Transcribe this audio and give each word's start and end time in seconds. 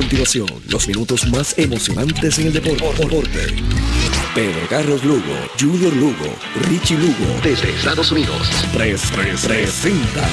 continuación 0.00 0.48
los 0.68 0.88
minutos 0.88 1.26
más 1.26 1.58
emocionantes 1.58 2.38
en 2.38 2.46
el 2.46 2.52
deporte. 2.54 2.86
Pedro 4.34 4.66
Carlos 4.70 5.04
Lugo, 5.04 5.34
Junior 5.60 5.94
Lugo, 5.94 6.34
Richie 6.70 6.96
Lugo, 6.96 7.38
desde 7.42 7.68
Estados 7.68 8.10
Unidos. 8.10 8.48
333 8.72 9.40
presenta 9.46 10.26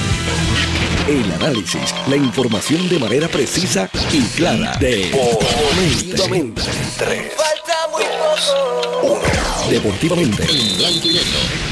el 1.10 1.32
análisis, 1.34 1.94
la 2.08 2.16
información 2.16 2.88
de 2.88 2.98
manera 2.98 3.28
precisa 3.28 3.89
y 4.14 4.21
clara 4.38 4.77
de 4.77 5.11
Deportivamente. 5.11 6.61
Falta 6.61 7.88
muy 7.91 8.04
poco. 8.04 9.21
Deportivamente. 9.70 10.43
En 10.43 10.77
blanco 10.77 11.07
y 11.07 11.13
negro. 11.13 11.66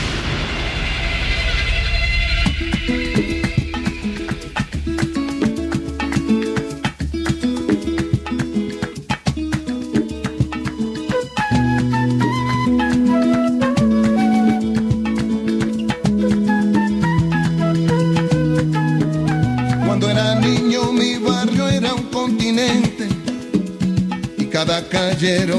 quiero 25.26 25.55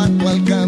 a 0.00 0.08
tu 0.08 0.26
alcance. 0.28 0.59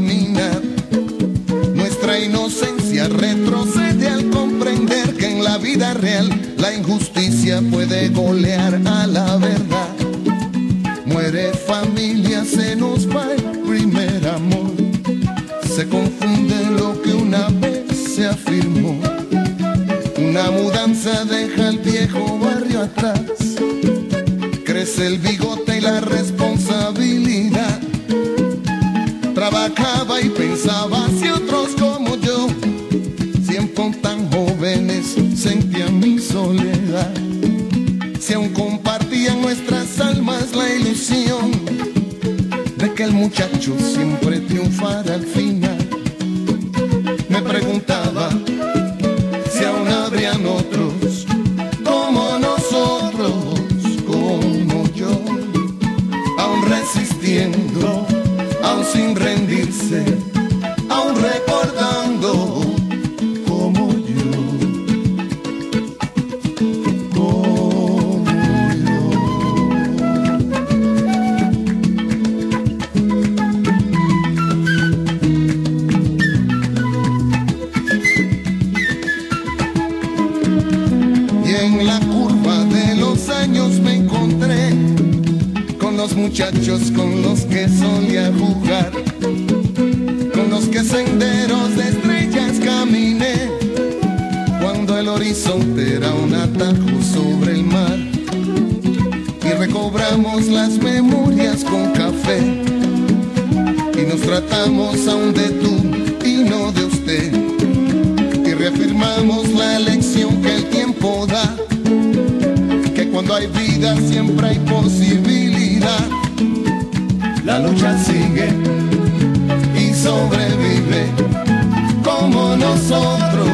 otro. 123.13 123.52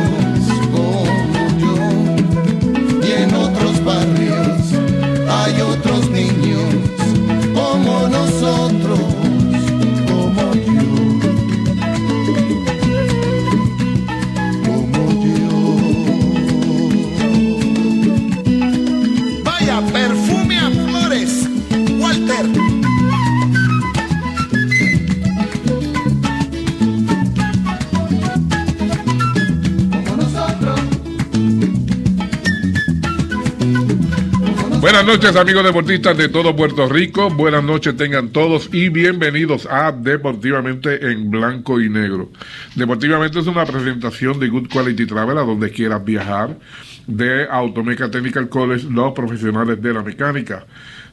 Buenas 35.09 35.25
noches 35.25 35.41
amigos 35.41 35.65
deportistas 35.65 36.19
de 36.19 36.29
todo 36.29 36.55
Puerto 36.55 36.87
Rico, 36.87 37.31
buenas 37.31 37.65
noches 37.65 37.97
tengan 37.97 38.29
todos 38.29 38.69
y 38.75 38.91
bienvenidos 38.91 39.65
a 39.65 39.91
Deportivamente 39.91 41.11
en 41.11 41.31
Blanco 41.31 41.81
y 41.81 41.89
Negro. 41.89 42.29
Deportivamente 42.75 43.39
es 43.39 43.47
una 43.47 43.65
presentación 43.65 44.39
de 44.39 44.49
Good 44.49 44.69
Quality 44.69 45.07
Travel 45.07 45.39
a 45.39 45.45
donde 45.45 45.71
quieras 45.71 46.05
viajar, 46.05 46.59
de 47.07 47.47
Automeca 47.49 48.11
Technical 48.11 48.51
College, 48.51 48.87
los 48.91 49.15
profesionales 49.15 49.81
de 49.81 49.95
la 49.95 50.03
mecánica, 50.03 50.67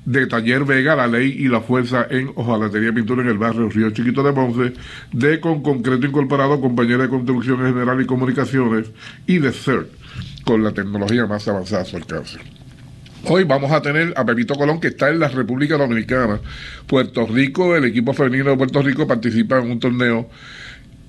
de 0.03 0.27
Taller 0.27 0.65
Vega, 0.65 0.97
la 0.97 1.07
ley 1.07 1.33
y 1.39 1.47
la 1.47 1.61
fuerza 1.61 2.05
en 2.09 2.33
Ojalatería 2.35 2.91
Pintura 2.91 3.21
en 3.21 3.29
el 3.29 3.37
barrio 3.37 3.69
Río 3.69 3.91
Chiquito 3.91 4.23
de 4.23 4.33
Ponce, 4.33 4.73
de 5.13 5.39
Con 5.39 5.63
Concreto 5.63 6.05
Incorporado, 6.05 6.59
compañera 6.59 7.03
de 7.03 7.09
construcción 7.09 7.59
general 7.59 8.01
y 8.01 8.05
comunicaciones, 8.05 8.91
y 9.25 9.37
de 9.37 9.53
CERT, 9.53 9.87
con 10.43 10.65
la 10.65 10.73
tecnología 10.73 11.25
más 11.27 11.47
avanzada 11.47 11.83
a 11.83 11.85
su 11.85 11.95
alcance. 11.95 12.64
Hoy 13.27 13.43
vamos 13.43 13.71
a 13.71 13.81
tener 13.81 14.13
a 14.15 14.23
Pepito 14.23 14.53
Colón, 14.53 14.79
que 14.79 14.89
está 14.89 15.09
en 15.09 15.17
la 15.17 15.27
República 15.27 15.77
Dominicana. 15.77 16.39
Puerto 16.85 17.25
Rico, 17.25 17.75
el 17.75 17.85
equipo 17.85 18.13
femenino 18.13 18.51
de 18.51 18.57
Puerto 18.57 18.83
Rico 18.83 19.07
participa 19.07 19.57
en 19.57 19.71
un 19.71 19.79
torneo 19.79 20.29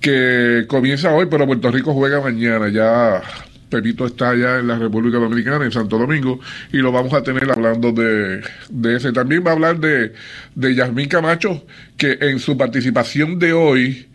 que 0.01 0.65
comienza 0.67 1.13
hoy, 1.13 1.27
pero 1.31 1.47
Puerto 1.47 1.71
Rico 1.71 1.93
juega 1.93 2.23
mañana. 2.23 2.71
Ya 2.71 3.21
Pepito 3.69 4.07
está 4.07 4.31
allá 4.31 4.61
en 4.61 4.69
la 4.69 4.79
República 4.79 5.19
Dominicana, 5.19 5.67
en 5.67 5.73
Santo 5.73 5.99
Domingo, 5.99 6.41
y 6.73 6.79
lo 6.79 6.91
vamos 6.91 7.13
a 7.13 7.23
tener 7.23 7.51
hablando 7.51 7.93
de, 7.93 8.41
de 8.71 8.97
ese. 8.97 9.13
También 9.13 9.45
va 9.47 9.51
a 9.51 9.55
hablar 9.55 9.79
de, 9.79 10.15
de 10.55 10.75
Yasmín 10.75 11.09
Camacho, 11.09 11.67
que 11.99 12.17
en 12.19 12.39
su 12.39 12.57
participación 12.57 13.39
de 13.39 13.53
hoy 13.53 14.06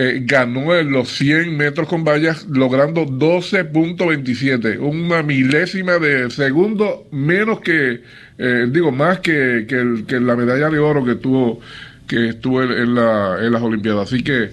eh, 0.00 0.22
ganó 0.22 0.76
en 0.76 0.92
los 0.92 1.08
100 1.08 1.56
metros 1.56 1.88
con 1.88 2.04
vallas 2.04 2.46
logrando 2.48 3.04
12.27, 3.04 4.78
una 4.78 5.24
milésima 5.24 5.98
de 5.98 6.30
segundo 6.30 7.08
menos 7.10 7.58
que, 7.58 8.02
eh, 8.38 8.66
digo, 8.70 8.92
más 8.92 9.18
que, 9.18 9.66
que, 9.66 10.20
la 10.20 10.36
medalla 10.36 10.70
de 10.70 10.78
oro 10.78 11.04
que 11.04 11.16
tuvo 11.16 11.60
que 12.06 12.28
estuvo 12.28 12.62
en, 12.62 12.94
la, 12.94 13.38
en 13.40 13.50
las 13.50 13.60
Olimpiadas. 13.60 14.12
Así 14.12 14.22
que 14.22 14.50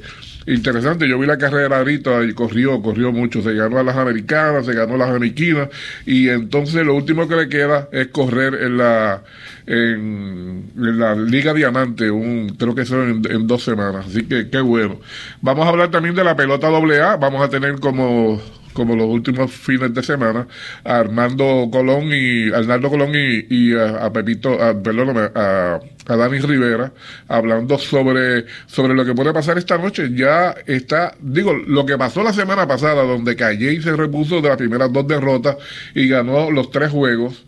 interesante. 0.48 1.08
Yo 1.08 1.20
vi 1.20 1.28
la 1.28 1.38
carrera 1.38 1.78
ahorita 1.78 2.24
y 2.24 2.34
corrió, 2.34 2.82
corrió 2.82 3.12
mucho. 3.12 3.42
Se 3.42 3.54
ganó 3.54 3.80
a 3.80 3.84
las 3.84 3.96
americanas, 3.96 4.66
se 4.66 4.74
ganó 4.74 4.96
a 4.96 4.98
las 4.98 5.10
amiquinas 5.10 5.70
y 6.06 6.30
entonces 6.30 6.86
lo 6.86 6.96
último 6.96 7.28
que 7.28 7.36
le 7.36 7.50
queda 7.50 7.90
es 7.92 8.08
correr 8.08 8.56
en 8.56 8.78
la 8.78 9.24
en, 9.68 10.72
la 10.76 11.16
Liga 11.16 11.54
Diamante, 11.54 12.12
un, 12.12 12.56
creo 12.58 12.76
que 12.76 12.82
eso 12.82 13.04
en, 13.04 13.48
dos 13.48 13.64
semanas. 13.64 14.08
Así 14.08 14.24
que 14.26 14.50
qué 14.50 14.62
bueno. 14.62 15.00
Vamos 15.42 15.66
a 15.66 15.70
hablar 15.70 15.92
también 15.92 16.16
de 16.16 16.24
la 16.24 16.36
pelota 16.36 16.68
AA. 16.68 17.18
Vamos 17.18 17.42
a 17.42 17.50
tener 17.50 17.80
como 17.80 18.42
como 18.76 18.96
los 18.96 19.08
últimos 19.08 19.52
fines 19.52 19.94
de 19.94 20.04
semana, 20.04 20.48
a 20.84 21.00
Armando 21.00 21.70
Colón 21.72 22.10
y 22.12 22.52
Arnaldo 22.54 22.90
Colón 22.90 23.12
y, 23.16 23.74
a, 23.74 24.12
Pepito, 24.12 24.62
a, 24.62 24.80
perdóname, 24.80 25.32
a, 25.34 25.80
a, 26.08 26.16
Dani 26.16 26.40
Rivera, 26.40 26.92
hablando 27.28 27.80
sobre, 27.80 28.46
sobre 28.68 28.94
lo 28.94 29.06
que 29.06 29.16
puede 29.16 29.34
pasar 29.34 29.58
esta 29.58 29.78
noche. 29.78 30.12
Ya 30.14 30.54
está, 30.68 31.16
digo, 31.22 31.54
lo 31.54 31.86
que 31.86 31.98
pasó 31.98 32.22
la 32.22 32.34
semana 32.34 32.68
pasada, 32.68 33.04
donde 33.04 33.36
Calle 33.36 33.82
se 33.82 33.96
repuso 33.96 34.42
de 34.42 34.50
las 34.50 34.58
primeras 34.58 34.92
dos 34.92 35.08
derrotas 35.08 35.56
y 35.96 36.08
ganó 36.10 36.52
los 36.52 36.70
tres 36.70 36.92
juegos. 36.92 37.46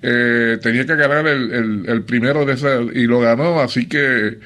Eh, 0.00 0.58
tenía 0.62 0.86
que 0.86 0.94
ganar 0.94 1.26
el, 1.26 1.84
el, 1.88 2.02
primero 2.02 2.46
de 2.46 2.52
ese 2.52 2.68
y 2.94 3.08
lo 3.08 3.18
ganó, 3.18 3.60
así 3.60 3.88
que 3.88 4.38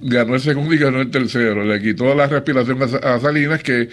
ganó 0.00 0.34
el 0.34 0.40
segundo 0.40 0.74
y 0.74 0.78
ganó 0.78 1.00
el 1.00 1.10
tercero. 1.10 1.64
Le 1.64 1.80
quitó 1.82 2.14
la 2.14 2.28
respiración 2.28 2.78
a 3.02 3.18
Salinas, 3.18 3.64
que 3.64 3.88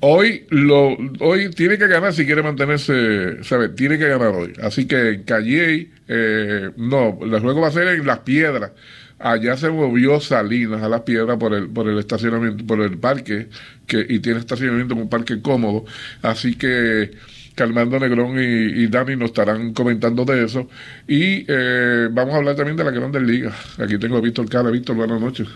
Hoy, 0.00 0.46
lo, 0.50 0.96
hoy 1.20 1.50
tiene 1.50 1.78
que 1.78 1.86
ganar 1.86 2.12
si 2.12 2.26
quiere 2.26 2.42
mantenerse, 2.42 3.42
¿sabes? 3.42 3.74
Tiene 3.74 3.98
que 3.98 4.08
ganar 4.08 4.28
hoy. 4.28 4.52
Así 4.62 4.86
que 4.86 5.10
en 5.10 5.22
Calle, 5.22 5.90
eh, 6.08 6.70
no, 6.76 7.18
el 7.22 7.40
juego 7.40 7.62
va 7.62 7.68
a 7.68 7.72
ser 7.72 7.88
en 7.88 8.06
Las 8.06 8.20
Piedras. 8.20 8.72
Allá 9.18 9.56
se 9.56 9.70
movió 9.70 10.20
Salinas 10.20 10.82
a 10.82 10.88
Las 10.88 11.02
Piedras 11.02 11.38
por 11.38 11.54
el, 11.54 11.68
por 11.68 11.88
el 11.88 11.98
estacionamiento, 11.98 12.66
por 12.66 12.80
el 12.82 12.98
parque, 12.98 13.48
que, 13.86 14.04
y 14.08 14.18
tiene 14.18 14.40
estacionamiento 14.40 14.94
en 14.94 15.02
un 15.02 15.08
parque 15.08 15.40
cómodo. 15.40 15.84
Así 16.20 16.56
que 16.56 17.12
Calmando 17.54 18.00
Negrón 18.00 18.36
y, 18.38 18.86
Dani 18.88 19.16
nos 19.16 19.30
estarán 19.30 19.72
comentando 19.72 20.24
de 20.24 20.44
eso. 20.44 20.68
Y 21.06 21.44
eh, 21.46 22.08
vamos 22.10 22.34
a 22.34 22.38
hablar 22.38 22.56
también 22.56 22.76
de 22.76 22.84
la 22.84 22.90
Grandes 22.90 23.22
Ligas. 23.22 23.54
Aquí 23.78 23.96
tengo 23.98 24.16
a 24.16 24.20
Víctor 24.20 24.48
Cara. 24.48 24.70
Víctor, 24.70 24.96
buenas 24.96 25.20
noches. 25.20 25.46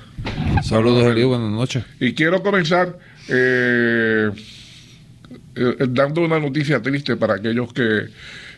Saludos, 0.62 1.04
Elío, 1.06 1.28
buenas 1.28 1.50
noches. 1.50 1.84
Y 1.98 2.14
quiero 2.14 2.42
comenzar 2.42 2.98
eh, 3.28 4.30
eh, 5.54 5.86
dando 5.88 6.22
una 6.22 6.38
noticia 6.38 6.80
triste 6.80 7.16
para 7.16 7.34
aquellos 7.34 7.72
que, 7.72 8.06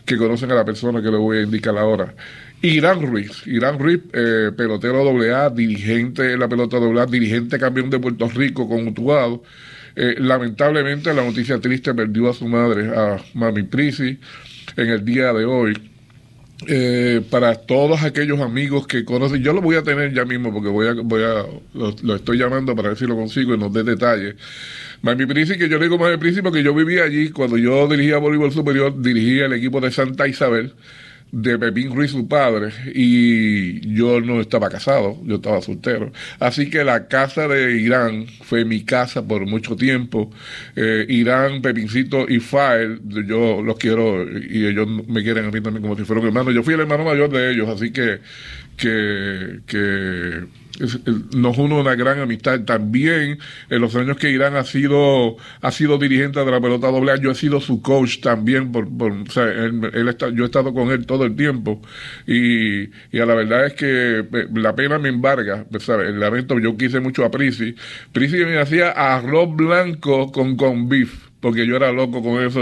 que, 0.04 0.16
conocen 0.16 0.50
a 0.52 0.54
la 0.54 0.64
persona 0.64 1.02
que 1.02 1.10
le 1.10 1.16
voy 1.16 1.38
a 1.38 1.42
indicar 1.42 1.76
ahora. 1.76 2.14
Irán 2.62 3.00
Ruiz, 3.00 3.46
Irán 3.46 3.78
Ruiz, 3.78 4.00
eh, 4.12 4.50
pelotero 4.54 5.00
AA, 5.00 5.48
dirigente 5.50 6.22
de 6.22 6.36
la 6.36 6.46
pelota 6.46 6.76
AA, 6.76 7.06
dirigente 7.06 7.58
campeón 7.58 7.88
de 7.88 7.98
Puerto 7.98 8.28
Rico 8.28 8.68
con 8.68 8.86
Utuado. 8.86 9.42
Eh, 9.96 10.16
lamentablemente 10.18 11.12
la 11.14 11.24
noticia 11.24 11.58
triste 11.58 11.94
perdió 11.94 12.28
a 12.30 12.34
su 12.34 12.46
madre, 12.46 12.94
a 12.94 13.16
Mami 13.34 13.62
Prisi, 13.62 14.18
en 14.76 14.88
el 14.88 15.04
día 15.04 15.32
de 15.32 15.44
hoy. 15.46 15.72
Eh, 16.66 17.22
para 17.30 17.54
todos 17.54 18.02
aquellos 18.02 18.38
amigos 18.40 18.86
que 18.86 19.04
conocen, 19.04 19.42
yo 19.42 19.54
lo 19.54 19.62
voy 19.62 19.76
a 19.76 19.82
tener 19.82 20.12
ya 20.12 20.26
mismo 20.26 20.52
porque 20.52 20.68
voy 20.68 20.88
a, 20.88 20.92
voy 20.92 21.22
a 21.22 21.46
lo, 21.72 22.14
estoy 22.14 22.36
llamando 22.36 22.76
para 22.76 22.88
ver 22.90 22.98
si 22.98 23.06
lo 23.06 23.16
consigo 23.16 23.54
y 23.54 23.58
nos 23.58 23.72
dé 23.72 23.82
detalles. 23.82 24.34
Mami 25.00 25.24
Prisi, 25.24 25.56
que 25.56 25.70
yo 25.70 25.78
le 25.78 25.84
digo 25.84 25.96
Mami 25.96 26.18
Prisi 26.18 26.42
porque 26.42 26.62
yo 26.62 26.74
vivía 26.74 27.04
allí 27.04 27.30
cuando 27.30 27.56
yo 27.56 27.88
dirigía 27.88 28.18
voleibol 28.18 28.52
superior, 28.52 29.00
dirigía 29.00 29.46
el 29.46 29.54
equipo 29.54 29.80
de 29.80 29.90
Santa 29.90 30.28
Isabel 30.28 30.74
de 31.32 31.58
Pepín 31.58 31.94
Ruiz, 31.94 32.10
su 32.10 32.26
padre, 32.26 32.72
y 32.94 33.94
yo 33.94 34.20
no 34.20 34.40
estaba 34.40 34.68
casado, 34.68 35.18
yo 35.24 35.36
estaba 35.36 35.62
soltero. 35.62 36.12
Así 36.38 36.70
que 36.70 36.84
la 36.84 37.08
casa 37.08 37.46
de 37.48 37.78
Irán 37.80 38.26
fue 38.42 38.64
mi 38.64 38.84
casa 38.84 39.26
por 39.26 39.46
mucho 39.46 39.76
tiempo. 39.76 40.30
Eh, 40.76 41.06
Irán, 41.08 41.62
Pepincito 41.62 42.28
y 42.28 42.40
Fael, 42.40 43.00
yo 43.26 43.62
los 43.62 43.76
quiero 43.76 44.24
y 44.24 44.66
ellos 44.66 44.88
me 44.88 45.22
quieren 45.22 45.46
a 45.46 45.50
mí 45.50 45.60
también 45.60 45.82
como 45.82 45.96
si 45.96 46.04
fuera 46.04 46.20
un 46.20 46.26
hermano. 46.26 46.50
Yo 46.50 46.62
fui 46.62 46.74
el 46.74 46.80
hermano 46.80 47.04
mayor 47.04 47.30
de 47.30 47.52
ellos, 47.52 47.68
así 47.68 47.92
que, 47.92 48.18
que, 48.80 49.60
que 49.66 50.46
nos 51.36 51.58
une 51.58 51.74
una 51.74 51.94
gran 51.94 52.18
amistad. 52.20 52.60
También 52.64 53.38
en 53.68 53.80
los 53.80 53.94
años 53.96 54.16
que 54.16 54.30
Irán 54.30 54.56
ha 54.56 54.64
sido, 54.64 55.36
ha 55.60 55.70
sido 55.70 55.98
dirigente 55.98 56.44
de 56.44 56.50
la 56.50 56.60
pelota 56.60 56.88
doble, 56.88 57.12
yo 57.20 57.30
he 57.30 57.34
sido 57.34 57.60
su 57.60 57.82
coach 57.82 58.20
también, 58.20 58.72
por, 58.72 58.86
o 58.86 59.26
sea, 59.30 59.46
yo 60.32 60.44
he 60.44 60.46
estado 60.46 60.72
con 60.72 60.90
él 60.90 61.06
todo 61.06 61.24
el 61.24 61.36
tiempo 61.36 61.82
y, 62.26 62.84
a 63.18 63.26
la 63.26 63.34
verdad 63.34 63.66
es 63.66 63.74
que 63.74 64.18
eh, 64.20 64.46
la 64.54 64.74
pena 64.74 64.98
me 64.98 65.10
embarga, 65.10 65.66
¿sabes? 65.78 66.08
el 66.08 66.18
lamento, 66.18 66.58
yo 66.58 66.76
quise 66.76 67.00
mucho 67.00 67.24
a 67.24 67.30
Prisi. 67.30 67.74
Prisi 68.12 68.38
me 68.38 68.58
hacía 68.58 68.90
arroz 68.90 69.54
blanco 69.54 70.32
con 70.32 70.56
con 70.56 70.88
beef 70.88 71.28
porque 71.40 71.66
yo 71.66 71.76
era 71.76 71.90
loco 71.92 72.22
con 72.22 72.42
eso. 72.44 72.60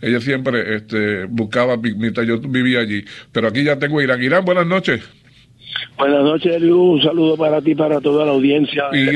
Ella 0.00 0.20
siempre 0.20 0.76
este, 0.76 1.24
buscaba 1.24 1.76
mientras 1.76 2.24
yo 2.26 2.38
vivía 2.38 2.78
allí. 2.78 3.04
Pero 3.32 3.48
aquí 3.48 3.64
ya 3.64 3.80
tengo 3.80 4.00
Irán. 4.00 4.22
Irán, 4.22 4.44
buenas 4.44 4.66
noches. 4.66 5.02
Buenas 5.96 6.24
noches, 6.24 6.56
Eliu. 6.56 6.80
Un 6.80 7.02
saludo 7.02 7.36
para 7.36 7.60
ti, 7.60 7.74
para 7.74 8.00
toda 8.00 8.24
la 8.24 8.32
audiencia. 8.32 8.84
Y 8.92 9.12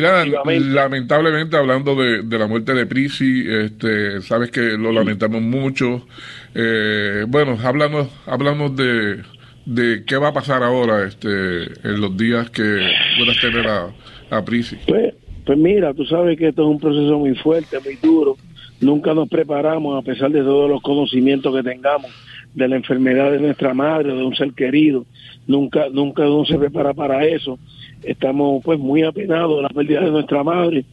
lamentablemente, 0.61 1.57
hablando 1.57 1.95
de, 1.97 2.39
la 2.39 2.47
muerte 2.47 2.75
de 2.75 2.87
Prisi, 2.87 3.45
este, 3.49 4.21
sabes 4.23 4.51
que 4.51 4.61
lo 4.79 4.93
lamentamos 4.93 5.43
mucho. 5.43 6.07
Eh, 6.55 7.25
bueno, 7.29 7.59
hablamos, 7.63 8.09
hablamos 8.27 8.77
de, 8.77 9.23
de 9.65 10.05
qué 10.07 10.17
va 10.17 10.29
a 10.29 10.33
pasar 10.33 10.63
ahora 10.63 11.05
este, 11.05 11.65
en 11.65 12.01
los 12.01 12.17
días 12.17 12.51
que 12.51 12.89
puedas 13.19 13.41
tener 13.41 13.67
a, 13.67 13.89
a 14.31 14.45
Prisi. 14.45 14.77
Pues, 14.87 15.15
pues 15.45 15.59
mira, 15.59 15.93
tú 15.95 16.05
sabes 16.05 16.39
que 16.39 16.49
esto 16.49 16.63
es 16.63 16.69
un 16.69 16.81
proceso 16.81 17.19
muy 17.19 17.35
fuerte, 17.37 17.79
muy 17.81 17.97
duro. 17.97 18.37
Nunca 18.81 19.15
nos 19.15 19.29
preparamos, 19.29 19.99
a 19.99 20.05
pesar 20.05 20.31
de 20.31 20.43
todos 20.43 20.69
los 20.69 20.83
conocimientos 20.83 21.55
que 21.55 21.63
tengamos 21.63 22.11
de 22.55 22.69
la 22.69 22.77
enfermedad 22.77 23.31
de 23.31 23.39
nuestra 23.39 23.75
madre 23.75 24.13
o 24.13 24.17
de 24.17 24.25
un 24.25 24.35
ser 24.35 24.53
querido. 24.53 25.05
Nunca, 25.47 25.89
nunca 25.91 26.29
uno 26.29 26.45
se 26.45 26.59
prepara 26.59 26.93
para 26.93 27.25
eso. 27.25 27.59
Estamos 28.03 28.63
pues 28.65 28.79
muy 28.79 29.03
apenados 29.03 29.57
de 29.57 29.63
la 29.63 29.69
pérdida 29.69 30.01
de 30.01 30.11
nuestra 30.11 30.43
madre. 30.43 30.85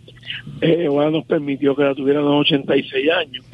Eh, 0.62 0.88
nos 0.90 1.26
permitió 1.26 1.76
que 1.76 1.84
la 1.84 1.96
tuvieran 1.96 2.24
a 2.24 2.30
los 2.30 2.42
86 2.42 3.12
años. 3.12 3.46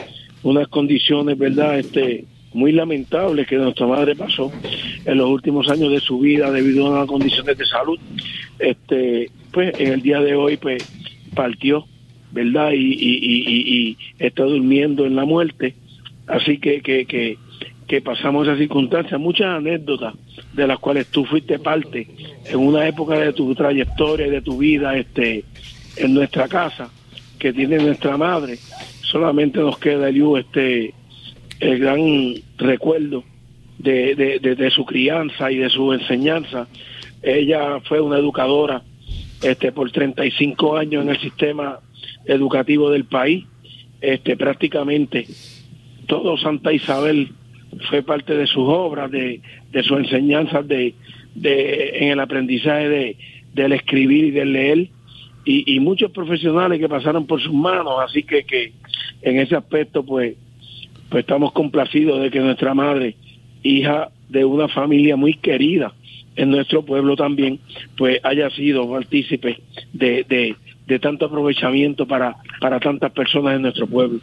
Unas 0.43 0.67
condiciones, 0.67 1.37
¿verdad? 1.37 1.79
Este, 1.79 2.25
muy 2.53 2.71
lamentables 2.71 3.47
que 3.47 3.57
nuestra 3.57 3.87
madre 3.87 4.15
pasó 4.15 4.51
en 5.05 5.17
los 5.17 5.29
últimos 5.29 5.69
años 5.69 5.91
de 5.91 5.99
su 5.99 6.19
vida 6.19 6.51
debido 6.51 6.87
a 6.87 6.91
unas 6.91 7.07
condiciones 7.07 7.57
de 7.57 7.65
salud. 7.65 7.99
Este, 8.59 9.29
pues 9.51 9.79
en 9.79 9.93
el 9.93 10.01
día 10.01 10.19
de 10.19 10.35
hoy 10.35 10.57
pues 10.57 10.83
partió, 11.33 11.85
¿verdad? 12.31 12.71
Y, 12.71 12.93
y, 12.93 13.19
y, 13.21 13.89
y 13.89 13.97
está 14.19 14.43
durmiendo 14.43 15.05
en 15.05 15.15
la 15.15 15.25
muerte. 15.25 15.75
Así 16.27 16.59
que, 16.59 16.81
que, 16.81 17.05
que 17.05 17.37
que 17.89 18.01
pasamos 18.01 18.45
esas 18.47 18.59
circunstancias, 18.59 19.19
muchas 19.19 19.47
anécdotas 19.47 20.13
de 20.53 20.67
las 20.67 20.77
cuales 20.77 21.07
tú 21.07 21.25
fuiste 21.25 21.57
parte 21.57 22.07
en 22.45 22.59
una 22.59 22.87
época 22.87 23.17
de 23.17 23.33
tu 23.33 23.55
trayectoria 23.55 24.27
y 24.27 24.29
de 24.29 24.43
tu 24.43 24.59
vida 24.59 24.95
este, 24.95 25.43
en 25.97 26.13
nuestra 26.13 26.47
casa, 26.47 26.91
que 27.39 27.51
tiene 27.51 27.77
nuestra 27.77 28.15
madre. 28.15 28.57
Solamente 29.01 29.59
nos 29.59 29.79
queda, 29.79 30.07
Eliu, 30.07 30.37
este, 30.37 30.93
el 31.59 31.79
gran 31.79 32.35
recuerdo 32.59 33.23
de, 33.79 34.13
de, 34.13 34.55
de, 34.55 34.69
su 34.69 34.85
crianza 34.85 35.51
y 35.51 35.57
de 35.57 35.71
su 35.71 35.91
enseñanza. 35.91 36.67
Ella 37.23 37.79
fue 37.85 37.99
una 38.01 38.19
educadora 38.19 38.83
este, 39.41 39.71
por 39.71 39.91
35 39.91 40.77
años 40.77 41.03
en 41.03 41.09
el 41.09 41.19
sistema 41.19 41.79
educativo 42.25 42.91
del 42.91 43.05
país. 43.05 43.45
Este, 43.99 44.37
prácticamente 44.37 45.25
todo 46.05 46.37
Santa 46.37 46.71
Isabel 46.71 47.31
fue 47.89 48.01
parte 48.03 48.35
de 48.35 48.47
sus 48.47 48.63
obras, 48.67 49.11
de, 49.11 49.41
de 49.71 49.83
sus 49.83 49.99
enseñanzas 49.99 50.67
de, 50.67 50.93
de, 51.35 51.97
en 51.99 52.09
el 52.09 52.19
aprendizaje 52.19 52.89
de, 52.89 53.17
del 53.53 53.73
escribir 53.73 54.25
y 54.25 54.31
del 54.31 54.53
leer. 54.53 54.87
Y, 55.45 55.79
muchos 55.79 56.11
profesionales 56.11 56.79
que 56.79 56.87
pasaron 56.87 57.25
por 57.25 57.41
sus 57.41 57.53
manos, 57.53 57.95
así 58.05 58.21
que, 58.21 58.43
que 58.43 58.71
en 59.23 59.39
ese 59.39 59.55
aspecto 59.55 60.03
pues, 60.03 60.35
pues 61.09 61.21
estamos 61.21 61.53
complacidos 61.53 62.21
de 62.21 62.29
que 62.29 62.39
nuestra 62.39 62.75
madre 62.75 63.15
hija 63.63 64.09
de 64.27 64.45
una 64.45 64.67
familia 64.67 65.15
muy 65.15 65.33
querida 65.33 65.91
en 66.35 66.51
nuestro 66.51 66.83
pueblo 66.83 67.15
también, 67.15 67.59
pues 67.97 68.19
haya 68.23 68.51
sido 68.51 68.87
partícipe 68.91 69.59
de, 69.91 70.23
de, 70.29 70.55
de 70.85 70.99
tanto 70.99 71.25
aprovechamiento 71.25 72.05
para, 72.05 72.35
para 72.61 72.79
tantas 72.79 73.11
personas 73.11 73.55
en 73.55 73.63
nuestro 73.63 73.87
pueblo. 73.87 74.19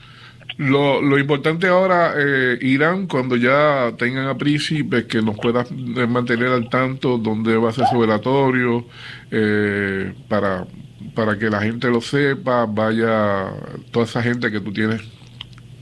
Lo, 0.58 1.02
lo 1.02 1.18
importante 1.18 1.66
ahora, 1.66 2.14
eh, 2.16 2.58
Irán, 2.62 3.06
cuando 3.06 3.36
ya 3.36 3.92
tengan 3.98 4.26
a 4.26 4.38
Príncipe, 4.38 5.06
que 5.06 5.20
nos 5.20 5.36
pueda 5.36 5.66
mantener 6.08 6.48
al 6.48 6.70
tanto 6.70 7.18
donde 7.18 7.56
va 7.56 7.70
a 7.70 7.72
ser 7.72 7.86
su 7.86 7.98
velatorio, 7.98 8.86
eh, 9.30 10.14
para, 10.28 10.66
para 11.14 11.38
que 11.38 11.50
la 11.50 11.60
gente 11.60 11.88
lo 11.88 12.00
sepa, 12.00 12.64
vaya 12.64 13.52
toda 13.90 14.06
esa 14.06 14.22
gente 14.22 14.50
que 14.50 14.60
tú 14.60 14.72
tienes 14.72 15.02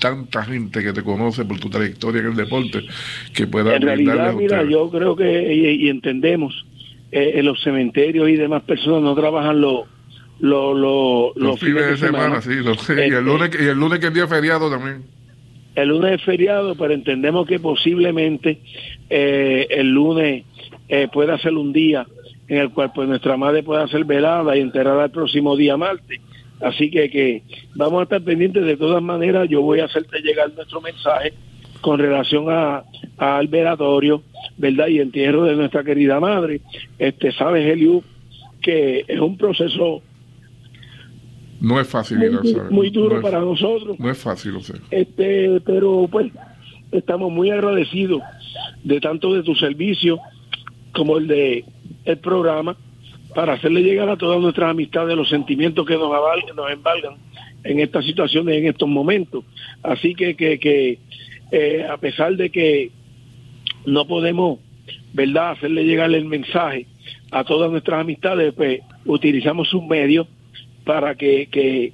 tanta 0.01 0.43
gente 0.43 0.83
que 0.83 0.93
te 0.93 1.03
conoce 1.03 1.45
por 1.45 1.59
tu 1.61 1.71
trayectoria 1.71 2.21
en 2.21 2.27
el 2.27 2.37
deporte 2.37 2.81
que 3.33 3.47
pueda 3.47 3.75
en 3.75 3.81
realidad 3.81 4.35
mira 4.35 4.63
yo 4.63 4.91
creo 4.91 5.17
que 5.17 5.55
y, 5.55 5.87
y 5.87 5.89
entendemos 5.89 6.67
eh, 7.11 7.35
en 7.37 7.47
los 7.47 7.63
cementerios 7.63 8.29
y 8.29 8.37
demás 8.37 8.65
personas 8.65 9.03
no 9.03 9.15
trabajan 9.15 9.63
los 9.63 9.87
lo, 10.41 10.75
lo, 10.75 11.33
los, 11.37 11.37
los 11.37 11.61
fines, 11.61 11.87
de 11.87 11.97
semana, 11.97 12.41
semana 12.41 12.43
sí, 12.43 12.65
los, 12.65 12.89
este, 12.89 13.09
y, 13.09 13.13
el 13.13 13.25
lunes, 13.25 13.51
y 13.59 13.65
el 13.65 13.79
lunes 13.79 13.99
que 14.01 14.07
es 14.09 14.15
día 14.15 14.27
feriado 14.27 14.71
también 14.71 15.05
el 15.75 15.89
lunes 15.89 16.13
es 16.13 16.23
feriado 16.23 16.75
pero 16.75 16.95
entendemos 16.95 17.47
que 17.47 17.61
posiblemente 17.61 18.61
eh, 19.11 19.67
el 19.71 19.89
lunes 19.91 20.45
eh, 20.89 21.09
pueda 21.13 21.39
ser 21.39 21.55
un 21.55 21.73
día 21.73 22.07
en 22.49 22.59
el 22.59 22.71
cual 22.71 22.93
pues 22.95 23.09
nuestra 23.09 23.37
madre 23.37 23.63
pueda 23.63 23.87
ser 23.89 24.05
velada 24.05 24.57
y 24.57 24.61
enterrada 24.61 25.05
el 25.05 25.11
próximo 25.11 25.57
día 25.57 25.77
martes 25.77 26.21
Así 26.61 26.91
que, 26.91 27.11
que 27.11 27.43
vamos 27.75 28.01
a 28.01 28.03
estar 28.05 28.23
pendientes 28.23 28.65
de 28.65 28.77
todas 28.77 29.03
maneras. 29.03 29.49
Yo 29.49 29.63
voy 29.63 29.81
a 29.81 29.87
hacerte 29.87 30.21
llegar 30.21 30.53
nuestro 30.55 30.81
mensaje 30.81 31.33
con 31.81 31.99
relación 31.99 32.47
a, 32.49 32.85
al 33.19 33.49
velatorio, 33.49 34.23
¿verdad? 34.57 34.89
Y 34.89 35.01
entierro 35.01 35.45
de 35.45 35.57
nuestra 35.57 35.85
querida 35.85 36.21
madre. 36.21 36.61
Este, 36.99 37.33
sabes, 37.33 37.67
Eliu, 37.71 38.03
que 38.63 39.05
es 39.07 39.21
un 39.21 39.37
proceso 39.37 40.03
no 41.65 41.81
es 41.81 41.89
fácil 41.89 42.19
muy, 42.19 42.55
muy 42.71 42.91
duro 42.91 43.17
no 43.17 43.23
para 43.23 43.39
es, 43.39 43.45
nosotros. 43.45 43.99
No 43.99 44.11
es 44.11 44.19
fácil, 44.19 44.57
o 44.57 44.61
sea. 44.61 44.77
Este, 44.91 45.61
pero 45.65 46.07
pues 46.11 46.31
estamos 46.93 47.33
muy 47.33 47.51
agradecidos 47.51 48.21
de 48.83 49.01
tanto 49.01 49.33
de 49.33 49.43
tu 49.43 49.55
servicio 49.55 50.21
como 50.93 51.17
el 51.17 51.27
de 51.27 51.65
el 52.05 52.19
programa 52.19 52.77
para 53.35 53.55
hacerle 53.55 53.83
llegar 53.83 54.11
a 54.11 54.17
todas 54.17 54.41
nuestras 54.41 54.71
amistades 54.71 55.17
los 55.17 55.29
sentimientos 55.31 55.87
que 55.87 55.95
nos, 55.95 56.15
aval, 56.15 56.41
nos 56.55 56.71
embargan 56.71 57.15
en 57.65 57.81
estas 57.81 58.05
situaciones, 58.05 58.59
en 58.59 58.67
estos 58.67 58.89
momentos. 58.89 59.45
Así 59.83 60.15
que, 60.15 60.37
que, 60.37 60.59
que 60.59 60.99
eh, 61.51 61.87
a 61.91 61.97
pesar 61.97 62.37
de 62.37 62.51
que 62.51 62.91
no 63.87 64.07
podemos, 64.07 64.59
¿verdad?, 65.15 65.53
hacerle 65.53 65.85
llegar 65.85 66.13
el 66.13 66.27
mensaje 66.27 66.87
a 67.31 67.43
todas 67.43 67.71
nuestras 67.71 68.03
amistades, 68.03 68.53
pues 68.53 68.83
utilizamos 69.07 69.73
un 69.73 69.89
medio 69.89 70.29
para 70.85 71.15
que, 71.15 71.49
que, 71.51 71.93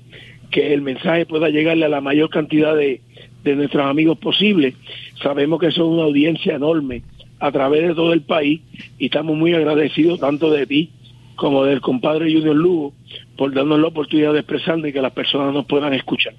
que 0.51 0.75
el 0.75 0.83
mensaje 0.83 1.27
pueda 1.27 1.49
llegarle 1.49 1.87
a 1.87 1.89
la 1.89 2.01
mayor 2.01 2.31
cantidad 2.31 2.75
de, 2.75 3.01
de 3.45 3.57
nuestros 3.57 3.87
amigos 3.87 4.19
posible. 4.19 4.75
Sabemos 5.23 5.61
que 5.61 5.69
es 5.69 5.79
una 5.79 6.05
audiencia 6.05 6.55
enorme 6.55 7.03
a 7.39 7.51
través 7.51 7.89
de 7.89 7.95
todo 7.95 8.13
el 8.13 8.23
país 8.23 8.61
y 8.99 9.07
estamos 9.07 9.37
muy 9.37 9.55
agradecidos 9.55 10.21
tanto 10.21 10.51
de 10.51 10.67
ti 10.67 10.91
como 11.37 11.65
del 11.65 11.81
compadre 11.81 12.31
Junior 12.31 12.55
Lugo 12.55 12.93
por 13.37 13.55
darnos 13.55 13.81
la 13.81 13.89
oportunidad 13.89 14.35
de 14.35 14.41
expresarnos 14.41 14.89
y 14.89 14.93
que 14.93 15.01
las 15.01 15.13
personas 15.13 15.55
nos 15.55 15.65
puedan 15.65 15.95
escuchar. 15.95 16.35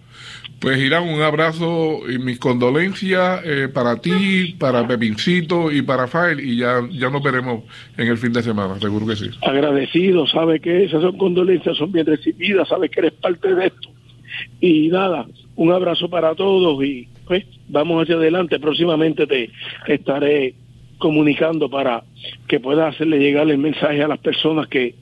Pues 0.62 0.78
Irán, 0.78 1.10
un 1.10 1.24
abrazo 1.24 2.02
y 2.08 2.20
mis 2.20 2.38
condolencias 2.38 3.42
eh, 3.44 3.68
para 3.68 4.00
ti, 4.00 4.56
para 4.60 4.88
Pepincito 4.88 5.72
y 5.72 5.82
para 5.82 6.08
Fael 6.08 6.40
y 6.40 6.58
ya, 6.58 6.82
ya 6.92 7.10
nos 7.10 7.24
veremos 7.24 7.64
en 7.98 8.08
el 8.08 8.18
fin 8.20 8.32
de 8.32 8.44
semana, 8.44 8.80
seguro 8.80 9.08
que 9.08 9.16
sí. 9.16 9.32
Agradecido, 9.42 10.28
sabe 10.28 10.60
que 10.60 10.84
esas 10.84 11.02
son 11.02 11.18
condolencias, 11.18 11.76
son 11.78 11.92
bien 11.92 12.06
recibidas, 12.06 12.68
sabe 12.68 12.90
que 12.90 13.00
eres 13.00 13.14
parte 13.14 13.56
de 13.56 13.66
esto. 13.66 13.90
Y 14.60 14.90
nada, 14.90 15.26
un 15.56 15.72
abrazo 15.72 16.12
para 16.12 16.36
todos 16.36 16.84
y 16.86 17.08
pues 17.26 17.44
vamos 17.68 18.04
hacia 18.04 18.14
adelante, 18.14 18.60
próximamente 18.60 19.26
te 19.26 19.50
estaré 19.88 20.54
comunicando 21.00 21.72
para 21.72 22.04
que 22.48 22.60
pueda 22.60 22.88
hacerle 22.88 23.18
llegar 23.18 23.50
el 23.50 23.58
mensaje 23.58 24.04
a 24.04 24.08
las 24.08 24.20
personas 24.20 24.68
que, 24.68 24.94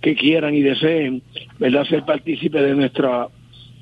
que 0.00 0.14
quieran 0.14 0.54
y 0.54 0.62
deseen, 0.62 1.22
¿verdad?, 1.58 1.84
ser 1.86 2.04
partícipe 2.04 2.62
de 2.62 2.76
nuestra 2.76 3.26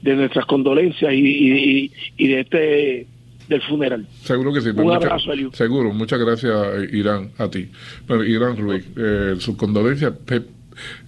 de 0.03 0.17
nuestras 0.17 0.47
condolencias 0.47 1.13
y, 1.13 1.17
y, 1.17 1.93
y 2.17 2.29
de 2.29 2.41
este 2.41 3.07
del 3.49 3.63
funeral. 3.63 4.07
Seguro 4.23 4.53
que 4.53 4.61
sí. 4.61 4.71
Un 4.71 4.77
mucha, 4.77 4.97
abrazo, 4.97 5.33
Eliu. 5.33 5.53
Seguro. 5.53 5.93
Muchas 5.93 6.19
gracias, 6.19 6.53
Irán, 6.93 7.31
a 7.39 7.49
ti. 7.49 7.69
Bueno, 8.07 8.25
Irán 8.25 8.57
Ruiz, 8.57 8.85
eh, 8.97 9.37
sus 9.39 9.57
condolencias. 9.57 10.15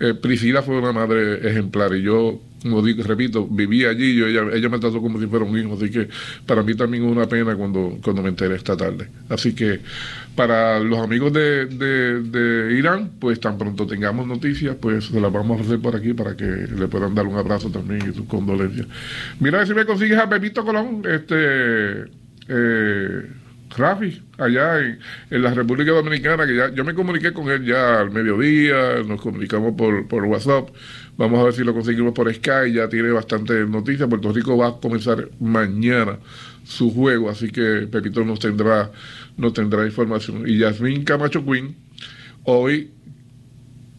Eh, 0.00 0.14
Priscila 0.14 0.62
fue 0.62 0.78
una 0.78 0.92
madre 0.92 1.46
ejemplar 1.48 1.94
y 1.94 2.02
yo 2.02 2.40
como 2.62 2.82
digo, 2.82 3.02
repito, 3.02 3.46
viví 3.46 3.84
allí, 3.84 4.16
yo, 4.16 4.26
ella, 4.26 4.42
ella 4.52 4.68
me 4.68 4.78
trató 4.78 5.00
como 5.00 5.20
si 5.20 5.26
fuera 5.26 5.44
un 5.44 5.58
hijo, 5.58 5.74
así 5.74 5.90
que 5.90 6.08
para 6.46 6.62
mí 6.62 6.74
también 6.74 7.04
es 7.04 7.12
una 7.12 7.26
pena 7.26 7.54
cuando, 7.54 7.98
cuando 8.02 8.22
me 8.22 8.30
enteré 8.30 8.56
esta 8.56 8.76
tarde. 8.76 9.08
Así 9.28 9.54
que 9.54 9.80
para 10.34 10.80
los 10.80 10.98
amigos 10.98 11.32
de, 11.32 11.66
de, 11.66 12.76
Irán, 12.76 13.12
pues 13.18 13.40
tan 13.40 13.58
pronto 13.58 13.86
tengamos 13.86 14.26
noticias, 14.26 14.76
pues 14.80 15.06
se 15.06 15.20
las 15.20 15.32
vamos 15.32 15.60
a 15.60 15.64
hacer 15.64 15.80
por 15.80 15.94
aquí 15.94 16.14
para 16.14 16.36
que 16.36 16.44
le 16.44 16.88
puedan 16.88 17.14
dar 17.14 17.26
un 17.26 17.36
abrazo 17.36 17.70
también 17.70 18.10
y 18.10 18.14
sus 18.14 18.26
condolencias. 18.26 18.86
Mira 19.40 19.64
si 19.66 19.74
me 19.74 19.84
consigues 19.84 20.18
a 20.18 20.28
Pepito 20.28 20.64
Colón, 20.64 21.02
este... 21.04 22.04
Eh, 22.50 23.26
Rafi, 23.76 24.22
allá 24.38 24.80
en, 24.80 24.98
en, 25.30 25.42
la 25.42 25.52
República 25.52 25.92
Dominicana, 25.92 26.46
que 26.46 26.56
ya 26.56 26.74
yo 26.74 26.84
me 26.84 26.94
comuniqué 26.94 27.32
con 27.32 27.48
él 27.50 27.64
ya 27.64 28.00
al 28.00 28.10
mediodía, 28.10 29.02
nos 29.06 29.20
comunicamos 29.20 29.74
por, 29.76 30.06
por 30.08 30.24
WhatsApp, 30.24 30.70
vamos 31.16 31.40
a 31.40 31.44
ver 31.44 31.52
si 31.52 31.64
lo 31.64 31.74
conseguimos 31.74 32.12
por 32.12 32.32
Sky, 32.32 32.72
ya 32.72 32.88
tiene 32.88 33.10
bastante 33.10 33.64
noticias, 33.66 34.08
Puerto 34.08 34.32
Rico 34.32 34.56
va 34.56 34.68
a 34.68 34.80
comenzar 34.80 35.28
mañana 35.40 36.18
su 36.64 36.92
juego, 36.92 37.30
así 37.30 37.50
que 37.50 37.88
Pepito 37.90 38.24
nos 38.24 38.38
tendrá, 38.38 38.90
nos 39.36 39.54
tendrá 39.54 39.84
información. 39.86 40.44
Y 40.46 40.58
Yasmín 40.58 41.04
Camacho 41.04 41.44
Quinn 41.44 41.74
hoy 42.44 42.90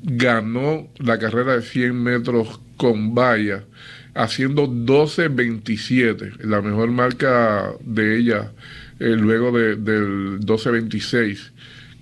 ganó 0.03 0.87
la 0.97 1.17
carrera 1.19 1.55
de 1.55 1.61
100 1.61 1.95
metros 1.95 2.59
con 2.77 3.13
valla, 3.13 3.65
haciendo 4.13 4.67
12.27, 4.67 6.41
la 6.41 6.61
mejor 6.61 6.91
marca 6.91 7.73
de 7.81 8.17
ella 8.17 8.51
eh, 8.99 9.15
luego 9.15 9.51
de, 9.51 9.75
del 9.75 10.39
12-26 10.41 11.51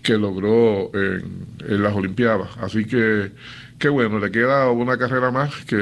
que 0.04 0.18
logró 0.18 0.92
en, 0.94 1.84
las 1.84 1.94
Olimpiadas. 1.96 2.50
Así 2.62 2.86
que, 2.86 3.32
qué 3.78 3.90
bueno, 3.90 4.20
le 4.20 4.32
queda 4.32 4.72
una 4.72 4.98
carrera 4.98 5.32
más 5.32 5.66
que 5.66 5.76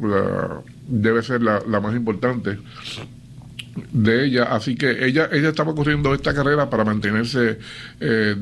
la, 0.00 0.60
debe 0.86 1.22
ser 1.22 1.42
la, 1.42 1.62
la 1.66 1.80
más 1.80 1.94
importante 1.94 2.58
de 3.92 4.26
ella, 4.26 4.44
así 4.44 4.74
que 4.74 5.04
ella 5.04 5.28
ella 5.32 5.50
estaba 5.50 5.74
corriendo 5.74 6.14
esta 6.14 6.34
carrera 6.34 6.68
para 6.70 6.84
mantenerse, 6.84 7.58
eh, 8.00 8.36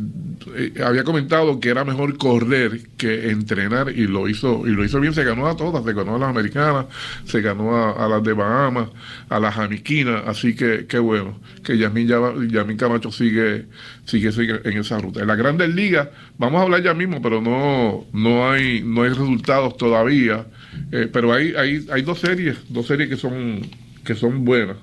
había 0.84 1.04
comentado 1.04 1.60
que 1.60 1.68
era 1.68 1.84
mejor 1.84 2.16
correr 2.16 2.80
que 2.96 3.30
entrenar 3.30 3.90
y 3.90 4.06
lo 4.06 4.28
hizo 4.28 4.66
y 4.66 4.70
lo 4.70 4.84
hizo 4.84 5.00
bien, 5.00 5.14
se 5.14 5.24
ganó 5.24 5.46
a 5.46 5.56
todas, 5.56 5.84
se 5.84 5.92
ganó 5.92 6.16
a 6.16 6.18
las 6.18 6.30
americanas, 6.30 6.86
se 7.24 7.40
ganó 7.40 7.76
a, 7.76 8.08
las 8.08 8.22
de 8.22 8.32
Bahamas, 8.32 8.88
a 9.28 9.40
las 9.40 9.54
jamiquinas, 9.54 10.22
así 10.26 10.54
que 10.54 10.86
qué 10.86 10.98
bueno, 10.98 11.38
que 11.62 11.78
Yasmin, 11.78 12.08
Yasmin 12.50 12.76
Camacho 12.76 13.12
sigue, 13.12 13.66
sigue, 14.04 14.32
sigue 14.32 14.60
en 14.64 14.78
esa 14.78 14.98
ruta. 14.98 15.20
En 15.20 15.26
las 15.26 15.38
grandes 15.38 15.74
ligas, 15.74 16.08
vamos 16.38 16.60
a 16.60 16.64
hablar 16.64 16.82
ya 16.82 16.94
mismo, 16.94 17.20
pero 17.22 17.40
no, 17.40 18.06
no 18.12 18.50
hay, 18.50 18.82
no 18.82 19.02
hay 19.02 19.10
resultados 19.10 19.76
todavía, 19.76 20.46
eh, 20.92 21.08
pero 21.12 21.32
hay, 21.32 21.54
hay, 21.56 21.86
hay 21.92 22.02
dos 22.02 22.20
series, 22.20 22.56
dos 22.68 22.86
series 22.86 23.08
que 23.08 23.16
son, 23.16 23.60
que 24.04 24.14
son 24.14 24.44
buenas 24.44 24.76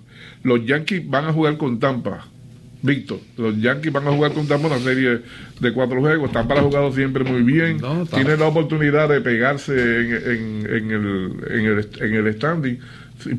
los 0.45 0.65
Yankees 0.65 1.09
van 1.09 1.25
a 1.25 1.33
jugar 1.33 1.57
con 1.57 1.79
Tampa 1.79 2.25
Víctor, 2.81 3.17
los 3.37 3.59
Yankees 3.59 3.91
van 3.91 4.07
a 4.07 4.11
jugar 4.11 4.31
con 4.33 4.47
Tampa 4.47 4.67
una 4.67 4.77
serie 4.79 5.19
de 5.59 5.73
cuatro 5.73 5.99
juegos. 5.99 6.31
Tampa 6.31 6.53
ha 6.53 6.61
jugado 6.61 6.91
siempre 6.91 7.23
muy 7.23 7.41
bien. 7.41 7.77
No, 7.77 8.05
Tiene 8.05 8.37
la 8.37 8.45
oportunidad 8.47 9.09
de 9.09 9.21
pegarse 9.21 9.73
en, 9.73 10.13
en- 10.13 10.65
en 10.69 10.91
el, 10.91 11.35
en, 11.49 11.65
el, 11.65 11.89
en 11.99 12.13
el 12.27 12.33
standing. 12.35 12.77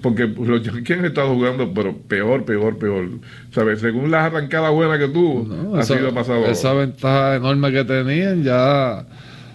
Porque 0.03 0.27
los 0.27 0.63
Yankees 0.63 0.99
han 0.99 1.05
estado 1.05 1.35
jugando, 1.35 1.73
pero 1.73 1.97
peor, 1.97 2.45
peor, 2.45 2.77
peor. 2.79 3.09
¿Sabes? 3.53 3.79
Según 3.81 4.11
las 4.11 4.25
arrancadas 4.25 4.73
buenas 4.73 4.99
que 4.99 5.07
tuvo, 5.09 5.47
No, 5.47 5.77
ha 5.77 5.83
esa, 5.83 5.97
sido 5.97 6.13
pasado. 6.13 6.45
esa 6.47 6.73
ventaja 6.73 7.37
enorme 7.37 7.71
que 7.71 7.85
tenían, 7.85 8.43
ya 8.43 9.07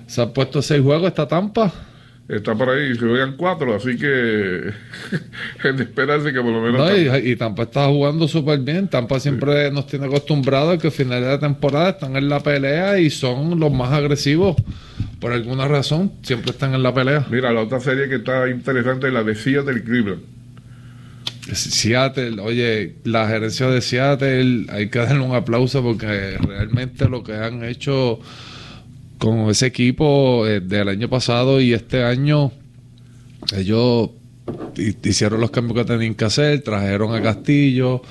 se 0.07 0.21
han 0.21 0.31
puesto 0.31 0.61
seis 0.61 0.81
juegos 0.81 1.07
esta 1.07 1.27
Tampa. 1.27 1.73
Está 2.27 2.55
por 2.55 2.69
ahí, 2.69 2.95
se 2.95 3.01
juegan 3.01 3.35
cuatro, 3.35 3.75
así 3.75 3.97
que 3.97 4.67
es 5.63 5.77
de 5.77 5.83
esperarse 5.83 6.31
que 6.31 6.39
por 6.39 6.51
lo 6.51 6.61
menos. 6.61 6.79
No, 6.79 6.97
y, 6.97 7.31
y 7.31 7.35
Tampa 7.35 7.63
está 7.63 7.87
jugando 7.87 8.27
súper 8.27 8.59
bien. 8.59 8.87
Tampa 8.87 9.19
siempre 9.19 9.69
nos 9.71 9.87
tiene 9.87 10.05
acostumbrados 10.05 10.75
a 10.75 10.77
que 10.77 10.87
a 10.87 10.91
finales 10.91 11.27
de 11.27 11.37
temporada 11.39 11.89
están 11.89 12.15
en 12.15 12.29
la 12.29 12.39
pelea 12.39 12.99
y 12.99 13.09
son 13.09 13.59
los 13.59 13.71
más 13.71 13.91
agresivos. 13.91 14.55
Por 15.19 15.33
alguna 15.33 15.67
razón, 15.67 16.13
siempre 16.23 16.51
están 16.51 16.73
en 16.73 16.83
la 16.83 16.93
pelea. 16.93 17.27
Mira, 17.29 17.51
la 17.51 17.61
otra 17.61 17.79
serie 17.79 18.07
que 18.07 18.15
está 18.15 18.49
interesante 18.49 19.07
es 19.07 19.13
la 19.13 19.23
de 19.23 19.35
Seattle 19.35 19.83
Cleveland. 19.83 20.21
Seattle, 21.53 22.39
oye, 22.41 22.95
la 23.03 23.27
gerencia 23.27 23.67
de 23.67 23.81
Seattle, 23.81 24.67
hay 24.69 24.89
que 24.89 24.99
darle 24.99 25.19
un 25.19 25.35
aplauso 25.35 25.83
porque 25.83 26.37
realmente 26.37 27.09
lo 27.09 27.23
que 27.23 27.33
han 27.33 27.63
hecho 27.63 28.19
con 29.21 29.51
ese 29.51 29.67
equipo 29.67 30.47
eh, 30.47 30.61
del 30.61 30.89
año 30.89 31.07
pasado 31.07 31.61
y 31.61 31.73
este 31.73 32.03
año, 32.03 32.51
ellos 33.55 34.09
hi- 34.75 34.97
hicieron 35.03 35.39
los 35.39 35.51
cambios 35.51 35.77
que 35.77 35.85
tenían 35.93 36.15
que 36.15 36.25
hacer, 36.25 36.61
trajeron 36.61 37.13
a 37.13 37.21
Castillo, 37.21 38.01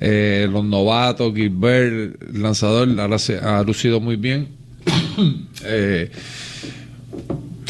eh, 0.00 0.48
los 0.50 0.64
novatos, 0.64 1.32
Gilbert, 1.36 2.20
el 2.20 2.42
lanzador, 2.42 2.88
ahora 2.98 3.16
se 3.20 3.38
ha 3.38 3.62
lucido 3.62 4.00
muy 4.00 4.16
bien. 4.16 4.48
eh, 5.64 6.10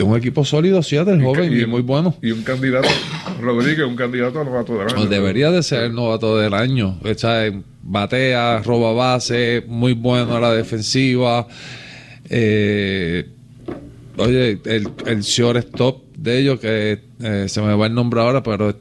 un 0.03 0.17
equipo 0.17 0.43
sólido, 0.47 0.83
Seattle, 0.83 1.23
joven 1.23 1.61
y, 1.61 1.67
muy 1.67 1.83
bueno. 1.83 2.15
Y 2.23 2.31
un 2.31 2.43
candidato, 2.45 2.89
Rodríguez, 3.43 3.85
un 3.87 3.97
candidato 3.97 4.41
a 4.41 4.45
novato 4.45 4.73
del 4.73 4.89
año. 4.89 4.95
Pues 4.97 5.11
debería 5.11 5.51
de 5.51 5.63
ser 5.63 5.85
el 5.85 5.95
novato 5.95 6.39
del 6.39 6.55
año. 6.55 6.99
Sea, 7.17 7.53
batea, 7.83 8.63
roba 8.63 8.95
base, 8.95 9.65
muy 9.69 9.93
bueno 9.93 10.35
a 10.37 10.41
la 10.41 10.53
defensiva. 10.53 11.47
Eh, 12.31 13.27
oye, 14.17 14.59
el, 14.65 14.89
el 15.07 15.21
shortstop 15.23 16.03
de 16.17 16.39
ellos, 16.41 16.61
que 16.61 17.01
eh, 17.23 17.47
se 17.49 17.61
me 17.61 17.75
va 17.75 17.87
el 17.87 17.95
nombre 17.95 18.21
ahora, 18.21 18.43
pero 18.43 18.71
es 18.71 18.77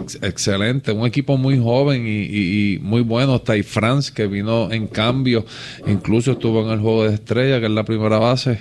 ex- 0.00 0.18
excelente. 0.22 0.92
Un 0.92 1.06
equipo 1.06 1.36
muy 1.36 1.58
joven 1.58 2.06
y, 2.06 2.22
y- 2.22 2.74
y 2.74 2.78
muy 2.80 3.02
bueno. 3.02 3.36
Está 3.36 3.54
Franz, 3.62 4.10
que 4.10 4.26
vino 4.26 4.70
en 4.72 4.86
cambio. 4.86 5.44
Incluso 5.86 6.32
estuvo 6.32 6.62
en 6.64 6.70
el 6.70 6.80
juego 6.80 7.04
de 7.08 7.14
estrella, 7.14 7.60
que 7.60 7.66
es 7.66 7.72
la 7.72 7.84
primera 7.84 8.18
base. 8.18 8.60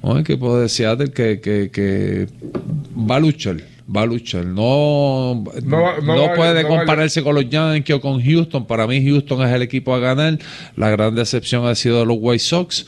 Un 0.00 0.18
equipo 0.18 0.58
de 0.58 0.68
Seattle 0.68 1.10
que, 1.10 1.40
que, 1.40 1.70
que 1.72 2.28
va 2.96 3.16
a 3.16 3.20
luchar. 3.20 3.56
Va 3.94 4.02
a 4.02 4.06
luchar. 4.06 4.44
No, 4.44 5.42
No 5.64 5.80
va- 5.82 5.96
no 6.02 6.14
no 6.14 6.22
va- 6.28 6.34
puede 6.34 6.62
compararse 6.64 7.22
con 7.22 7.34
los 7.34 7.48
Yankees 7.48 7.96
o 7.96 8.00
con 8.00 8.22
Houston. 8.22 8.66
Para 8.66 8.86
mí, 8.86 9.02
Houston 9.04 9.42
es 9.48 9.52
el 9.54 9.62
equipo 9.62 9.94
a 9.94 9.98
ganar. 9.98 10.38
La 10.76 10.90
gran 10.90 11.14
decepción 11.14 11.66
ha 11.66 11.74
sido 11.74 12.04
los 12.04 12.18
White 12.20 12.38
Sox. 12.44 12.86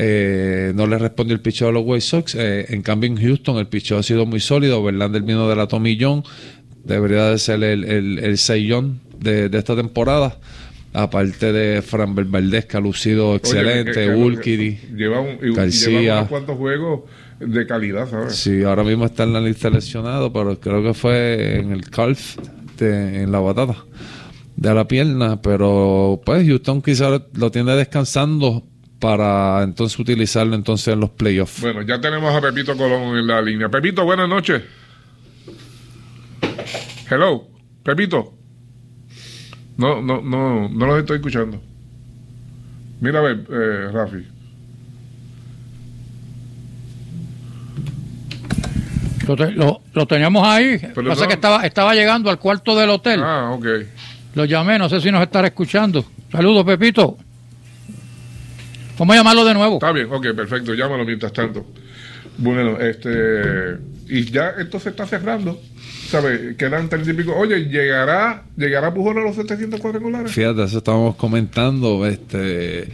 Eh, 0.00 0.72
no 0.76 0.86
le 0.86 0.96
respondió 0.96 1.34
el 1.34 1.40
picheo 1.40 1.68
a 1.68 1.72
los 1.72 1.82
White 1.84 2.02
Sox. 2.02 2.36
Eh, 2.36 2.66
en 2.68 2.82
cambio, 2.82 3.10
en 3.10 3.16
Houston 3.20 3.56
el 3.58 3.66
picheo 3.66 3.98
ha 3.98 4.02
sido 4.04 4.26
muy 4.26 4.38
sólido. 4.38 4.80
Verlander 4.82 5.22
vino 5.22 5.48
de 5.48 5.56
la 5.56 5.66
Tommy 5.66 5.98
John. 6.00 6.22
Debería 6.84 7.30
de 7.30 7.38
ser 7.38 7.62
el, 7.64 7.82
el, 7.84 8.18
el 8.20 8.36
de, 9.18 9.48
de 9.48 9.58
esta 9.58 9.74
temporada. 9.74 10.38
Aparte 10.92 11.52
de 11.52 11.82
Fran 11.82 12.14
Valdez, 12.14 12.66
que 12.66 12.76
ha 12.76 12.80
lucido 12.80 13.34
excelente. 13.34 14.14
Urquidy. 14.14 14.78
Lleva, 14.96 15.20
un, 15.20 15.36
García. 15.52 16.00
lleva 16.00 16.16
unos 16.18 16.28
cuantos 16.28 16.56
juegos 16.56 17.00
de 17.40 17.66
calidad, 17.66 18.08
¿sabes? 18.08 18.36
Sí, 18.36 18.62
ahora 18.62 18.84
mismo 18.84 19.04
está 19.04 19.24
en 19.24 19.32
la 19.32 19.40
lista 19.40 19.68
lesionado, 19.68 20.32
pero 20.32 20.58
creo 20.60 20.82
que 20.82 20.94
fue 20.94 21.58
en 21.58 21.72
el 21.72 21.90
calf, 21.90 22.36
de- 22.78 23.22
en 23.22 23.32
la 23.32 23.40
batata 23.40 23.84
de 24.56 24.74
la 24.74 24.86
pierna. 24.88 25.42
Pero 25.42 26.20
pues 26.24 26.46
Houston 26.46 26.80
quizás 26.82 27.20
lo 27.34 27.50
tiene 27.50 27.72
descansando 27.74 28.64
para 28.98 29.62
entonces 29.62 29.98
utilizarlo 29.98 30.54
entonces 30.56 30.88
en 30.94 31.00
los 31.00 31.10
playoffs. 31.10 31.60
Bueno, 31.60 31.82
ya 31.82 32.00
tenemos 32.00 32.34
a 32.34 32.40
Pepito 32.40 32.76
Colón 32.76 33.16
en 33.16 33.26
la 33.26 33.40
línea. 33.40 33.68
Pepito, 33.68 34.04
buenas 34.04 34.28
noches. 34.28 34.62
Hello, 37.10 37.46
Pepito. 37.82 38.34
No, 39.76 40.02
no, 40.02 40.20
no, 40.20 40.68
no 40.68 40.86
los 40.86 40.98
estoy 40.98 41.16
escuchando. 41.16 41.62
Mira 43.00 43.20
a 43.20 43.22
ver, 43.22 43.44
eh, 43.50 43.90
Rafi. 43.92 44.26
Lo, 49.26 49.36
te- 49.36 49.52
lo- 49.52 49.80
lo 49.92 50.06
teníamos 50.06 50.46
ahí. 50.46 50.78
Pero 50.94 51.10
Pasa 51.10 51.22
no- 51.22 51.28
que 51.28 51.34
estaba, 51.34 51.66
estaba 51.66 51.94
llegando 51.94 52.30
al 52.30 52.38
cuarto 52.38 52.74
del 52.74 52.90
hotel. 52.90 53.20
Ah, 53.22 53.50
ok. 53.52 53.66
Lo 54.34 54.44
llamé, 54.44 54.78
no 54.78 54.88
sé 54.88 55.00
si 55.00 55.10
nos 55.12 55.22
estará 55.22 55.48
escuchando. 55.48 56.04
Saludos, 56.32 56.64
Pepito. 56.64 57.18
Vamos 58.98 59.14
a 59.14 59.18
llamarlo 59.18 59.44
de 59.44 59.54
nuevo. 59.54 59.74
Está 59.74 59.92
bien, 59.92 60.08
ok, 60.10 60.26
perfecto. 60.34 60.74
Llámalo 60.74 61.04
mientras 61.04 61.32
tanto. 61.32 61.66
Bueno, 62.36 62.78
este. 62.80 63.76
Y 64.08 64.24
ya 64.24 64.54
esto 64.58 64.80
se 64.80 64.90
está 64.90 65.06
cerrando. 65.06 65.60
¿Sabes? 66.08 66.56
Quedan 66.56 66.88
treinta 66.88 67.10
y 67.10 67.14
pico. 67.14 67.34
Oye, 67.36 67.66
¿llegará, 67.68 68.44
llegará 68.56 68.94
Pujol 68.94 69.18
a 69.18 69.20
los 69.22 69.36
700 69.36 69.78
cuadrangulares? 69.80 70.32
Fíjate, 70.32 70.64
eso 70.64 70.78
estábamos 70.78 71.16
comentando. 71.16 72.06
Este, 72.06 72.88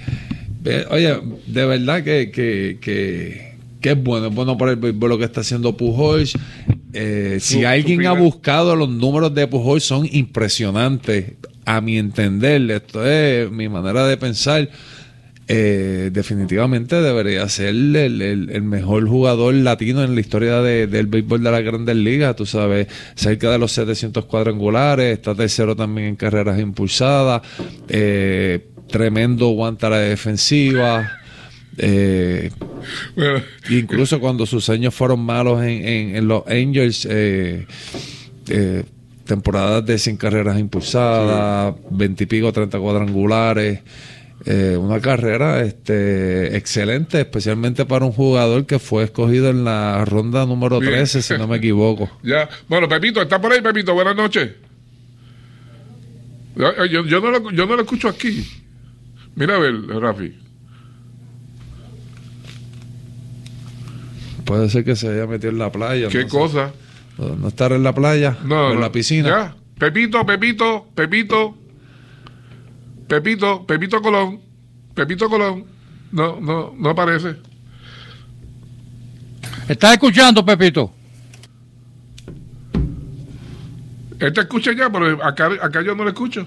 oye, 0.90 1.20
de 1.46 1.66
verdad 1.66 2.02
que, 2.02 2.30
que, 2.32 2.78
que, 2.80 3.54
que 3.80 3.90
es 3.92 4.02
bueno, 4.02 4.26
es 4.28 4.34
bueno 4.34 4.58
para 4.58 4.72
el 4.72 4.78
béisbol 4.78 5.10
lo 5.10 5.18
que 5.18 5.24
está 5.24 5.42
haciendo 5.42 5.76
Pujols. 5.76 6.36
Eh, 6.92 7.38
si 7.40 7.60
Su- 7.60 7.66
alguien 7.68 8.02
su 8.02 8.08
ha 8.08 8.12
buscado 8.12 8.74
los 8.74 8.88
números 8.88 9.32
de 9.34 9.46
Pujols 9.46 9.84
son 9.84 10.08
impresionantes. 10.10 11.34
A 11.66 11.80
mi 11.80 11.96
entender, 11.96 12.68
esto 12.70 13.06
es 13.06 13.50
mi 13.50 13.68
manera 13.68 14.06
de 14.06 14.16
pensar. 14.18 14.68
Eh, 15.46 16.08
definitivamente 16.10 16.96
debería 17.02 17.46
ser 17.50 17.68
el, 17.68 17.94
el- 17.96 18.48
el 18.50 18.62
mejor 18.62 19.06
jugador 19.06 19.52
latino 19.54 20.02
en 20.02 20.14
la 20.14 20.20
historia 20.22 20.62
de- 20.62 20.86
del 20.86 21.06
béisbol 21.06 21.42
de 21.42 21.50
las 21.50 21.62
grandes 21.62 21.96
ligas, 21.96 22.34
tú 22.34 22.46
sabes, 22.46 22.86
cerca 23.14 23.50
de 23.50 23.58
los 23.58 23.72
700 23.72 24.24
cuadrangulares, 24.24 25.12
está 25.12 25.34
tercero 25.34 25.76
también 25.76 26.08
en 26.08 26.16
carreras 26.16 26.58
impulsadas, 26.58 27.42
eh, 27.88 28.68
tremendo 28.88 29.48
guante 29.48 29.84
a 29.84 29.90
la 29.90 29.98
defensiva, 29.98 31.10
eh, 31.76 32.50
Bueno, 33.14 33.42
incluso 33.68 34.20
cuando 34.20 34.46
sus 34.46 34.68
años 34.70 34.94
fueron 34.94 35.20
malos 35.20 35.62
en, 35.62 35.86
en- 35.86 36.16
en 36.16 36.26
los 36.28 36.46
Angels, 36.46 37.06
eh, 37.10 37.66
eh, 38.48 38.84
temporadas 39.26 39.84
de 39.84 39.98
100 39.98 40.16
carreras 40.16 40.58
impulsadas, 40.58 41.74
20 41.90 42.24
y 42.24 42.26
pico, 42.26 42.52
30 42.52 42.78
cuadrangulares. 42.78 43.80
Eh, 44.46 44.76
una 44.78 45.00
carrera 45.00 45.62
este, 45.62 46.56
excelente, 46.56 47.20
especialmente 47.20 47.84
para 47.86 48.04
un 48.04 48.12
jugador 48.12 48.66
que 48.66 48.78
fue 48.78 49.04
escogido 49.04 49.48
en 49.50 49.64
la 49.64 50.04
ronda 50.04 50.44
número 50.46 50.80
Bien. 50.80 50.92
13, 50.94 51.22
si 51.22 51.34
no 51.38 51.46
me 51.48 51.56
equivoco. 51.58 52.10
Ya, 52.22 52.48
bueno, 52.68 52.88
Pepito, 52.88 53.22
¿está 53.22 53.40
por 53.40 53.52
ahí, 53.52 53.60
Pepito? 53.62 53.94
Buenas 53.94 54.16
noches. 54.16 54.50
Yo, 56.56 56.84
yo- 56.86 57.04
yo 57.06 57.20
no, 57.20 57.30
lo, 57.30 57.50
yo 57.50 57.66
no 57.66 57.74
lo 57.76 57.82
escucho 57.82 58.08
aquí. 58.08 58.46
Mira 59.34 59.56
a 59.56 59.58
ver, 59.58 59.74
Rafi. 59.88 60.34
Puede 64.44 64.68
ser 64.68 64.84
que 64.84 64.94
se 64.94 65.08
haya 65.08 65.26
metido 65.26 65.50
en 65.50 65.58
la 65.58 65.72
playa. 65.72 66.08
¿Qué 66.08 66.24
no 66.24 66.28
cosa? 66.28 66.72
No, 67.18 67.34
no 67.36 67.48
estar 67.48 67.72
en 67.72 67.82
la 67.82 67.94
playa 67.94 68.36
No, 68.44 68.66
o 68.66 68.68
en 68.70 68.74
no. 68.76 68.80
la 68.80 68.92
piscina. 68.92 69.28
Ya. 69.28 69.56
Pepito, 69.78 70.24
Pepito, 70.26 70.86
Pepito. 70.94 71.56
Pepito, 73.08 73.66
Pepito 73.66 74.00
Colón. 74.00 74.40
Pepito 74.94 75.28
Colón. 75.28 75.64
No, 76.12 76.40
no, 76.40 76.74
no 76.76 76.90
aparece. 76.90 77.36
¿Estás 79.68 79.92
escuchando, 79.92 80.44
Pepito? 80.44 80.92
Él 84.20 84.32
te 84.32 84.40
escucha 84.40 84.72
ya, 84.72 84.90
pero 84.90 85.22
acá, 85.24 85.50
acá 85.60 85.82
yo 85.82 85.94
no 85.94 86.04
lo 86.04 86.10
escucho. 86.10 86.46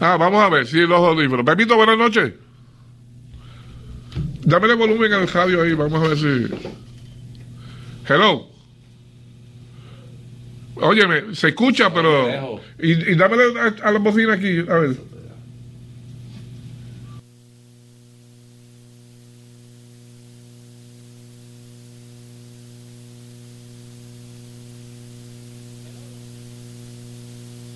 Ah, 0.00 0.16
vamos 0.16 0.42
a 0.42 0.48
ver, 0.48 0.66
sí, 0.66 0.78
los 0.80 0.98
audífonos. 0.98 1.44
Pepito, 1.44 1.76
buenas 1.76 1.98
noches. 1.98 2.32
Dámele 4.42 4.74
volumen 4.74 5.12
al 5.12 5.28
radio 5.28 5.62
ahí, 5.62 5.72
vamos 5.74 6.04
a 6.04 6.08
ver 6.08 6.18
si. 6.18 6.46
Hello. 8.08 8.53
Óyeme, 10.76 11.34
se 11.34 11.48
escucha, 11.48 11.92
pero. 11.92 12.60
Y, 12.78 13.12
y 13.12 13.14
dámele 13.14 13.58
a, 13.60 13.88
a 13.88 13.92
la 13.92 13.98
bocina 13.98 14.34
aquí, 14.34 14.58
a 14.68 14.74
ver. 14.74 14.90
No 14.90 14.96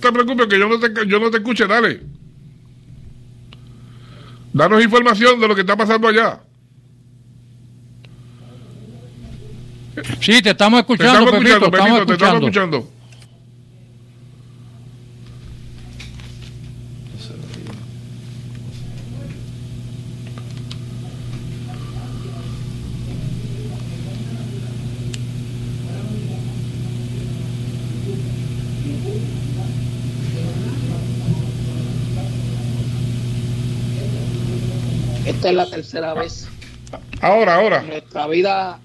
te 0.01 0.11
preocupes 0.13 0.47
que 0.47 0.59
yo 0.59 0.67
no 0.69 0.79
te, 0.79 1.07
yo 1.07 1.19
no 1.19 1.29
te 1.31 1.37
escuche, 1.37 1.67
dale. 1.67 2.01
Danos 4.53 4.83
información 4.83 5.39
de 5.39 5.47
lo 5.47 5.55
que 5.55 5.61
está 5.61 5.77
pasando 5.77 6.07
allá. 6.07 6.41
Sí, 10.19 10.41
te 10.41 10.51
estamos 10.51 10.85
Te 10.85 10.93
escuchando, 10.93 11.19
estamos 11.19 11.31
Pepito, 11.31 11.65
escuchando, 11.65 11.77
estamos 11.77 11.99
Pepito, 11.99 12.05
te 12.07 12.13
estamos 12.13 12.41
escuchando. 12.43 12.87
Esta 35.25 35.49
es 35.49 35.55
la 35.55 35.69
tercera 35.69 36.13
vez 36.13 36.47
Ahora, 37.21 37.55
ahora. 37.55 37.81
nuestra 37.81 38.27
vida, 38.27 38.79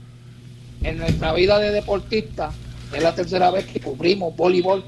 en 0.85 0.99
nuestra 0.99 1.33
vida 1.33 1.59
de 1.59 1.71
deportista, 1.71 2.53
es 2.93 3.03
la 3.03 3.15
tercera 3.15 3.51
vez 3.51 3.67
que 3.67 3.81
cubrimos 3.81 4.37
voleibol 4.37 4.85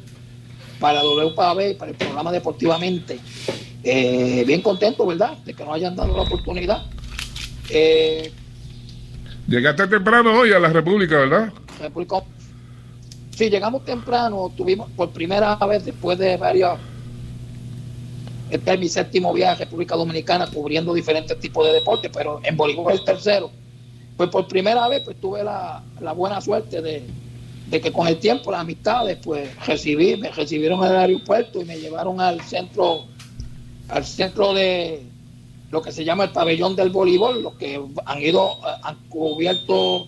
para 0.79 1.03
WPAB 1.03 1.71
y 1.71 1.75
para 1.75 1.91
el 1.91 1.97
programa 1.97 2.31
Deportivamente. 2.31 3.19
Eh, 3.83 4.45
bien 4.47 4.63
contento, 4.63 5.07
¿verdad? 5.07 5.39
De 5.39 5.55
que 5.55 5.65
nos 5.65 5.75
hayan 5.75 5.97
dado 5.97 6.15
la 6.17 6.23
oportunidad. 6.23 6.85
Eh, 7.71 8.33
Llegaste 9.49 9.87
temprano 9.87 10.33
hoy 10.39 10.53
a 10.53 10.59
la 10.59 10.69
República, 10.69 11.17
¿verdad? 11.19 11.53
República- 11.81 12.23
Sí, 13.31 13.51
llegamos 13.51 13.85
temprano, 13.85 14.51
tuvimos 14.57 14.91
por 14.93 15.11
primera 15.11 15.55
vez 15.57 15.85
después 15.85 16.19
de 16.19 16.37
varios. 16.37 16.79
Este 18.51 18.73
es 18.75 18.81
mi 18.81 18.89
séptimo 18.89 19.33
viaje 19.35 19.63
a 19.63 19.65
República 19.67 19.95
Dominicana 19.95 20.47
cubriendo 20.47 20.95
diferentes 20.95 21.39
tipos 21.39 21.67
de 21.67 21.75
deportes, 21.75 22.11
pero 22.15 22.41
en 22.43 22.57
voleibol 22.57 22.93
el 22.93 23.05
tercero. 23.05 23.51
Pues 24.17 24.31
por 24.31 24.49
primera 24.49 24.89
vez 24.89 25.03
pues 25.05 25.21
tuve 25.21 25.45
la, 25.45 25.83
la 26.01 26.13
buena 26.13 26.41
suerte 26.41 26.81
de, 26.81 27.03
de 27.69 27.81
que 27.81 27.93
con 27.93 28.07
el 28.07 28.19
tiempo, 28.19 28.51
las 28.51 28.61
amistades, 28.61 29.19
pues 29.23 29.49
recibí, 29.67 30.17
me 30.17 30.31
recibieron 30.31 30.83
en 30.85 30.91
el 30.91 30.97
aeropuerto 30.97 31.61
y 31.61 31.65
me 31.65 31.79
llevaron 31.79 32.21
al 32.21 32.41
centro, 32.43 33.05
al 33.89 34.05
centro 34.05 34.55
de 34.55 35.03
lo 35.71 35.83
que 35.83 35.93
se 35.93 36.05
llama 36.05 36.25
el 36.25 36.31
pabellón 36.31 36.77
del 36.77 36.91
voleibol, 36.91 37.43
los 37.43 37.55
que 37.55 37.81
han 38.05 38.23
ido, 38.23 38.57
han 38.83 38.97
cubierto 39.09 40.07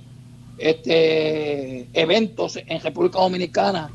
este 0.57 1.88
eventos 1.92 2.59
en 2.64 2.81
República 2.81 3.18
Dominicana, 3.18 3.90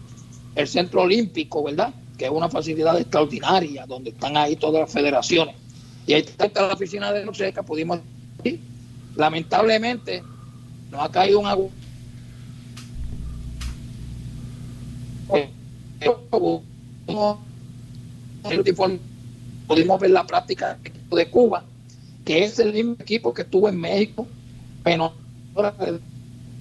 el 0.56 0.67
Centro 0.67 1.04
Olímpico, 1.04 1.63
¿verdad? 1.63 1.93
Que 2.17 2.26
es 2.26 2.32
una 2.32 2.49
facilidad 2.49 2.99
extraordinaria, 2.99 3.86
donde 3.86 4.12
están 4.12 4.36
ahí 4.38 4.56
todas 4.58 4.82
las 4.82 4.91
federaciones. 4.91 5.56
Y 6.06 6.13
ahí 6.13 6.21
está 6.21 6.49
la 6.67 6.73
oficina 6.73 7.13
de 7.13 7.26
Norseca, 7.26 7.63
pudimos 7.63 7.99
ir. 8.43 8.60
Lamentablemente, 9.15 10.23
nos 10.91 11.02
ha 11.02 11.12
caído 11.12 11.39
un 11.39 11.47
agua. 11.47 11.69
Pudimos 19.67 19.99
ver 19.99 20.12
la 20.12 20.26
práctica 20.26 20.78
de 21.12 21.30
Cuba, 21.30 21.63
que 22.26 22.43
es 22.43 22.60
el 22.60 22.73
mismo 22.73 22.95
equipo 22.99 23.34
que 23.34 23.43
estuvo 23.43 23.69
en 23.69 23.80
México, 23.80 24.28
pero 24.84 25.13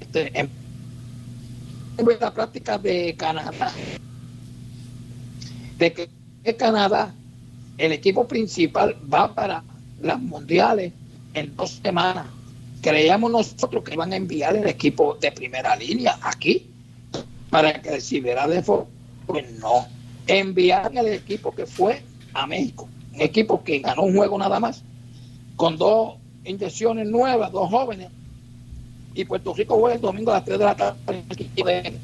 este, 0.01 0.39
en 0.39 0.51
la 2.21 2.33
práctica 2.33 2.79
de 2.79 3.15
Canadá, 3.17 3.73
de 5.79 5.93
que 5.93 6.09
en 6.45 6.57
Canadá 6.57 7.15
el 7.79 7.93
equipo 7.93 8.29
principal 8.29 8.97
va 9.13 9.35
para 9.35 9.65
las 10.01 10.21
mundiales 10.21 10.93
en 11.35 11.57
dos 11.57 11.81
semanas. 11.83 12.27
Creíamos 12.83 13.31
nosotros 13.31 13.85
que 13.85 13.95
iban 13.95 14.13
a 14.13 14.17
enviar 14.17 14.57
el 14.57 14.67
equipo 14.67 15.17
de 15.21 15.31
primera 15.31 15.77
línea 15.77 16.19
aquí 16.21 16.69
para 17.49 17.81
que 17.81 17.93
recibiera 17.93 18.49
de. 18.49 18.61
Pues 19.27 19.53
no. 19.61 19.87
Enviaron 20.27 20.99
el 20.99 21.07
equipo 21.09 21.55
que 21.55 21.65
fue 21.65 22.03
a 22.35 22.45
México. 22.47 22.89
Un 23.15 23.21
equipo 23.21 23.63
que 23.63 23.79
ganó 23.79 24.03
un 24.03 24.17
juego 24.17 24.37
nada 24.37 24.59
más, 24.59 24.83
con 25.55 25.77
dos 25.77 26.17
inyecciones 26.45 27.07
nuevas, 27.07 27.53
dos 27.53 27.71
jóvenes. 27.71 28.09
Y 29.15 29.25
Puerto 29.27 29.55
Rico 29.55 29.79
juega 29.79 29.95
el 29.95 30.01
domingo 30.01 30.33
a 30.33 30.37
las 30.37 30.45
3 30.45 30.59
de 30.59 30.65
la 30.65 30.75
tarde 30.75 30.99
en 31.07 31.15
el 31.17 31.33
equipo 31.33 31.69
de, 31.69 31.99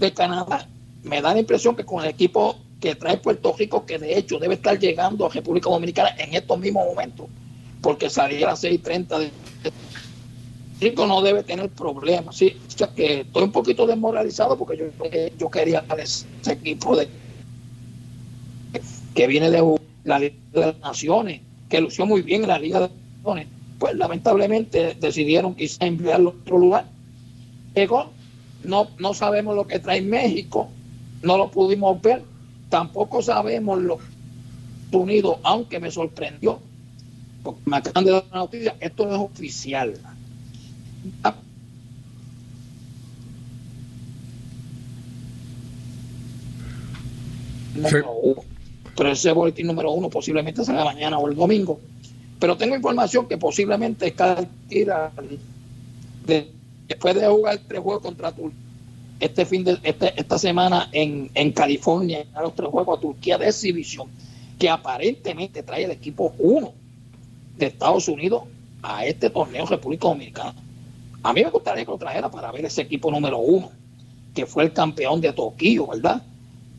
de 0.00 0.12
Canadá. 0.12 0.68
Me 1.02 1.22
da 1.22 1.32
la 1.32 1.40
impresión 1.40 1.74
que 1.76 1.84
con 1.84 2.04
el 2.04 2.10
equipo 2.10 2.56
que 2.78 2.94
trae 2.94 3.16
Puerto 3.18 3.54
Rico, 3.56 3.86
que 3.86 3.98
de 3.98 4.18
hecho 4.18 4.38
debe 4.38 4.54
estar 4.54 4.78
llegando 4.78 5.24
a 5.24 5.30
República 5.30 5.70
Dominicana 5.70 6.10
en 6.18 6.34
estos 6.34 6.58
mismos 6.58 6.84
momentos, 6.86 7.26
porque 7.80 8.10
salía 8.10 8.48
a 8.48 8.50
las 8.50 8.64
6:30 8.64 9.18
de 9.18 9.30
Rico 10.80 11.06
no 11.06 11.20
debe 11.22 11.42
tener 11.42 11.68
problemas. 11.70 12.36
Sí, 12.36 12.56
o 12.66 12.70
sea 12.70 12.88
que 12.88 13.20
estoy 13.20 13.44
un 13.44 13.52
poquito 13.52 13.86
desmoralizado 13.86 14.56
porque 14.56 14.76
yo, 14.78 14.86
yo 15.38 15.50
quería 15.50 15.84
ese 15.98 16.26
equipo 16.46 16.96
de 16.96 17.08
que 19.14 19.26
viene 19.26 19.50
de 19.50 19.78
la 20.04 20.18
Liga 20.18 20.34
de 20.52 20.60
las 20.60 20.78
Naciones, 20.80 21.40
que 21.68 21.80
lució 21.80 22.06
muy 22.06 22.22
bien 22.22 22.42
en 22.42 22.48
la 22.48 22.58
Liga 22.58 22.80
de 22.80 22.88
las 22.88 22.96
Naciones. 23.18 23.48
Pues 23.78 23.94
lamentablemente 23.96 24.96
decidieron 25.00 25.54
quizá 25.54 25.86
enviarlo 25.86 26.30
a 26.30 26.32
otro 26.32 26.58
lugar. 26.58 26.86
Llegó, 27.74 28.10
no, 28.64 28.88
no 28.98 29.14
sabemos 29.14 29.56
lo 29.56 29.66
que 29.66 29.78
trae 29.78 30.00
México, 30.00 30.68
no 31.22 31.36
lo 31.36 31.50
pudimos 31.50 32.00
ver, 32.00 32.22
tampoco 32.68 33.22
sabemos 33.22 33.80
lo 33.80 33.98
Unidos, 34.92 35.38
aunque 35.42 35.78
me 35.78 35.90
sorprendió, 35.90 36.58
porque 37.42 37.60
me 37.64 37.76
acaban 37.76 38.04
de 38.04 38.10
dar 38.10 38.24
una 38.30 38.40
noticia, 38.40 38.76
esto 38.80 39.06
no 39.06 39.14
es 39.14 39.20
oficial. 39.20 39.94
Uno. 47.74 48.42
Pero 48.96 49.12
ese 49.12 49.32
boletín 49.32 49.66
número 49.66 49.92
uno 49.92 50.10
posiblemente 50.10 50.64
salga 50.64 50.84
mañana 50.84 51.18
o 51.18 51.28
el 51.28 51.34
domingo. 51.34 51.80
Pero 52.38 52.56
tengo 52.56 52.74
información 52.74 53.26
que 53.28 53.38
posiblemente 53.38 54.08
Escaltira, 54.08 55.12
de, 56.26 56.50
después 56.88 57.14
de 57.14 57.26
jugar 57.26 57.60
tres 57.66 57.80
juegos 57.80 58.02
contra 58.02 58.32
Turquía, 58.32 58.58
este 59.20 59.44
fin 59.44 59.64
de 59.64 59.78
este, 59.82 60.18
esta 60.18 60.38
semana 60.38 60.88
en, 60.92 61.30
en 61.34 61.52
California, 61.52 62.24
a 62.34 62.42
los 62.42 62.54
tres 62.54 62.70
juegos 62.70 62.98
a 62.98 63.00
Turquía 63.00 63.36
de 63.36 63.48
exhibición, 63.48 64.08
que 64.58 64.68
aparentemente 64.68 65.62
trae 65.62 65.84
el 65.84 65.90
equipo 65.90 66.34
uno 66.38 66.72
de 67.58 67.66
Estados 67.66 68.08
Unidos 68.08 68.44
a 68.82 69.04
este 69.04 69.28
torneo 69.28 69.66
República 69.66 70.08
Dominicana. 70.08 70.54
A 71.22 71.32
mí 71.32 71.42
me 71.44 71.50
gustaría 71.50 71.84
que 71.84 71.90
lo 71.90 71.98
trajera 71.98 72.30
para 72.30 72.50
ver 72.50 72.64
ese 72.64 72.82
equipo 72.82 73.10
número 73.10 73.38
uno, 73.38 73.70
que 74.34 74.46
fue 74.46 74.64
el 74.64 74.72
campeón 74.72 75.20
de 75.20 75.32
Tokio, 75.32 75.86
¿verdad? 75.86 76.22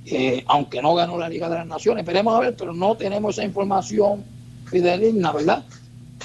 Eh, 0.05 0.43
aunque 0.47 0.81
no 0.81 0.95
ganó 0.95 1.17
la 1.17 1.29
Liga 1.29 1.47
de 1.47 1.57
las 1.57 1.67
Naciones, 1.67 2.05
veremos 2.05 2.35
a 2.35 2.39
ver, 2.39 2.55
pero 2.55 2.73
no 2.73 2.95
tenemos 2.95 3.37
esa 3.37 3.45
información 3.45 4.23
fideligna, 4.65 5.31
¿verdad? 5.31 5.63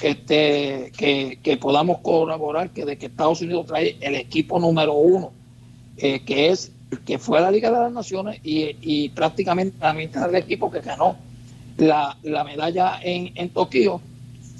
Este, 0.00 0.92
que, 0.96 1.38
que 1.42 1.56
podamos 1.56 1.98
corroborar 1.98 2.70
que 2.70 2.84
de 2.84 2.96
que 2.96 3.06
Estados 3.06 3.40
Unidos 3.42 3.66
trae 3.66 3.96
el 4.00 4.14
equipo 4.14 4.58
número 4.58 4.94
uno, 4.94 5.32
eh, 5.98 6.20
que 6.20 6.48
es 6.48 6.72
que 7.04 7.18
fue 7.18 7.40
la 7.40 7.50
Liga 7.50 7.70
de 7.70 7.78
las 7.78 7.92
Naciones 7.92 8.40
y, 8.44 8.76
y 8.80 9.08
prácticamente 9.10 9.76
la 9.80 9.92
mitad 9.92 10.26
del 10.26 10.36
equipo 10.36 10.70
que 10.70 10.80
ganó 10.80 11.16
la, 11.76 12.16
la 12.22 12.44
medalla 12.44 12.98
en, 13.02 13.32
en 13.34 13.50
Tokio 13.50 14.00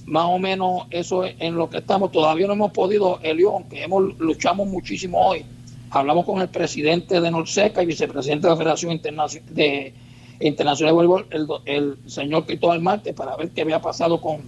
más 0.07 0.25
o 0.27 0.39
menos 0.39 0.85
eso 0.91 1.25
es 1.25 1.35
en 1.41 1.57
lo 1.57 1.69
que 1.69 1.79
estamos. 1.79 2.13
Todavía 2.13 2.47
no 2.47 2.53
hemos 2.55 2.73
podido, 2.73 3.19
Elio, 3.23 3.53
aunque 3.53 3.83
hemos 3.83 4.19
luchamos 4.19 4.69
muchísimo 4.69 5.21
hoy. 5.21 5.45
Hablamos 5.91 6.25
con 6.25 6.41
el 6.41 6.49
presidente 6.49 7.21
de 7.21 7.31
Norseca 7.31 7.83
y 7.83 7.87
vicepresidente 7.87 8.47
de 8.47 8.53
la 8.53 8.57
Federación 8.57 8.93
Internacional 8.93 9.55
de 9.55 9.95
Internacional 10.39 10.91
de 10.91 10.95
Voleibol, 10.95 11.27
el, 11.65 11.97
señor 12.07 12.45
Cristóbal 12.47 12.81
Marte, 12.83 13.15
para 13.15 13.37
ver 13.37 13.51
qué 13.51 13.63
había 13.63 13.81
pasado 13.81 14.21
con, 14.21 14.43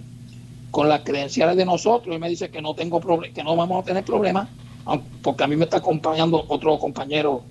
con 0.71 0.87
las 0.87 1.01
credenciales 1.01 1.57
de 1.57 1.65
nosotros. 1.65 2.15
Y 2.15 2.19
me 2.19 2.29
dice 2.29 2.49
que 2.49 2.61
no 2.61 2.73
tengo 2.73 3.01
que 3.33 3.43
no 3.43 3.55
vamos 3.55 3.83
a 3.83 3.85
tener 3.85 4.05
problemas, 4.05 4.47
porque 5.21 5.43
a 5.43 5.47
mí 5.47 5.55
me 5.55 5.65
está 5.65 5.77
acompañando 5.77 6.45
otro 6.47 6.77
compañero 6.79 7.41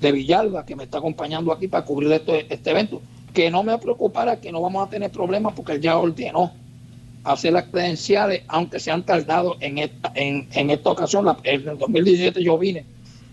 de 0.00 0.12
Villalba 0.12 0.64
que 0.64 0.76
me 0.76 0.84
está 0.84 0.98
acompañando 0.98 1.52
aquí 1.52 1.68
para 1.68 1.84
cubrir 1.84 2.12
este, 2.12 2.52
este 2.52 2.70
evento. 2.70 3.00
Que 3.32 3.50
no 3.50 3.62
me 3.62 3.76
preocupara 3.78 4.40
que 4.40 4.52
no 4.52 4.60
vamos 4.60 4.86
a 4.86 4.90
tener 4.90 5.10
problemas 5.10 5.54
porque 5.54 5.72
él 5.72 5.80
ya 5.80 5.96
ordenó 5.96 6.52
hacer 7.24 7.52
las 7.52 7.64
credenciales, 7.64 8.42
aunque 8.48 8.80
se 8.80 8.90
han 8.90 9.04
tardado 9.04 9.56
en 9.60 9.78
esta, 9.78 10.12
en, 10.14 10.48
en 10.52 10.70
esta 10.70 10.90
ocasión. 10.90 11.24
La, 11.24 11.36
en 11.44 11.68
el 11.68 11.78
2017 11.78 12.42
yo 12.42 12.58
vine 12.58 12.84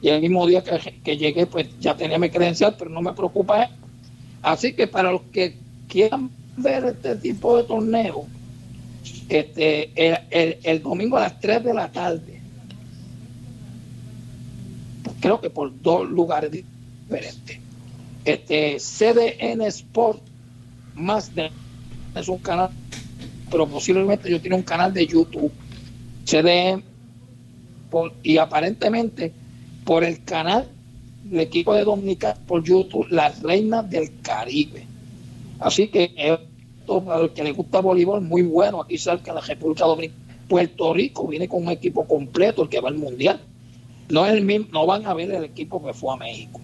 y 0.02 0.10
el 0.10 0.21
mismo 0.21 0.45
día 0.45 0.63
que, 0.63 1.00
que, 1.04 1.17
llegué, 1.17 1.45
pues 1.45 1.67
ya 1.80 1.95
tenía 1.95 2.19
mi 2.19 2.30
credencial, 2.30 2.76
pero 2.78 2.89
no 2.89 3.02
me 3.02 3.13
preocupa. 3.13 3.69
Así 4.41 4.73
que 4.73 4.88
para 4.88 5.12
los 5.12 5.21
que 5.32 5.56
quieran 5.88 6.30
ver 6.56 6.86
este 6.86 7.15
tipo 7.15 7.58
de 7.58 7.63
torneo, 7.63 8.26
este, 9.30 9.91
el, 10.69 10.82
domingo 10.84 11.17
a 11.17 11.21
las 11.21 11.39
3 11.39 11.63
de 11.63 11.73
la 11.73 11.91
tarde, 11.91 12.41
creo 15.19 15.41
que 15.41 15.50
por 15.50 15.71
dos 15.82 16.08
lugares 16.08 16.52
diferentes. 16.52 17.60
Este, 18.23 18.78
CDN 18.78 19.62
Sport, 19.62 20.21
más 20.95 21.34
de 21.34 21.50
es 22.15 22.28
un 22.28 22.39
canal 22.39 22.69
pero 23.49 23.67
posiblemente 23.67 24.29
yo 24.29 24.39
tiene 24.39 24.55
un 24.55 24.63
canal 24.63 24.93
de 24.93 25.05
YouTube. 25.05 25.51
CDM 26.25 26.83
y 28.21 28.38
aparentemente 28.38 29.31
por 29.86 30.03
el 30.03 30.21
canal 30.23 30.67
del 31.23 31.39
equipo 31.39 31.73
de 31.73 31.83
Dominicana 31.83 32.38
por 32.47 32.63
YouTube, 32.63 33.07
las 33.10 33.41
reinas 33.41 33.89
del 33.89 34.12
Caribe. 34.21 34.86
Así 35.60 35.88
que 35.88 36.13
esto 36.15 37.03
para 37.03 37.21
el 37.21 37.31
que 37.31 37.43
le 37.43 37.51
gusta 37.51 37.79
voleibol, 37.79 38.21
muy 38.21 38.43
bueno 38.43 38.81
aquí 38.81 38.97
cerca 38.97 39.31
en 39.31 39.36
la 39.36 39.41
República 39.41 39.86
Dominicana. 39.86 40.23
Puerto 40.47 40.93
Rico 40.93 41.27
viene 41.27 41.47
con 41.47 41.63
un 41.63 41.69
equipo 41.69 42.05
completo, 42.07 42.63
el 42.63 42.69
que 42.69 42.79
va 42.79 42.89
al 42.89 42.95
Mundial. 42.95 43.41
No, 44.10 44.25
es 44.25 44.33
el 44.33 44.45
mismo, 44.45 44.67
no 44.71 44.86
van 44.86 45.05
a 45.05 45.13
ver 45.13 45.31
el 45.31 45.43
equipo 45.43 45.83
que 45.83 45.93
fue 45.93 46.13
a 46.13 46.17
México. 46.17 46.62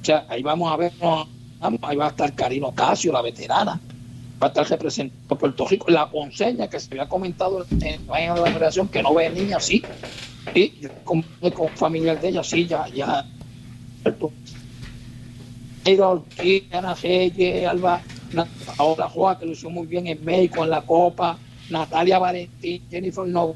O 0.00 0.04
sea, 0.04 0.26
ahí 0.28 0.42
vamos 0.42 0.70
a 0.70 0.76
ver, 0.76 0.92
ahí 1.00 1.96
va 1.96 2.06
a 2.06 2.10
estar 2.10 2.34
Karino 2.34 2.72
Casio, 2.72 3.12
la 3.12 3.22
veterana, 3.22 3.80
va 4.42 4.46
a 4.46 4.48
estar 4.48 4.68
representando 4.68 5.38
Puerto 5.38 5.68
Rico, 5.68 5.90
la 5.90 6.10
ponceña 6.10 6.68
que 6.68 6.80
se 6.80 6.88
había 6.90 7.08
comentado 7.08 7.64
en 7.70 8.06
la 8.08 8.34
de 8.34 8.40
la 8.40 8.46
federación 8.46 8.88
que 8.88 9.02
no 9.02 9.14
ve 9.14 9.30
niña, 9.30 9.60
sí, 9.60 9.84
y 10.52 10.80
yo 10.80 10.88
con, 11.04 11.22
con 11.54 11.68
familiar 11.76 12.20
de 12.20 12.28
ella, 12.30 12.42
sí, 12.42 12.66
ya, 12.66 12.88
ya. 12.88 13.24
Eira 15.84 16.08
Ortiz, 16.08 16.64
Ana 16.72 16.94
Reyes, 16.94 17.66
Alba, 17.68 18.00
Paola 18.76 19.08
Joa, 19.08 19.38
que 19.38 19.46
lo 19.46 19.52
hizo 19.52 19.70
muy 19.70 19.86
bien 19.86 20.08
en 20.08 20.24
México 20.24 20.64
en 20.64 20.70
la 20.70 20.82
Copa, 20.82 21.38
Natalia 21.70 22.18
Valentín, 22.18 22.82
Jennifer 22.90 23.26
No, 23.26 23.54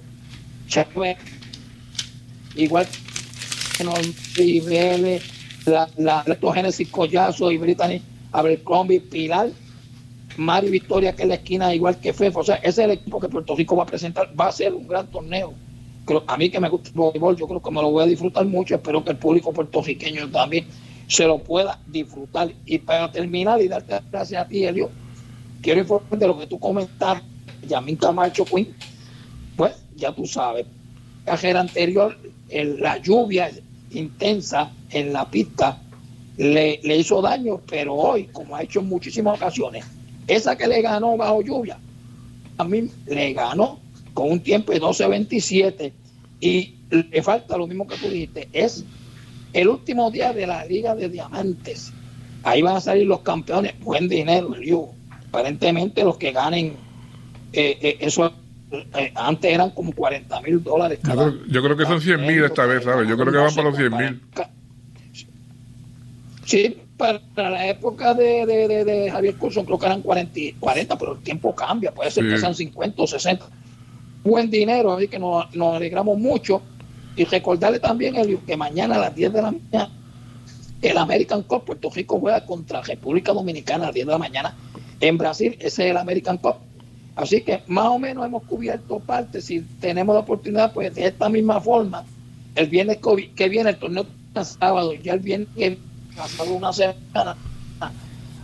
igual 2.55 2.87
que 3.77 3.85
Norby 3.85 5.21
la, 5.67 5.89
la 5.97 6.23
Reto 6.23 6.53
Génesis 6.53 6.89
Collazo 6.89 7.51
y 7.51 7.59
Brittany 7.59 8.01
Abercrombie, 8.33 9.01
Pilar, 9.01 9.51
Mari 10.39 10.71
Victoria, 10.71 11.15
que 11.15 11.23
es 11.23 11.29
la 11.29 11.35
esquina 11.37 11.75
igual 11.75 11.99
que 11.99 12.13
Fefo. 12.13 12.41
O 12.41 12.45
sea, 12.45 12.57
ese 12.57 12.69
es 12.69 12.79
el 12.79 12.91
equipo 12.93 13.21
que 13.21 13.29
Puerto 13.29 13.55
Rico 13.57 13.77
va 13.77 13.85
a 13.85 13.87
presentar. 13.87 14.31
Va 14.39 14.49
a 14.49 14.53
ser 14.53 14.73
un 14.75 14.87
gran 14.87 15.07
torneo. 15.09 15.53
Creo- 16.05 16.25
a 16.27 16.37
mí 16.37 16.51
que 16.51 16.61
me 16.61 16.69
gusta 16.69 16.89
el 16.91 16.95
voleibol, 16.95 17.37
yo 17.37 17.47
creo 17.49 17.63
que 17.63 17.71
me 17.71 17.83
lo 17.83 17.91
voy 17.91 18.05
a 18.05 18.07
disfrutar 18.07 18.45
mucho. 18.47 18.75
Espero 18.77 19.05
que 19.05 19.11
el 19.11 19.17
público 19.19 19.53
puertorriqueño 19.53 20.31
también 20.31 20.67
se 21.09 21.25
lo 21.27 21.39
pueda 21.39 21.81
disfrutar. 21.87 22.53
Y 22.65 22.79
para 22.79 23.11
terminar 23.11 23.61
y 23.61 23.69
darte 23.69 24.01
gracias 24.11 24.45
a 24.45 24.49
ti, 24.49 24.65
Elio, 24.65 24.91
quiero 25.63 25.81
informar 25.81 26.19
de 26.19 26.27
lo 26.27 26.39
que 26.39 26.47
tú 26.47 26.59
comentaste, 26.59 27.25
Yamín 27.67 27.97
Camacho 27.97 28.45
Quinn. 28.45 28.75
Pues 29.57 29.73
ya 29.97 30.13
tú 30.13 30.27
sabes, 30.27 30.67
cajera 31.25 31.61
anterior, 31.61 32.17
la 32.51 32.99
lluvia 32.99 33.51
intensa 33.91 34.71
en 34.91 35.13
la 35.13 35.29
pista 35.31 35.81
le, 36.37 36.81
le 36.83 36.97
hizo 36.99 37.23
daño, 37.23 37.61
pero 37.69 37.95
hoy, 37.95 38.25
como 38.25 38.55
ha 38.55 38.63
hecho 38.63 38.81
en 38.81 38.89
muchísimas 38.89 39.37
ocasiones, 39.41 39.85
esa 40.27 40.57
que 40.57 40.67
le 40.67 40.83
ganó 40.83 41.17
bajo 41.17 41.43
lluvia, 41.43 41.79
a 42.59 42.65
mí 42.65 42.91
le 43.07 43.33
ganó 43.33 43.81
con 44.15 44.31
un 44.31 44.41
tiempo 44.41 44.73
de 44.73 44.81
12.27 44.81 45.93
y 46.41 46.75
le 46.91 47.23
falta 47.23 47.57
lo 47.57 47.67
mismo 47.67 47.87
que 47.87 47.97
tú 47.97 48.09
dijiste, 48.09 48.49
es 48.53 48.85
el 49.53 49.69
último 49.69 50.11
día 50.11 50.33
de 50.33 50.47
la 50.47 50.65
Liga 50.65 50.95
de 50.95 51.09
Diamantes. 51.09 51.93
Ahí 52.43 52.63
van 52.63 52.77
a 52.77 52.81
salir 52.81 53.07
los 53.07 53.21
campeones, 53.21 53.79
buen 53.81 54.09
dinero, 54.09 54.55
el 54.55 54.63
Yu. 54.63 54.89
Aparentemente 55.29 56.05
los 56.05 56.17
que 56.17 56.33
ganen, 56.33 56.77
eh, 57.53 57.79
eh, 57.81 57.97
eso 58.01 58.33
eh, 58.71 59.13
antes 59.15 59.53
eran 59.53 59.71
como 59.71 59.93
40 59.93 60.41
mil 60.43 60.63
dólares 60.63 60.99
Yo 61.05 61.13
creo, 61.13 61.47
yo 61.47 61.63
creo 61.63 61.77
que 61.77 61.85
son 61.85 62.01
100 62.01 62.27
mil 62.27 62.45
esta 62.45 62.67
vez, 62.67 62.85
¿sabes? 62.85 63.09
Yo 63.09 63.17
creo 63.17 63.33
que 63.33 63.39
van 63.39 63.55
para 63.55 63.69
los 63.69 63.77
100 63.77 63.97
mil. 63.97 64.23
Sí, 66.45 66.77
para 66.97 67.51
la 67.51 67.67
época 67.69 68.15
de, 68.15 68.47
de, 68.47 68.69
de, 68.69 68.85
de 68.85 69.11
Javier 69.11 69.35
Curson 69.37 69.65
creo 69.67 69.79
que 69.79 69.87
eran 69.87 70.03
40, 70.03 70.39
y- 70.39 70.53
40, 70.55 70.97
pero 70.99 71.13
el 71.13 71.19
tiempo 71.21 71.55
cambia, 71.55 71.93
puede 71.93 72.11
ser 72.11 72.25
Sí. 72.25 72.31
que 72.31 72.39
sean 72.39 72.55
50 72.55 73.03
o 73.03 73.07
60. 73.07 73.47
Buen 74.25 74.51
dinero, 74.51 74.93
así 74.95 75.09
que 75.09 75.19
nos, 75.19 75.55
nos 75.55 75.77
alegramos 75.77 76.19
mucho. 76.19 76.63
Y 77.17 77.25
recordarle 77.25 77.79
también, 77.79 78.17
Elio, 78.17 78.41
que 78.47 78.57
mañana 78.57 78.97
a 78.97 78.99
las 78.99 79.15
10 79.15 79.33
de 79.33 79.43
la 79.43 79.51
mañana, 79.53 79.91
el 80.83 80.99
American 80.99 81.43
Cup, 81.43 81.65
Puerto 81.65 81.91
Rico 81.91 82.19
juega 82.21 82.45
contra 82.45 82.83
República 82.83 83.33
Dominicana 83.33 83.85
a 83.85 83.87
las 83.89 83.95
10 83.95 84.07
de 84.07 84.13
la 84.13 84.19
mañana. 84.19 84.55
En 85.01 85.17
Brasil, 85.19 85.55
ese 85.61 85.85
es 85.85 85.91
el 85.91 85.97
American 85.97 86.39
Cup. 86.39 86.57
Así 87.15 87.41
que 87.43 87.63
más 87.67 87.87
o 87.87 87.99
menos 87.99 88.27
hemos 88.27 88.43
cubierto 88.43 88.99
parte. 89.01 89.41
Si 89.41 89.61
tenemos 89.81 90.15
la 90.15 90.21
oportunidad, 90.21 90.73
pues 90.75 90.95
de 90.95 91.07
esta 91.07 91.29
misma 91.31 91.61
forma, 91.61 92.05
el 92.55 92.67
viernes 92.67 92.99
que 92.99 93.15
vi- 93.15 93.29
que 93.29 93.49
viene 93.49 93.71
el 93.71 93.77
torneo 93.77 94.07
sábado, 94.43 94.93
ya 94.95 95.15
el 95.15 95.21
viernes 95.21 95.49
que 95.57 95.79
pasado 96.17 96.53
una 96.55 96.73
semana, 96.73 97.37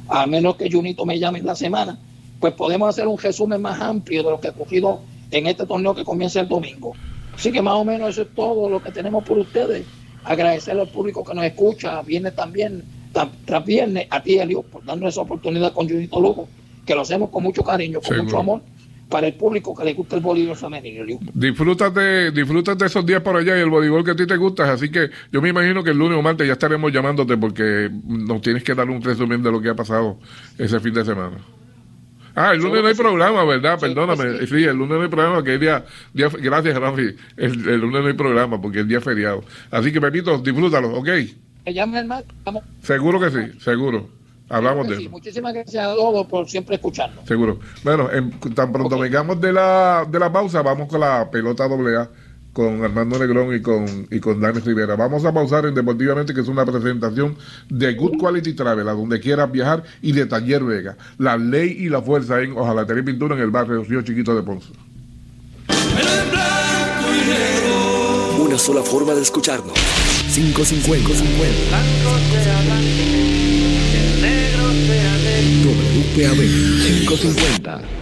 a 0.09 0.27
menos 0.27 0.57
que 0.57 0.71
Junito 0.71 1.05
me 1.07 1.19
llame 1.19 1.39
en 1.41 1.47
la 1.47 1.55
semana, 1.55 1.99
pues 2.41 2.53
podemos 2.55 2.89
hacer 2.89 3.07
un 3.07 3.19
resumen 3.19 3.61
más 3.63 3.81
amplio 3.81 4.23
de 4.23 4.31
lo 4.31 4.41
que 4.41 4.49
ha 4.49 4.51
ocurrido 4.51 5.01
en 5.31 5.47
este 5.47 5.65
torneo 5.67 5.95
que 5.95 6.05
comienza 6.05 6.41
el 6.41 6.49
domingo. 6.49 6.93
Así 7.35 7.51
que 7.51 7.63
más 7.63 7.75
o 7.75 7.85
menos 7.85 8.11
eso 8.11 8.23
es 8.23 8.35
todo 8.35 8.69
lo 8.69 8.83
que 8.83 8.91
tenemos 8.93 9.25
por 9.25 9.39
ustedes. 9.39 9.87
Agradecerle 10.25 10.83
al 10.83 10.89
público 10.89 11.25
que 11.25 11.35
nos 11.35 11.45
escucha, 11.45 12.03
viernes 12.03 12.37
también, 12.37 12.85
ta- 13.13 13.31
tras 13.47 13.65
viernes, 13.65 14.07
a 14.11 14.23
ti, 14.23 14.39
Elio, 14.39 14.63
por 14.63 14.85
darnos 14.85 15.09
esa 15.15 15.23
oportunidad 15.23 15.73
con 15.73 15.89
Junito 15.89 16.21
Lugo, 16.21 16.49
que 16.85 16.95
lo 16.95 17.01
hacemos 17.01 17.31
con 17.31 17.43
mucho 17.43 17.63
cariño, 17.65 18.01
con 18.01 18.09
Seguro. 18.09 18.25
mucho 18.25 18.39
amor, 18.39 18.63
para 19.13 19.27
el 19.27 19.35
público 19.35 19.75
que 19.77 19.85
le 19.85 19.93
gusta 19.93 20.17
el 20.17 20.23
voleibol 20.23 20.57
femenino. 20.57 21.05
Disfrútate, 21.35 22.31
disfrútate 22.31 22.87
esos 22.87 23.05
días 23.05 23.21
por 23.21 23.37
allá 23.37 23.59
y 23.59 23.61
el 23.61 23.69
voleibol 23.69 24.03
que 24.03 24.13
a 24.13 24.17
ti 24.17 24.27
te 24.27 24.37
gusta. 24.39 24.73
Así 24.73 24.91
que 24.91 25.11
yo 25.31 25.43
me 25.43 25.51
imagino 25.51 25.85
que 25.85 25.91
el 25.91 25.99
lunes 25.99 26.19
o 26.19 26.23
martes 26.23 26.47
ya 26.47 26.55
estaremos 26.55 26.91
llamándote 26.91 27.37
porque 27.37 27.91
nos 28.07 28.41
tienes 28.41 28.65
que 28.65 28.75
dar 28.75 28.89
un 28.89 29.03
resumen 29.03 29.43
de 29.43 29.53
lo 29.53 29.61
que 29.61 29.69
ha 29.69 29.75
pasado 29.75 30.19
ese 30.57 30.81
fin 30.81 30.95
de 30.95 31.05
semana. 31.05 31.37
Ah, 32.35 32.53
el 32.55 32.61
lunes 32.61 32.81
no 32.81 32.89
hay 32.89 32.95
programa, 32.95 33.45
¿verdad? 33.45 33.79
Perdóname. 33.79 34.47
Sí, 34.47 34.65
el 34.65 34.77
lunes 34.79 34.97
no 34.97 35.03
hay 35.03 35.09
programa, 35.09 35.45
que 35.45 35.55
es 35.55 35.61
día, 35.61 35.85
día 36.15 36.31
gracias, 36.41 36.79
Rafi. 36.79 37.15
El, 37.37 37.69
el 37.69 37.81
lunes 37.83 38.01
no 38.01 38.09
hay 38.09 38.15
programa 38.15 38.63
porque 38.63 38.81
es 38.81 38.89
día 38.89 39.03
feriado. 39.03 39.45
Así 39.71 39.93
que, 39.93 40.01
Pepito, 40.01 40.39
disfrútalo, 40.39 40.89
¿ok? 40.95 41.09
Me 41.67 41.75
llama 41.75 42.01
el 42.01 42.09
vamos. 42.09 42.65
Seguro 42.83 43.21
que 43.21 43.31
sí, 43.31 43.61
seguro. 43.61 44.22
Hablamos 44.53 44.89
de 44.89 44.97
Sí, 44.97 45.03
eso. 45.03 45.11
Muchísimas 45.11 45.55
gracias 45.55 45.85
a 45.87 45.95
todos 45.95 46.27
por 46.27 46.49
siempre 46.49 46.77
escucharnos. 46.77 47.27
Seguro. 47.27 47.59
Bueno, 47.83 48.09
en- 48.13 48.31
tan 48.55 48.73
pronto 48.73 48.97
Ok. 48.97 49.03
vengamos 49.03 49.41
de 49.41 49.53
la, 49.53 50.07
de 50.09 50.19
la 50.19 50.33
pausa, 50.33 50.63
vamos 50.63 50.89
con 50.89 51.01
la 51.01 51.29
pelota 51.31 51.67
doble 51.67 51.97
A 51.97 52.09
con 52.53 52.85
Armando 52.85 53.19
Negrón 53.19 53.55
y 53.57 53.63
con, 53.63 54.07
y 54.11 54.21
con 54.21 54.39
Dani 54.39 54.61
Rivera. 54.61 54.95
Vamos 54.95 55.25
a 55.25 55.33
pausar 55.33 55.65
en 55.65 55.75
Deportivamente, 55.75 56.35
que 56.35 56.43
es 56.43 56.49
una 56.49 56.67
presentación 56.67 57.35
de 57.71 57.95
Good 57.95 58.19
Quality 58.21 58.53
Travel, 58.53 58.87
a 58.89 58.93
donde 58.93 59.21
quieras 59.21 59.51
viajar, 59.51 59.85
y 60.03 60.13
de 60.13 60.27
Taller 60.27 60.63
Vega. 60.63 60.99
La 61.17 61.39
ley 61.39 61.75
y 61.79 61.89
la 61.89 62.03
fuerza 62.03 62.43
en 62.43 62.53
Ojalá 62.53 62.85
Tener 62.87 63.07
Pintura 63.07 63.35
en 63.37 63.41
el 63.41 63.51
barrio 63.51 63.83
Río 63.85 64.03
Chiquito 64.03 64.35
de 64.35 64.43
Ponce. 64.43 64.69
Una 68.39 68.59
sola 68.59 68.83
forma 68.83 69.15
de 69.15 69.23
escucharnos. 69.23 69.73
550. 70.35 71.09
50. 71.09 73.12
WPAB 75.43 76.41
550. 77.07 78.02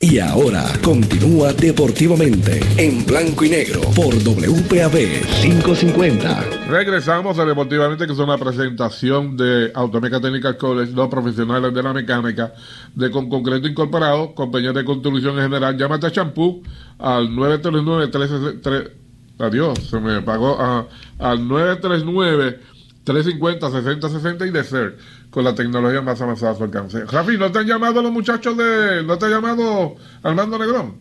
Y 0.00 0.18
ahora 0.18 0.64
continúa 0.82 1.52
deportivamente 1.52 2.60
en 2.76 3.06
blanco 3.06 3.44
y 3.44 3.50
negro 3.50 3.80
por 3.96 4.14
WPAB 4.14 5.22
550. 5.40 6.44
Regresamos 6.68 7.38
a 7.38 7.44
Deportivamente, 7.44 8.06
que 8.06 8.12
es 8.12 8.18
una 8.18 8.36
presentación 8.36 9.36
de 9.36 9.70
Automeca 9.74 10.20
Technical 10.20 10.58
College, 10.58 10.92
los 10.92 11.08
profesionales 11.08 11.72
de 11.72 11.82
la 11.82 11.92
mecánica 11.92 12.52
de 12.94 13.10
Con 13.10 13.30
Concreto 13.30 13.66
Incorporado, 13.66 14.34
compañía 14.34 14.72
de 14.72 14.84
construcción 14.84 15.36
en 15.36 15.44
general. 15.44 15.78
Llámate 15.78 16.08
a 16.08 16.12
Champú 16.12 16.62
al 16.98 17.34
939 17.34 18.58
3 18.60 18.90
Adiós, 19.38 19.78
se 19.90 19.98
me 19.98 20.22
pagó 20.22 20.60
a, 20.60 20.86
al 21.18 21.48
939 21.48 22.60
350 23.04 23.70
6060 23.70 24.46
y 24.46 24.50
de 24.50 24.64
ser 24.64 24.96
con 25.34 25.42
la 25.42 25.52
tecnología 25.52 26.00
más 26.00 26.20
avanzada 26.22 26.52
a 26.52 26.54
su 26.54 26.62
alcance. 26.62 27.04
Rafi, 27.06 27.36
¿no 27.36 27.50
te 27.50 27.58
han 27.58 27.66
llamado 27.66 28.00
los 28.00 28.12
muchachos 28.12 28.56
de... 28.56 29.02
¿No 29.02 29.18
te 29.18 29.26
ha 29.26 29.30
llamado 29.30 29.96
Armando 30.22 30.56
Negrón? 30.56 30.94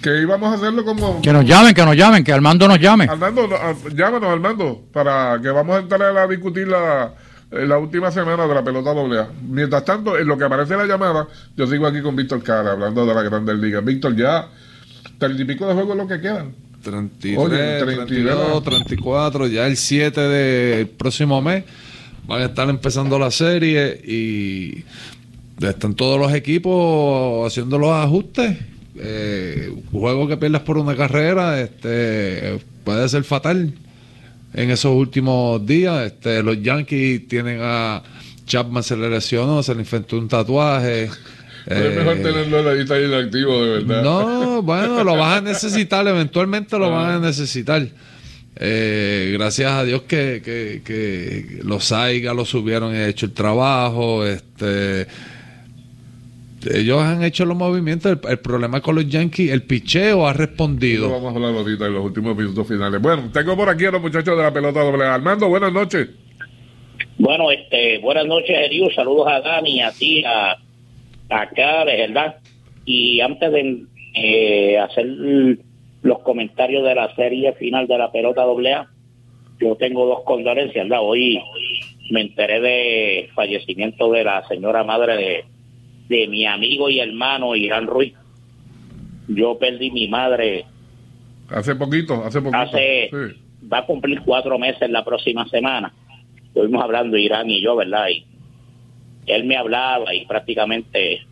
Que 0.00 0.22
íbamos 0.22 0.52
a 0.52 0.54
hacerlo 0.54 0.84
como... 0.84 1.20
Que 1.20 1.32
nos 1.32 1.44
llamen, 1.44 1.74
que 1.74 1.84
nos 1.84 1.96
llamen, 1.96 2.22
que 2.22 2.32
Armando 2.32 2.68
nos 2.68 2.78
llame. 2.78 3.06
Armando, 3.06 3.48
no, 3.48 3.56
ah, 3.56 3.74
llámanos 3.92 4.30
Armando, 4.30 4.84
para 4.92 5.40
que 5.42 5.48
vamos 5.48 5.74
a 5.74 5.80
entrar 5.80 6.16
a 6.16 6.28
discutir 6.28 6.68
la, 6.68 7.12
eh, 7.50 7.66
la 7.66 7.76
última 7.76 8.12
semana 8.12 8.46
de 8.46 8.54
la 8.54 8.62
pelota 8.62 8.94
doble 8.94 9.18
A. 9.18 9.28
Mientras 9.48 9.84
tanto, 9.84 10.16
en 10.16 10.28
lo 10.28 10.38
que 10.38 10.44
aparece 10.44 10.76
la 10.76 10.86
llamada, 10.86 11.26
yo 11.56 11.66
sigo 11.66 11.88
aquí 11.88 12.02
con 12.02 12.14
Víctor 12.14 12.40
Cara, 12.44 12.70
hablando 12.70 13.04
de 13.04 13.12
la 13.12 13.22
Grandes 13.22 13.58
Ligas. 13.58 13.84
Víctor, 13.84 14.14
ya, 14.14 14.48
treinta 15.18 15.42
y 15.42 15.44
pico 15.44 15.66
de 15.66 15.74
juegos 15.74 15.96
lo 15.96 16.06
que 16.06 16.20
quedan. 16.20 16.54
33, 16.84 17.38
Oye, 17.38 17.78
32, 17.80 18.62
34, 18.62 19.46
ya 19.48 19.66
el 19.66 19.76
7 19.76 20.20
del 20.20 20.86
próximo 20.88 21.40
mes 21.42 21.64
van 22.26 22.42
a 22.42 22.44
estar 22.46 22.68
empezando 22.68 23.18
la 23.18 23.30
serie 23.30 24.00
y 24.04 24.84
están 25.60 25.94
todos 25.94 26.18
los 26.18 26.32
equipos 26.32 27.46
haciendo 27.46 27.78
los 27.78 27.90
ajustes. 27.90 28.56
Eh, 28.96 29.72
un 29.92 30.00
juego 30.00 30.28
que 30.28 30.36
pierdas 30.36 30.62
por 30.62 30.78
una 30.78 30.94
carrera 30.94 31.60
este 31.60 32.60
puede 32.84 33.08
ser 33.08 33.24
fatal 33.24 33.74
en 34.52 34.70
esos 34.70 34.94
últimos 34.94 35.64
días. 35.66 36.06
Este, 36.06 36.42
los 36.42 36.62
Yankees 36.62 37.26
tienen 37.26 37.58
a 37.60 38.02
Chapman 38.46 38.82
se 38.82 38.96
le 38.96 39.08
lesionó, 39.08 39.62
se 39.62 39.74
le 39.74 39.80
infectó 39.80 40.18
un 40.18 40.28
tatuaje. 40.28 41.10
Es 41.66 41.96
mejor 41.96 42.16
Eh, 42.18 42.20
tenerlo 42.22 42.58
en 42.60 42.64
la 42.66 42.74
lista 42.74 43.00
inactivo, 43.00 43.64
de 43.64 43.70
verdad. 43.84 44.02
no, 44.02 44.62
bueno, 44.62 45.02
lo 45.04 45.16
vas 45.16 45.38
a 45.38 45.40
necesitar, 45.40 46.06
eventualmente 46.06 46.78
lo 46.78 46.90
van 46.90 47.10
a 47.16 47.18
necesitar. 47.26 47.86
Eh, 48.56 49.30
gracias 49.36 49.72
a 49.72 49.84
Dios 49.84 50.02
que, 50.02 50.40
que, 50.44 50.82
que 50.84 51.60
los 51.64 51.84
Saiga 51.86 52.32
lo 52.34 52.44
subieron 52.44 52.94
y 52.94 52.98
han 52.98 53.08
hecho 53.08 53.26
el 53.26 53.32
trabajo. 53.32 54.24
Este, 54.24 55.06
ellos 56.72 57.02
han 57.02 57.22
hecho 57.24 57.44
los 57.44 57.56
movimientos. 57.56 58.12
El, 58.12 58.30
el 58.30 58.38
problema 58.38 58.80
con 58.80 58.94
los 58.94 59.08
Yankees, 59.08 59.50
el 59.50 59.62
picheo 59.64 60.26
ha 60.26 60.30
Eso 60.30 60.38
respondido. 60.38 61.10
vamos 61.10 61.32
a 61.32 61.36
hablar 61.36 61.54
ahorita 61.54 61.86
en 61.86 61.94
los 61.94 62.04
últimos 62.04 62.36
minutos 62.36 62.66
finales. 62.68 63.00
Bueno, 63.02 63.28
tengo 63.32 63.56
por 63.56 63.68
aquí 63.68 63.86
a 63.86 63.90
los 63.90 64.00
muchachos 64.00 64.36
de 64.36 64.42
la 64.42 64.52
pelota 64.52 64.80
doble. 64.80 65.04
Armando, 65.04 65.48
buenas 65.48 65.72
noches. 65.72 66.08
Bueno, 67.18 67.50
este, 67.50 67.98
buenas 67.98 68.26
noches, 68.26 68.50
Eliu. 68.56 68.88
Saludos 68.94 69.26
a 69.28 69.40
Dani, 69.40 69.82
a 69.82 69.90
ti, 69.92 70.24
a, 70.24 70.56
a 71.30 71.48
Cade, 71.48 71.96
¿verdad? 72.08 72.36
Y 72.84 73.20
antes 73.20 73.52
de 73.52 73.84
eh, 74.14 74.78
hacer 74.78 75.06
los 76.02 76.18
comentarios 76.20 76.84
de 76.84 76.94
la 76.94 77.14
serie 77.14 77.52
final 77.54 77.86
de 77.86 77.98
la 77.98 78.12
pelota 78.12 78.42
doble 78.44 78.72
A, 78.74 78.88
yo 79.60 79.76
tengo 79.76 80.06
dos 80.06 80.22
condolencias, 80.24 80.84
¿verdad? 80.88 81.00
Hoy 81.02 81.40
me 82.10 82.20
enteré 82.22 82.60
de 82.60 83.28
fallecimiento 83.34 84.10
de 84.12 84.24
la 84.24 84.46
señora 84.48 84.84
madre 84.84 85.16
de, 85.16 85.44
de 86.16 86.28
mi 86.28 86.44
amigo 86.46 86.90
y 86.90 87.00
hermano 87.00 87.56
Irán 87.56 87.86
Ruiz. 87.86 88.14
Yo 89.28 89.58
perdí 89.58 89.90
mi 89.90 90.08
madre 90.08 90.66
Hace 91.48 91.74
poquito, 91.76 92.24
hace 92.24 92.40
poquito. 92.40 92.58
hace 92.58 93.08
Sí. 93.10 93.66
va 93.72 93.78
a 93.78 93.86
cumplir 93.86 94.20
cuatro 94.22 94.58
meses 94.58 94.90
la 94.90 95.04
próxima 95.04 95.48
semana. 95.48 95.92
Estuvimos 96.46 96.82
hablando 96.82 97.16
Irán 97.16 97.48
y 97.50 97.62
yo, 97.62 97.76
¿verdad? 97.76 98.08
Y 98.08 98.24
él 99.26 99.44
me 99.44 99.56
hablaba 99.56 100.14
y 100.14 100.26
prácticamente 100.26 101.22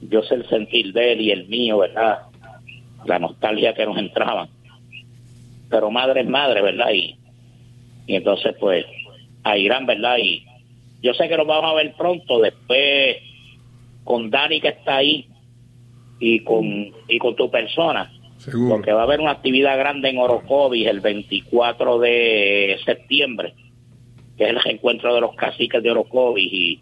yo 0.00 0.22
sé 0.22 0.34
el 0.34 0.48
sentir 0.48 0.92
de 0.92 1.12
él 1.12 1.20
y 1.20 1.30
el 1.30 1.48
mío, 1.48 1.78
¿verdad? 1.78 2.20
La 3.04 3.18
nostalgia 3.18 3.74
que 3.74 3.86
nos 3.86 3.98
entraba. 3.98 4.48
Pero 5.68 5.90
madre 5.90 6.22
es 6.22 6.28
madre, 6.28 6.62
¿verdad? 6.62 6.90
Y, 6.92 7.16
y 8.06 8.16
entonces, 8.16 8.54
pues, 8.58 8.86
a 9.44 9.56
Irán, 9.56 9.86
¿verdad? 9.86 10.16
Y 10.18 10.44
yo 11.02 11.14
sé 11.14 11.28
que 11.28 11.36
lo 11.36 11.44
vamos 11.44 11.72
a 11.72 11.74
ver 11.74 11.94
pronto, 11.96 12.40
después 12.40 13.16
con 14.04 14.30
Dani 14.30 14.60
que 14.60 14.68
está 14.68 14.96
ahí 14.96 15.26
y 16.18 16.40
con, 16.40 16.92
y 17.08 17.18
con 17.18 17.36
tu 17.36 17.50
persona 17.50 18.10
Seguro. 18.38 18.76
porque 18.76 18.92
va 18.92 19.00
a 19.00 19.04
haber 19.04 19.20
una 19.20 19.32
actividad 19.32 19.78
grande 19.78 20.08
en 20.08 20.18
Orocovis 20.18 20.86
el 20.86 21.00
24 21.00 21.98
de 21.98 22.78
septiembre, 22.84 23.54
que 24.36 24.44
es 24.44 24.50
el 24.50 24.60
reencuentro 24.60 25.14
de 25.14 25.20
los 25.20 25.34
caciques 25.36 25.82
de 25.82 25.90
Orocovis 25.90 26.52
y, 26.52 26.80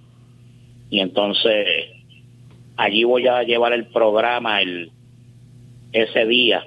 y 0.90 1.00
entonces 1.00 1.66
allí 2.76 3.04
voy 3.04 3.26
a 3.26 3.42
llevar 3.42 3.72
el 3.72 3.86
programa 3.86 4.62
el 4.62 4.90
ese 5.92 6.26
día, 6.26 6.62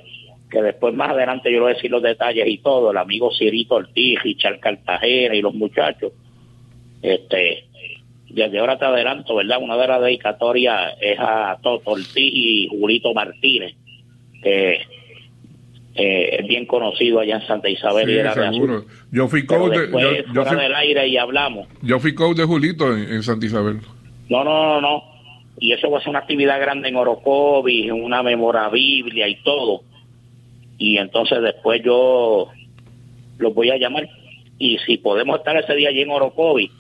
que 0.50 0.62
después 0.62 0.94
más 0.94 1.12
adelante 1.12 1.52
yo 1.52 1.58
le 1.58 1.62
voy 1.62 1.72
a 1.72 1.76
decir 1.76 1.92
los 1.92 2.02
detalles 2.02 2.48
y 2.48 2.58
todo, 2.58 2.92
el 2.92 2.98
amigo 2.98 3.32
Cirito 3.32 3.76
Ortiz, 3.76 4.22
Richard 4.24 4.60
Cartagena 4.60 5.36
y 5.36 5.42
los 5.42 5.54
muchachos, 5.54 6.12
este 7.02 7.66
desde 8.30 8.60
ahora 8.60 8.78
te 8.80 8.86
adelanto, 8.86 9.36
¿verdad? 9.36 9.58
Una 9.62 9.76
de 9.76 9.88
las 9.88 10.02
dedicatorias 10.02 10.94
es 11.02 11.20
a 11.20 11.58
Toto 11.62 11.92
Ortiz 11.92 12.16
y 12.16 12.68
Julito 12.70 13.14
Martínez, 13.14 13.76
que 14.42 14.82
eh, 15.96 16.38
es 16.40 16.48
bien 16.48 16.66
conocido 16.66 17.20
allá 17.20 17.36
en 17.36 17.48
Santa 17.48 17.70
Isabel 17.70 18.08
Sí, 18.08 18.14
y 18.14 18.18
era 18.18 18.34
seguro. 18.34 18.86
Yo 19.12 19.28
fui 19.28 19.46
coach 19.46 19.74
de, 19.74 20.24
yo, 20.34 20.46
fui, 20.46 20.58
del 20.58 20.76
aire 20.76 21.08
y 21.08 21.18
hablamos. 21.18 21.68
yo 21.82 22.00
fui 22.00 22.16
coach 22.16 22.38
de 22.38 22.46
Julito 22.46 22.96
en, 22.96 23.12
en 23.12 23.24
Santa 23.24 23.46
Isabel. 23.46 23.82
No, 24.32 24.46
no, 24.46 24.80
no, 24.80 24.82
no. 24.82 25.04
Y 25.60 25.74
eso 25.74 25.92
va 25.92 25.98
a 25.98 26.02
ser 26.02 26.12
una 26.12 26.20
actividad 26.20 26.58
grande 26.62 26.88
en 26.88 26.96
Orocovis, 26.96 27.92
una 27.92 28.24
memorabilia 28.24 29.28
y 29.28 29.36
todo. 29.44 29.82
Y 30.78 30.98
entonces 30.98 31.42
después 31.42 31.84
yo 31.84 32.48
los 33.40 33.54
voy 33.54 33.72
a 33.72 33.78
llamar. 33.78 34.08
Y 34.58 34.78
si 34.86 34.98
podemos 34.98 35.38
estar 35.38 35.58
ese 35.58 35.76
día 35.76 35.90
allí 35.90 36.04
en 36.04 36.12
Orocovis, 36.12 36.72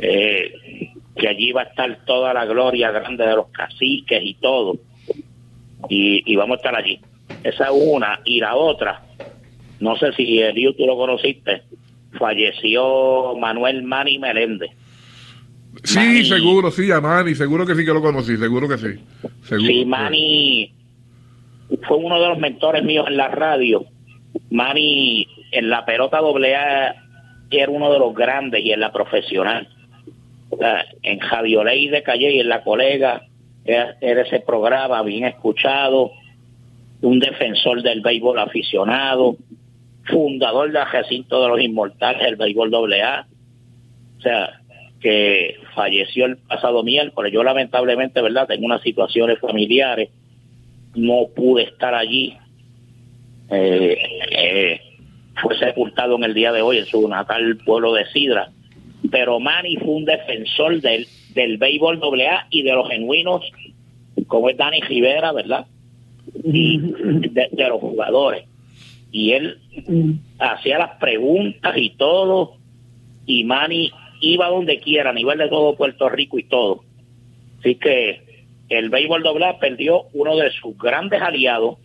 eh, 0.00 0.90
que 1.14 1.28
allí 1.28 1.52
va 1.52 1.62
a 1.62 1.66
estar 1.66 2.04
toda 2.04 2.34
la 2.34 2.44
gloria 2.44 2.90
grande 2.90 3.24
de 3.24 3.36
los 3.36 3.46
caciques 3.50 4.20
y 4.20 4.34
todo. 4.34 4.78
Y, 5.88 6.24
y 6.26 6.34
vamos 6.34 6.56
a 6.56 6.58
estar 6.58 6.74
allí. 6.74 6.98
Esa 7.44 7.66
es 7.66 7.70
una. 7.72 8.18
Y 8.24 8.40
la 8.40 8.56
otra, 8.56 9.04
no 9.78 9.96
sé 9.96 10.12
si 10.14 10.40
el 10.40 10.74
tú 10.76 10.86
lo 10.86 10.96
conociste, 10.96 11.62
falleció 12.18 13.36
Manuel 13.36 13.84
Mani 13.84 14.18
Meléndez. 14.18 14.72
Sí, 15.84 15.98
Manny. 15.98 16.24
seguro, 16.24 16.70
sí, 16.70 16.90
a 16.90 17.00
Manny, 17.00 17.34
seguro 17.34 17.64
que 17.66 17.74
sí 17.74 17.84
que 17.84 17.92
lo 17.92 18.02
conocí, 18.02 18.36
seguro 18.36 18.68
que 18.68 18.78
sí. 18.78 19.00
Seguro. 19.42 19.66
Sí, 19.66 19.84
Manny 19.84 20.72
fue 21.86 21.96
uno 21.98 22.20
de 22.20 22.28
los 22.28 22.38
mentores 22.38 22.82
míos 22.84 23.06
en 23.08 23.16
la 23.16 23.28
radio. 23.28 23.84
Manny 24.50 25.26
en 25.52 25.70
la 25.70 25.84
pelota 25.84 26.18
doble 26.18 26.56
A 26.56 26.94
era 27.50 27.70
uno 27.70 27.92
de 27.92 27.98
los 27.98 28.14
grandes 28.14 28.64
y 28.64 28.72
en 28.72 28.80
la 28.80 28.92
profesional. 28.92 29.68
En 31.02 31.20
Radio 31.20 31.62
Ley 31.62 31.88
de 31.88 32.02
Calle 32.02 32.32
y 32.32 32.40
en 32.40 32.48
la 32.48 32.64
colega 32.64 33.22
era, 33.64 33.96
era 34.00 34.22
ese 34.22 34.40
programa 34.40 35.02
bien 35.02 35.24
escuchado, 35.24 36.10
un 37.02 37.18
defensor 37.18 37.82
del 37.82 38.00
béisbol 38.00 38.38
aficionado, 38.38 39.36
fundador 40.04 40.72
del 40.72 40.90
recinto 40.90 41.42
de 41.42 41.48
los 41.48 41.60
inmortales 41.60 42.22
del 42.22 42.36
béisbol 42.36 42.70
doble 42.70 43.02
A. 43.02 43.26
O 44.18 44.20
sea, 44.20 44.60
que 45.00 45.56
falleció 45.74 46.26
el 46.26 46.36
pasado 46.38 46.82
miércoles. 46.82 47.32
Yo 47.32 47.42
lamentablemente, 47.42 48.20
¿verdad? 48.20 48.46
Tengo 48.48 48.66
unas 48.66 48.82
situaciones 48.82 49.38
familiares, 49.38 50.10
no 50.94 51.28
pude 51.34 51.64
estar 51.64 51.94
allí. 51.94 52.36
Eh, 53.50 53.98
eh, 54.30 54.80
fue 55.40 55.56
sepultado 55.58 56.16
en 56.16 56.24
el 56.24 56.34
día 56.34 56.52
de 56.52 56.62
hoy 56.62 56.78
en 56.78 56.86
su 56.86 57.06
natal 57.08 57.58
pueblo 57.64 57.94
de 57.94 58.06
Sidra. 58.06 58.50
Pero 59.10 59.38
Manny 59.38 59.76
fue 59.76 59.94
un 59.94 60.04
defensor 60.04 60.80
del, 60.80 61.06
del 61.34 61.56
béisbol 61.58 62.00
AA 62.02 62.48
y 62.50 62.62
de 62.62 62.72
los 62.72 62.88
genuinos, 62.88 63.44
como 64.26 64.50
es 64.50 64.56
Dani 64.56 64.80
Rivera, 64.80 65.32
¿verdad? 65.32 65.66
Y 66.44 66.78
de, 66.78 67.48
de 67.52 67.68
los 67.68 67.80
jugadores. 67.80 68.44
Y 69.12 69.32
él 69.32 69.58
hacía 70.40 70.78
las 70.78 70.98
preguntas 70.98 71.74
y 71.76 71.90
todo, 71.90 72.56
y 73.24 73.44
Manny 73.44 73.92
iba 74.20 74.48
donde 74.48 74.80
quiera, 74.80 75.10
a 75.10 75.14
nivel 75.14 75.38
de 75.38 75.48
todo 75.48 75.76
Puerto 75.76 76.08
Rico 76.08 76.38
y 76.38 76.44
todo. 76.44 76.84
Así 77.60 77.74
que 77.76 78.22
el 78.68 78.90
béisbol 78.90 79.26
AA 79.26 79.58
perdió 79.58 80.04
uno 80.12 80.36
de 80.36 80.50
sus 80.52 80.76
grandes 80.76 81.20
aliados. 81.22 81.78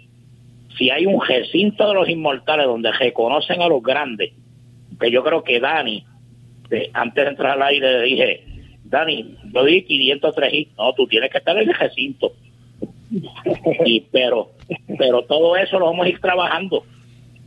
Si 0.78 0.90
hay 0.90 1.06
un 1.06 1.22
recinto 1.26 1.88
de 1.88 1.94
los 1.94 2.10
inmortales 2.10 2.66
donde 2.66 2.92
reconocen 2.92 3.62
a 3.62 3.68
los 3.68 3.82
grandes, 3.82 4.32
que 5.00 5.12
yo 5.12 5.24
creo 5.24 5.44
que 5.44 5.60
Dani 5.60 6.06
antes 6.94 7.24
de 7.24 7.30
entrar 7.30 7.52
al 7.54 7.64
aire, 7.64 8.00
le 8.00 8.06
dije, 8.06 8.44
Dani, 8.86 9.36
yo 9.54 9.64
di 9.64 9.84
503 9.84 10.54
hits. 10.54 10.78
No, 10.78 10.94
tú 10.94 11.08
tienes 11.08 11.32
que 11.32 11.38
estar 11.38 11.58
en 11.58 11.70
el 11.70 11.76
recinto. 11.76 12.34
y 13.86 14.02
pero, 14.12 14.52
pero 14.98 15.24
todo 15.24 15.56
eso 15.56 15.80
lo 15.80 15.86
vamos 15.86 16.06
a 16.06 16.10
ir 16.10 16.20
trabajando, 16.20 16.84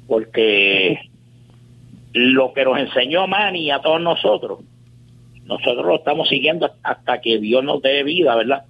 porque 0.07 0.99
lo 2.13 2.53
que 2.53 2.65
nos 2.65 2.79
enseñó 2.79 3.27
Manny 3.27 3.71
a 3.71 3.81
todos 3.81 4.01
nosotros, 4.01 4.61
nosotros 5.47 5.87
lo 5.87 5.97
estamos 5.97 6.29
siguiendo 6.29 6.71
hasta 6.83 7.21
que 7.21 7.39
Dios 7.39 7.63
nos 7.63 7.81
dé 7.81 8.03
vida, 8.03 8.35
¿verdad? 8.35 8.65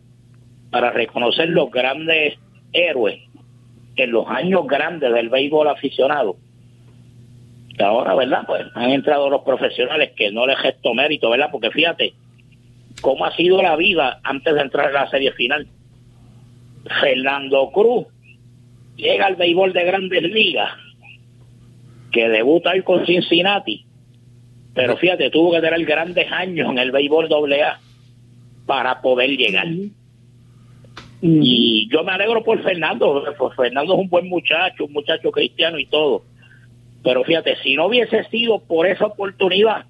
Para 0.71 0.91
reconocer 0.91 1.49
los 1.49 1.71
grandes 1.71 2.39
héroes 2.73 3.21
en 3.97 4.11
los 4.11 4.29
años 4.29 4.67
grandes 4.67 5.13
del 5.13 5.31
béisbol 5.31 5.69
aficionado. 5.69 6.37
Ahora, 7.79 8.15
¿verdad? 8.15 8.43
Pues 8.47 8.67
han 8.75 8.91
entrado 8.91 9.31
los 9.31 9.43
profesionales 9.43 10.13
que 10.17 10.31
no 10.31 10.47
les 10.47 10.59
gesto 10.59 10.93
mérito, 10.93 11.31
¿verdad? 11.31 11.49
Porque 11.51 11.71
fíjate 11.71 12.15
cómo 13.01 13.25
ha 13.25 13.35
sido 13.37 13.63
la 13.63 13.77
vida 13.77 14.21
antes 14.23 14.55
de 14.55 14.61
entrar 14.61 14.89
en 14.89 14.95
la 14.95 15.11
serie 15.11 15.33
final. 15.33 15.67
Fernando 17.01 17.71
Cruz 17.71 18.07
llega 18.97 19.27
al 19.27 19.37
béisbol 19.37 19.73
de 19.73 19.85
grandes 19.85 20.23
ligas, 20.23 20.73
que 22.13 22.29
debuta 22.29 22.71
hoy 22.71 22.83
con 22.83 23.05
Cincinnati, 23.07 23.86
pero 24.77 24.97
fíjate, 24.99 25.31
tuvo 25.31 25.53
que 25.53 25.61
tener 25.63 25.85
grandes 25.87 26.31
años 26.31 26.71
en 26.71 26.79
el 26.79 26.93
béisbol 26.93 27.29
doble 27.29 27.63
A 27.63 27.81
para 28.67 29.01
poder 29.01 29.31
llegar. 29.31 29.67
Y 31.23 31.89
yo 31.91 32.05
me 32.05 32.13
alegro 32.13 32.45
por 32.45 32.63
Fernando, 32.63 33.25
porque 33.39 33.57
Fernando 33.57 33.95
es 33.95 34.01
un 34.01 34.09
buen 34.11 34.29
muchacho, 34.29 34.85
un 34.85 34.93
muchacho 34.93 35.31
cristiano 35.33 35.79
y 35.79 35.87
todo. 35.87 36.25
Pero 37.03 37.25
fíjate, 37.25 37.57
si 37.63 37.75
no 37.75 37.87
hubiese 37.87 38.25
sido 38.25 38.61
por 38.61 38.87
esa 38.87 39.07
oportunidad, 39.07 39.87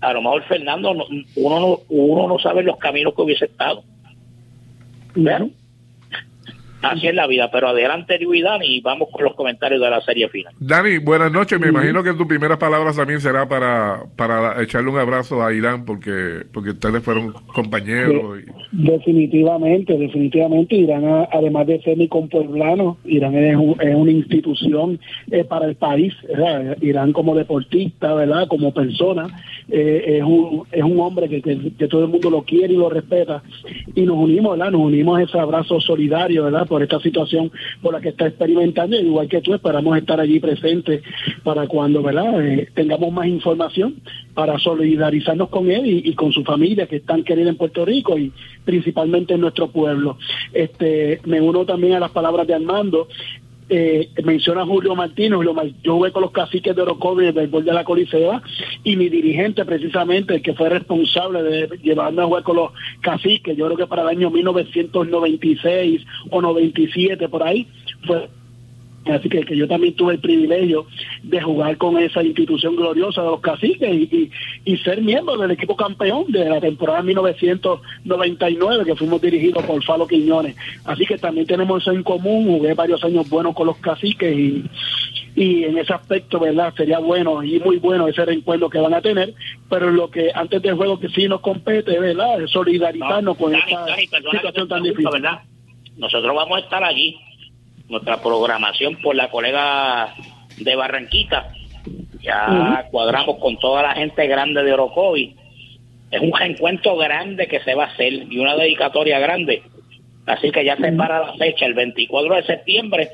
a 0.00 0.12
lo 0.12 0.22
mejor 0.22 0.44
Fernando, 0.44 0.94
no- 0.94 1.06
uno 1.34 1.60
no, 1.60 1.78
uno 1.88 2.28
no 2.28 2.38
sabe 2.38 2.62
los 2.62 2.76
caminos 2.76 3.12
que 3.14 3.22
hubiese 3.22 3.46
estado. 3.46 3.82
Bueno, 5.16 5.50
así 6.82 7.06
es 7.08 7.14
la 7.14 7.26
vida, 7.26 7.50
pero 7.50 7.68
adelante 7.68 8.18
Luis 8.18 8.40
y 8.40 8.42
Dani 8.44 8.66
y 8.76 8.80
vamos 8.80 9.08
con 9.12 9.24
los 9.24 9.34
comentarios 9.34 9.80
de 9.80 9.90
la 9.90 10.00
serie 10.02 10.28
final. 10.28 10.52
Dani, 10.60 10.98
buenas 10.98 11.32
noches. 11.32 11.58
Me 11.60 11.68
imagino 11.68 12.02
que 12.02 12.12
tus 12.14 12.26
primeras 12.26 12.58
palabras 12.58 12.96
también 12.96 13.20
será 13.20 13.48
para, 13.48 14.04
para 14.16 14.62
echarle 14.62 14.90
un 14.90 14.98
abrazo 14.98 15.42
a 15.44 15.52
Irán 15.52 15.84
porque, 15.84 16.42
porque 16.52 16.70
ustedes 16.70 17.02
fueron 17.02 17.32
compañeros. 17.54 18.40
y- 18.40 18.66
Definitivamente, 18.90 19.96
definitivamente. 19.96 20.74
Irán, 20.76 21.04
además 21.32 21.66
de 21.66 21.80
ser 21.82 21.96
mi 21.96 22.08
compueblano, 22.08 22.98
Irán 23.04 23.34
es, 23.36 23.56
un- 23.56 23.76
es 23.80 23.94
una 23.94 24.10
institución 24.10 24.98
eh, 25.30 25.44
para 25.44 25.66
el 25.66 25.76
país. 25.76 26.12
¿verdad? 26.28 26.76
Irán 26.82 27.12
como 27.12 27.34
deportista, 27.34 28.14
¿verdad? 28.14 28.46
Como 28.48 28.72
persona, 28.74 29.26
eh, 29.68 30.16
es, 30.18 30.22
un, 30.24 30.64
es 30.72 30.82
un 30.82 30.98
hombre 31.00 31.28
que, 31.28 31.40
que, 31.42 31.72
que 31.78 31.88
todo 31.88 32.04
el 32.04 32.10
mundo 32.10 32.30
lo 32.30 32.42
quiere 32.42 32.74
y 32.74 32.76
lo 32.76 32.88
respeta. 32.90 33.42
Y 33.94 34.02
nos 34.02 34.16
unimos, 34.16 34.56
¿verdad? 34.58 34.72
Nos 34.72 34.80
unimos 34.82 35.18
a 35.18 35.22
ese 35.22 35.38
abrazo 35.38 35.80
solidario, 35.80 36.44
¿verdad? 36.44 36.66
Por 36.76 36.82
esta 36.82 37.00
situación 37.00 37.50
por 37.80 37.94
la 37.94 38.02
que 38.02 38.10
está 38.10 38.26
experimentando. 38.26 38.98
Igual 38.98 39.30
que 39.30 39.40
tú, 39.40 39.54
esperamos 39.54 39.96
estar 39.96 40.20
allí 40.20 40.40
presentes 40.40 41.02
para 41.42 41.66
cuando, 41.66 42.02
¿verdad? 42.02 42.46
Eh, 42.46 42.68
tengamos 42.74 43.10
más 43.14 43.26
información 43.28 43.94
para 44.34 44.58
solidarizarnos 44.58 45.48
con 45.48 45.70
él 45.70 45.86
y, 46.04 46.12
con 46.12 46.32
su 46.32 46.44
familia 46.44 46.86
que 46.86 46.96
están 46.96 47.24
queridos 47.24 47.48
en 47.48 47.56
Puerto 47.56 47.86
Rico 47.86 48.18
y 48.18 48.30
principalmente 48.66 49.32
en 49.32 49.40
nuestro 49.40 49.68
pueblo. 49.68 50.18
Este, 50.52 51.18
me 51.24 51.40
uno 51.40 51.64
también 51.64 51.94
a 51.94 52.00
las 52.00 52.10
palabras 52.10 52.46
de 52.46 52.52
Armando. 52.52 53.08
Eh, 53.68 54.10
menciona 54.22 54.64
Julio 54.64 54.94
Martínez, 54.94 55.40
yo 55.82 55.94
jugué 55.94 56.12
con 56.12 56.22
los 56.22 56.30
caciques 56.30 56.74
de 56.76 56.82
Orocovi 56.82 57.24
del 57.24 57.34
béisbol 57.34 57.64
de 57.64 57.72
la 57.72 57.82
Colisea 57.82 58.40
y 58.84 58.94
mi 58.94 59.08
dirigente 59.08 59.64
precisamente, 59.64 60.36
el 60.36 60.42
que 60.42 60.54
fue 60.54 60.68
responsable 60.68 61.42
de 61.42 61.78
llevarme 61.82 62.22
a 62.22 62.26
jugar 62.26 62.44
con 62.44 62.56
los 62.56 62.70
caciques, 63.00 63.56
yo 63.56 63.66
creo 63.66 63.76
que 63.76 63.86
para 63.88 64.02
el 64.02 64.08
año 64.08 64.30
1996 64.30 66.00
o 66.30 66.40
97 66.40 67.28
por 67.28 67.42
ahí, 67.42 67.66
fue 68.06 68.28
Así 69.12 69.28
que, 69.28 69.40
que 69.44 69.56
yo 69.56 69.68
también 69.68 69.94
tuve 69.94 70.14
el 70.14 70.20
privilegio 70.20 70.86
de 71.22 71.40
jugar 71.40 71.76
con 71.76 71.98
esa 71.98 72.22
institución 72.22 72.76
gloriosa 72.76 73.22
de 73.22 73.28
los 73.28 73.40
caciques 73.40 73.88
y, 73.92 74.30
y, 74.64 74.72
y 74.72 74.76
ser 74.78 75.02
miembro 75.02 75.36
del 75.36 75.52
equipo 75.52 75.76
campeón 75.76 76.24
de 76.28 76.48
la 76.48 76.60
temporada 76.60 77.02
1999 77.02 78.84
que 78.84 78.96
fuimos 78.96 79.20
dirigidos 79.20 79.64
por 79.64 79.82
Falo 79.84 80.06
Quiñones. 80.06 80.56
Así 80.84 81.06
que 81.06 81.18
también 81.18 81.46
tenemos 81.46 81.82
eso 81.82 81.92
en 81.92 82.02
común, 82.02 82.46
jugué 82.46 82.74
varios 82.74 83.02
años 83.04 83.28
buenos 83.28 83.54
con 83.54 83.66
los 83.66 83.76
caciques 83.78 84.36
y, 84.36 84.64
y 85.36 85.64
en 85.64 85.78
ese 85.78 85.92
aspecto, 85.92 86.40
¿verdad? 86.40 86.72
Sería 86.76 86.98
bueno 86.98 87.42
y 87.42 87.60
muy 87.60 87.76
bueno 87.76 88.08
ese 88.08 88.24
reencuentro 88.24 88.70
que 88.70 88.78
van 88.78 88.94
a 88.94 89.02
tener, 89.02 89.34
pero 89.68 89.90
lo 89.90 90.10
que 90.10 90.30
antes 90.34 90.62
del 90.62 90.74
juego 90.74 90.98
que 90.98 91.10
sí 91.10 91.28
nos 91.28 91.40
compete, 91.40 91.98
¿verdad? 91.98 92.42
Es 92.42 92.50
solidarizarnos 92.50 93.36
con 93.36 93.54
esta 93.54 93.86
situación 94.30 94.68
tan 94.68 94.82
difícil. 94.82 95.10
¿verdad? 95.12 95.42
Nosotros 95.96 96.34
vamos 96.34 96.56
a 96.56 96.60
estar 96.60 96.82
allí, 96.82 97.18
nuestra 97.88 98.20
programación 98.22 98.96
por 99.02 99.14
la 99.14 99.30
colega 99.30 100.14
de 100.58 100.76
Barranquita. 100.76 101.52
Ya 102.20 102.86
cuadramos 102.90 103.36
con 103.38 103.58
toda 103.58 103.82
la 103.82 103.94
gente 103.94 104.26
grande 104.26 104.62
de 104.64 104.72
Orocovi. 104.72 105.36
Es 106.10 106.20
un 106.20 106.32
reencuentro 106.32 106.96
grande 106.96 107.46
que 107.46 107.60
se 107.60 107.74
va 107.74 107.84
a 107.84 107.88
hacer 107.88 108.12
y 108.12 108.38
una 108.38 108.56
dedicatoria 108.56 109.18
grande. 109.18 109.62
Así 110.26 110.50
que 110.50 110.64
ya 110.64 110.76
se 110.76 110.92
para 110.92 111.26
la 111.26 111.34
fecha, 111.34 111.66
el 111.66 111.74
24 111.74 112.34
de 112.34 112.42
septiembre. 112.44 113.10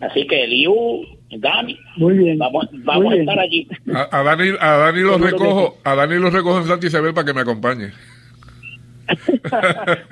Así 0.00 0.26
que 0.26 0.46
Liu, 0.46 1.04
Dani, 1.30 1.78
Muy 1.96 2.18
bien. 2.18 2.38
vamos, 2.38 2.68
vamos 2.84 3.04
Muy 3.04 3.18
a 3.18 3.20
estar 3.20 3.38
allí. 3.38 3.68
A, 3.94 4.18
a 4.20 4.22
Dani, 4.22 4.50
a 4.60 4.70
Dani 4.76 5.00
los 5.00 5.20
recojo, 5.20 5.78
a 5.82 5.94
Dani 5.94 6.16
los 6.16 6.32
recojo 6.32 6.58
en 6.58 6.66
Santa 6.66 6.86
Isabel 6.86 7.14
para 7.14 7.24
que 7.26 7.34
me 7.34 7.40
acompañe. 7.40 7.90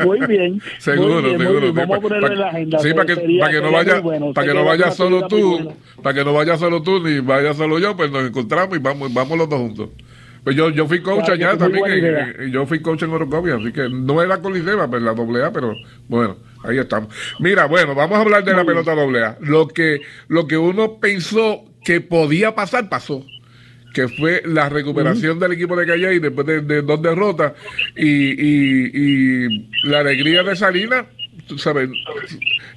Muy 0.04 0.20
bien. 0.26 0.60
Seguro, 0.78 1.14
muy 1.14 1.22
bien, 1.22 1.36
muy 1.36 1.46
seguro. 1.46 1.60
bien. 1.60 1.72
sí, 1.74 1.80
Vamos 1.80 1.98
a 1.98 2.00
ponerlo 2.00 2.26
pa- 2.26 2.32
en 2.32 2.38
la 2.40 2.46
agenda. 2.48 2.78
Sí, 2.78 2.94
para 2.94 3.06
que, 3.06 3.14
Sería- 3.14 3.40
para 3.40 3.52
que 3.52 3.60
no 3.60 3.72
vaya, 3.72 3.92
muy 3.94 4.02
bueno. 4.02 4.32
para 4.34 4.46
que 4.48 4.54
no 4.54 4.64
vaya 4.64 4.90
solo 4.90 5.20
muy 5.20 5.28
tú, 5.28 5.72
para 6.02 6.14
que 6.14 6.24
no 6.24 6.32
vaya 6.32 6.56
solo 6.58 6.82
tú 6.82 7.00
ni 7.02 7.20
vaya 7.20 7.54
solo 7.54 7.78
yo, 7.78 7.96
pues 7.96 8.10
nos 8.10 8.24
encontramos 8.26 8.76
y 8.76 8.80
vamos, 8.80 9.12
vamos 9.12 9.38
los 9.38 9.48
dos 9.48 9.58
juntos. 9.60 9.88
Pues 10.42 10.56
yo, 10.56 10.70
yo 10.70 10.86
fui 10.86 11.02
coach 11.02 11.28
allá 11.28 11.50
muy 11.50 11.58
también, 11.58 11.98
idea. 11.98 12.34
en- 12.38 12.50
yo 12.50 12.64
fui 12.64 12.80
coach 12.80 13.02
en 13.02 13.10
Orocovia, 13.10 13.56
así 13.56 13.72
que 13.72 13.88
no 13.90 14.22
era 14.22 14.40
Coliseba, 14.40 14.90
pero 14.90 15.04
la 15.04 15.12
doble 15.12 15.44
A, 15.44 15.52
pero 15.52 15.74
bueno, 16.08 16.36
ahí 16.64 16.78
estamos. 16.78 17.14
Mira, 17.40 17.66
bueno, 17.66 17.94
vamos 17.94 18.16
a 18.16 18.22
hablar 18.22 18.42
de 18.42 18.54
la 18.54 18.64
pelota 18.64 18.94
doble 18.94 19.22
A. 19.22 19.36
Lo 19.40 19.68
que, 19.68 20.00
lo 20.28 20.46
que 20.46 20.56
uno 20.56 20.98
pensó 20.98 21.64
que 21.84 22.00
podía 22.00 22.54
pasar, 22.54 22.88
pasó 22.88 23.24
que 23.92 24.08
fue 24.08 24.42
la 24.44 24.68
recuperación 24.68 25.38
del 25.38 25.52
equipo 25.52 25.76
de 25.76 25.86
Calle 25.86 26.20
después 26.20 26.46
de, 26.46 26.60
de 26.60 26.82
dos 26.82 27.02
derrotas 27.02 27.52
y, 27.96 28.06
y, 28.06 28.90
y 28.94 29.70
la 29.84 30.00
alegría 30.00 30.42
de 30.42 30.56
Salinas, 30.56 31.06
sabes, 31.56 31.90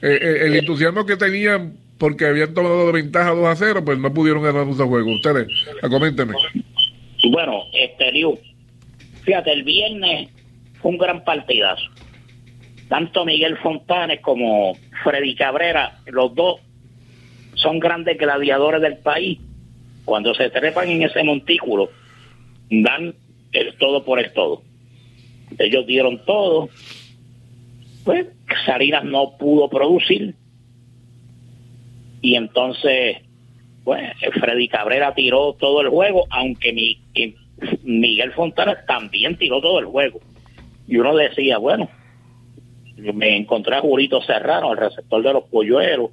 eh, 0.02 0.20
eh, 0.22 0.38
el 0.46 0.56
entusiasmo 0.56 1.06
que 1.06 1.18
tenían 1.18 1.78
porque 1.98 2.26
habían 2.26 2.54
tomado 2.54 2.88
de 2.88 2.92
ventaja 2.92 3.32
2 3.32 3.46
a 3.46 3.56
0, 3.56 3.86
pues 3.86 3.98
no 3.98 4.14
pudieron 4.14 4.44
ganar 4.44 4.68
esos 4.68 4.88
juegos. 4.88 5.16
Ustedes, 5.16 5.48
ah, 5.82 5.88
coméntenme. 5.88 6.34
Bueno, 7.32 7.64
este 7.74 8.12
Liu, 8.12 8.38
fíjate, 9.24 9.54
el 9.54 9.64
viernes 9.64 10.30
fue 10.82 10.92
un 10.92 10.98
gran 10.98 11.24
partidazo. 11.24 11.86
Tanto 12.90 13.24
Miguel 13.24 13.58
Fontanes 13.58 14.20
como 14.20 14.78
Freddy 15.04 15.36
Cabrera, 15.36 16.00
los 16.08 16.36
dos 16.36 16.60
son 17.56 17.80
grandes 17.80 18.18
gladiadores 18.18 18.82
del 18.82 18.98
país. 18.98 19.40
Cuando 20.06 20.34
se 20.34 20.50
trepan 20.50 20.90
en 20.90 21.04
ese 21.04 21.24
montículo, 21.24 21.90
dan 22.70 23.16
el 23.52 23.78
todo 23.78 24.04
por 24.04 24.20
el 24.20 24.34
todo. 24.34 24.62
Ellos 25.58 25.86
dieron 25.86 26.24
todo. 26.26 26.70
Pues 28.04 28.28
Salinas 28.66 29.06
no 29.06 29.38
pudo 29.38 29.70
producir. 29.70 30.36
Y 32.22 32.36
entonces 32.36 33.18
pues 33.84 34.02
Freddy 34.40 34.68
Cabrera 34.68 35.14
tiró 35.14 35.54
todo 35.54 35.82
el 35.82 35.90
juego, 35.90 36.26
aunque 36.30 36.72
mi, 36.72 37.00
Miguel 37.84 38.32
Fontana 38.32 38.86
también 38.88 39.38
tiró 39.38 39.62
todo 39.62 39.80
el 39.80 39.86
juego. 39.86 40.20
Y 40.88 40.98
uno 40.98 41.16
decía, 41.16 41.58
bueno, 41.58 41.90
me 42.96 43.36
encontré 43.36 43.76
a 43.76 43.82
Jurito 43.82 44.22
Serrano, 44.22 44.72
el 44.72 44.78
receptor 44.78 45.22
de 45.22 45.34
los 45.34 45.44
polluelos, 45.46 46.12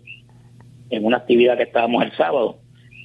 en 0.91 1.05
una 1.05 1.19
actividad 1.19 1.57
que 1.57 1.65
estábamos 1.65 2.05
el 2.05 2.13
sábado. 2.17 2.59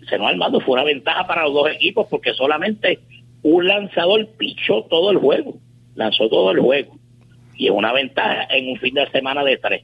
Se 0.09 0.17
nos 0.17 0.27
armando, 0.27 0.59
fue 0.59 0.73
una 0.73 0.83
ventaja 0.83 1.25
para 1.25 1.43
los 1.43 1.53
dos 1.53 1.69
equipos 1.69 2.07
porque 2.09 2.33
solamente 2.33 2.99
un 3.41 3.67
lanzador 3.67 4.27
pichó 4.37 4.83
todo 4.83 5.11
el 5.11 5.17
juego, 5.17 5.55
lanzó 5.95 6.29
todo 6.29 6.51
el 6.51 6.59
juego. 6.59 6.95
Y 7.57 7.67
es 7.67 7.71
una 7.71 7.93
ventaja 7.93 8.47
en 8.49 8.69
un 8.69 8.77
fin 8.77 8.95
de 8.95 9.09
semana 9.11 9.43
de 9.43 9.57
tres. 9.57 9.83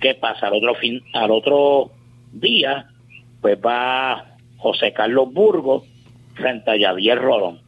¿Qué 0.00 0.14
pasa? 0.14 0.48
Al 0.48 0.54
otro, 0.54 0.74
fin, 0.74 1.02
al 1.12 1.30
otro 1.30 1.90
día, 2.32 2.86
pues 3.40 3.58
va 3.64 4.36
José 4.56 4.92
Carlos 4.92 5.32
Burgos 5.32 5.84
frente 6.34 6.70
a 6.70 6.76
Yadier 6.76 7.18
Rolón. 7.18 7.60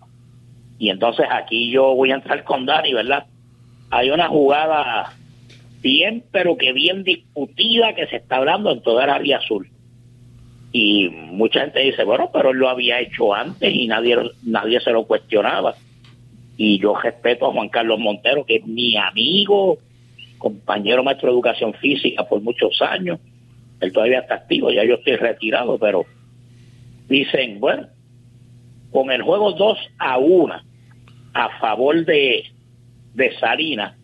Y 0.78 0.90
entonces 0.90 1.26
aquí 1.30 1.70
yo 1.70 1.94
voy 1.94 2.12
a 2.12 2.16
entrar 2.16 2.44
con 2.44 2.66
Dani, 2.66 2.92
¿verdad? 2.94 3.26
Hay 3.90 4.10
una 4.10 4.28
jugada 4.28 5.12
bien, 5.80 6.24
pero 6.30 6.56
que 6.56 6.72
bien 6.72 7.02
discutida 7.04 7.94
que 7.94 8.06
se 8.06 8.16
está 8.16 8.36
hablando 8.36 8.70
en 8.70 8.82
toda 8.82 9.04
el 9.04 9.10
área 9.10 9.38
azul. 9.38 9.68
Y 10.72 11.08
mucha 11.08 11.60
gente 11.60 11.80
dice, 11.80 12.04
bueno, 12.04 12.30
pero 12.32 12.50
él 12.50 12.58
lo 12.58 12.68
había 12.68 13.00
hecho 13.00 13.34
antes 13.34 13.74
y 13.74 13.86
nadie, 13.86 14.16
nadie 14.42 14.80
se 14.80 14.90
lo 14.90 15.04
cuestionaba. 15.04 15.74
Y 16.56 16.78
yo 16.78 16.94
respeto 16.94 17.46
a 17.46 17.52
Juan 17.52 17.68
Carlos 17.68 17.98
Montero, 17.98 18.44
que 18.44 18.56
es 18.56 18.66
mi 18.66 18.96
amigo, 18.96 19.78
compañero 20.38 21.02
maestro 21.02 21.28
de 21.28 21.34
educación 21.34 21.74
física 21.74 22.24
por 22.24 22.40
muchos 22.40 22.80
años. 22.82 23.18
Él 23.80 23.92
todavía 23.92 24.20
está 24.20 24.34
activo, 24.34 24.70
ya 24.70 24.84
yo 24.84 24.94
estoy 24.94 25.16
retirado, 25.16 25.78
pero 25.78 26.04
dicen, 27.08 27.60
bueno, 27.60 27.86
con 28.90 29.10
el 29.10 29.22
juego 29.22 29.52
2 29.52 29.78
a 29.98 30.18
1 30.18 30.54
a 31.34 31.60
favor 31.60 32.04
de, 32.04 32.44
de 33.14 33.38
Salinas, 33.38 33.96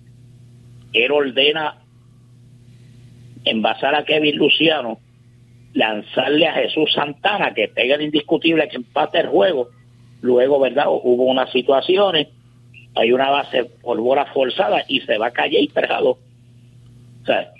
él 0.92 1.10
ordena 1.10 1.82
envasar 3.44 3.94
a 3.94 4.04
Kevin 4.04 4.36
Luciano, 4.36 4.98
lanzarle 5.74 6.46
a 6.46 6.54
Jesús 6.54 6.92
Santana, 6.92 7.52
que 7.52 7.68
pega 7.68 7.96
el 7.96 8.02
indiscutible 8.02 8.68
que 8.68 8.76
empate 8.76 9.20
el 9.20 9.28
juego. 9.28 9.68
Luego, 10.22 10.58
¿verdad? 10.58 10.86
Hubo 10.88 11.24
unas 11.24 11.50
situaciones, 11.50 12.28
hay 12.94 13.12
una 13.12 13.30
base 13.30 13.64
por 13.82 14.00
bola 14.00 14.26
forzada 14.26 14.84
y 14.88 15.00
se 15.00 15.18
va 15.18 15.26
a 15.26 15.32
calle 15.32 15.60
y 15.60 15.68
pegado. 15.68 16.10
O 17.22 17.26
sea, 17.26 17.52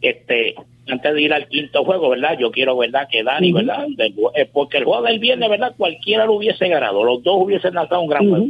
este, 0.00 0.54
antes 0.88 1.14
de 1.14 1.22
ir 1.22 1.32
al 1.32 1.46
quinto 1.48 1.84
juego, 1.84 2.08
¿verdad? 2.08 2.38
Yo 2.38 2.50
quiero, 2.50 2.76
¿verdad? 2.76 3.06
Que 3.10 3.22
Dani, 3.22 3.52
¿verdad? 3.52 3.86
Eh, 4.34 4.48
porque 4.52 4.78
el 4.78 4.84
juego 4.84 5.02
del 5.02 5.18
viernes, 5.18 5.50
¿verdad? 5.50 5.74
Cualquiera 5.76 6.24
lo 6.24 6.34
hubiese 6.34 6.68
ganado, 6.68 7.04
los 7.04 7.22
dos 7.22 7.36
hubiesen 7.38 7.74
lanzado 7.74 8.00
un 8.00 8.08
gran 8.08 8.28
juego. 8.28 8.46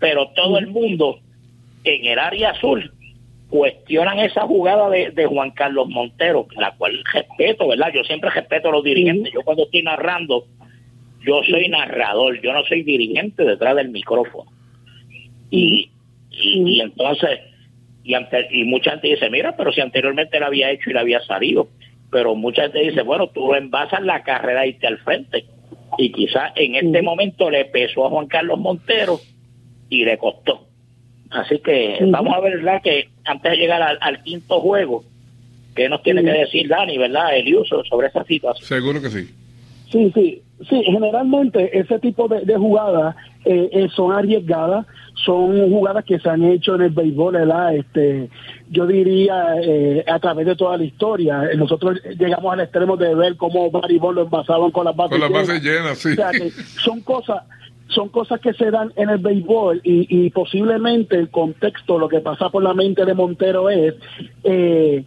Pero 0.00 0.28
todo 0.34 0.58
el 0.58 0.66
mundo 0.66 1.20
en 1.84 2.06
el 2.06 2.18
área 2.18 2.50
azul 2.50 2.92
cuestionan 3.48 4.18
esa 4.18 4.42
jugada 4.42 4.90
de, 4.90 5.10
de, 5.10 5.26
Juan 5.26 5.50
Carlos 5.52 5.88
Montero, 5.88 6.46
la 6.56 6.74
cual 6.76 7.02
respeto, 7.12 7.68
¿verdad? 7.68 7.92
Yo 7.94 8.02
siempre 8.04 8.30
respeto 8.30 8.68
a 8.68 8.72
los 8.72 8.84
dirigentes. 8.84 9.32
Yo 9.32 9.42
cuando 9.42 9.64
estoy 9.64 9.82
narrando, 9.82 10.46
yo 11.24 11.42
soy 11.44 11.68
narrador, 11.68 12.40
yo 12.40 12.52
no 12.52 12.64
soy 12.64 12.82
dirigente 12.82 13.44
detrás 13.44 13.76
del 13.76 13.90
micrófono. 13.90 14.50
Y, 15.50 15.90
y, 16.30 16.80
entonces, 16.80 17.40
y, 18.02 18.14
ante, 18.14 18.48
y 18.50 18.64
mucha 18.64 18.92
gente 18.92 19.08
dice, 19.08 19.30
mira, 19.30 19.56
pero 19.56 19.72
si 19.72 19.80
anteriormente 19.80 20.40
lo 20.40 20.46
había 20.46 20.70
hecho 20.70 20.90
y 20.90 20.92
lo 20.92 21.00
había 21.00 21.20
salido. 21.20 21.68
Pero 22.10 22.34
mucha 22.34 22.62
gente 22.62 22.80
dice, 22.80 23.02
bueno, 23.02 23.28
tú 23.28 23.54
envasas 23.54 24.02
la 24.02 24.22
carrera 24.22 24.66
y 24.66 24.74
te 24.74 24.86
al 24.86 24.98
frente. 24.98 25.44
Y 25.98 26.12
quizás 26.12 26.52
en 26.56 26.74
este 26.74 27.02
momento 27.02 27.50
le 27.50 27.64
pesó 27.66 28.06
a 28.06 28.10
Juan 28.10 28.26
Carlos 28.26 28.58
Montero 28.58 29.20
y 29.88 30.04
le 30.04 30.18
costó. 30.18 30.66
Así 31.30 31.58
que 31.58 31.98
vamos 32.08 32.34
a 32.34 32.40
ver, 32.40 32.58
¿verdad? 32.58 32.80
Que 32.82 33.08
antes 33.24 33.52
de 33.52 33.58
llegar 33.58 33.82
al, 34.00 34.22
quinto 34.22 34.60
juego, 34.60 35.04
¿qué 35.74 35.88
nos 35.88 36.02
tiene 36.02 36.22
que 36.22 36.30
decir 36.30 36.68
Dani, 36.68 36.98
verdad, 36.98 37.36
el 37.36 37.54
uso 37.54 37.82
sobre 37.84 38.08
esa 38.08 38.24
situación? 38.24 38.66
Seguro 38.66 39.00
que 39.02 39.10
sí. 39.10 39.34
Sí, 39.90 40.10
sí, 40.14 40.42
sí, 40.68 40.82
generalmente 40.84 41.78
ese 41.78 41.98
tipo 42.00 42.28
de, 42.28 42.56
jugadas 42.56 43.14
eh, 43.44 43.68
eh, 43.72 43.88
son 43.94 44.12
arriesgadas, 44.12 44.84
son 45.24 45.70
jugadas 45.70 46.04
que 46.04 46.18
se 46.18 46.28
han 46.28 46.44
hecho 46.44 46.74
en 46.74 46.82
el 46.82 46.90
béisbol, 46.90 47.34
¿verdad? 47.34 47.76
Este, 47.76 48.28
yo 48.70 48.86
diría 48.86 49.56
eh, 49.62 50.04
a 50.06 50.18
través 50.18 50.46
de 50.46 50.56
toda 50.56 50.76
la 50.76 50.84
historia. 50.84 51.42
Nosotros 51.56 52.00
llegamos 52.18 52.52
al 52.52 52.60
extremo 52.60 52.96
de 52.96 53.14
ver 53.14 53.36
cómo 53.36 53.70
Barry 53.70 53.98
lo 53.98 54.22
envasaban 54.22 54.70
con 54.72 54.84
las 54.84 54.96
bases 54.96 55.18
Con 55.18 55.20
las 55.20 55.46
bases 55.46 55.62
llenas, 55.62 55.98
sí. 55.98 56.10
O 56.10 56.14
sea, 56.14 56.30
que 56.32 56.50
son 56.50 57.00
cosas 57.00 57.42
son 57.88 58.08
cosas 58.08 58.40
que 58.40 58.52
se 58.52 58.70
dan 58.70 58.92
en 58.96 59.10
el 59.10 59.18
béisbol 59.18 59.80
y, 59.84 60.06
y, 60.26 60.30
posiblemente 60.30 61.16
el 61.16 61.30
contexto, 61.30 61.98
lo 61.98 62.08
que 62.08 62.20
pasa 62.20 62.50
por 62.50 62.62
la 62.62 62.74
mente 62.74 63.04
de 63.04 63.14
Montero 63.14 63.70
es 63.70 63.94
eh, 64.44 65.04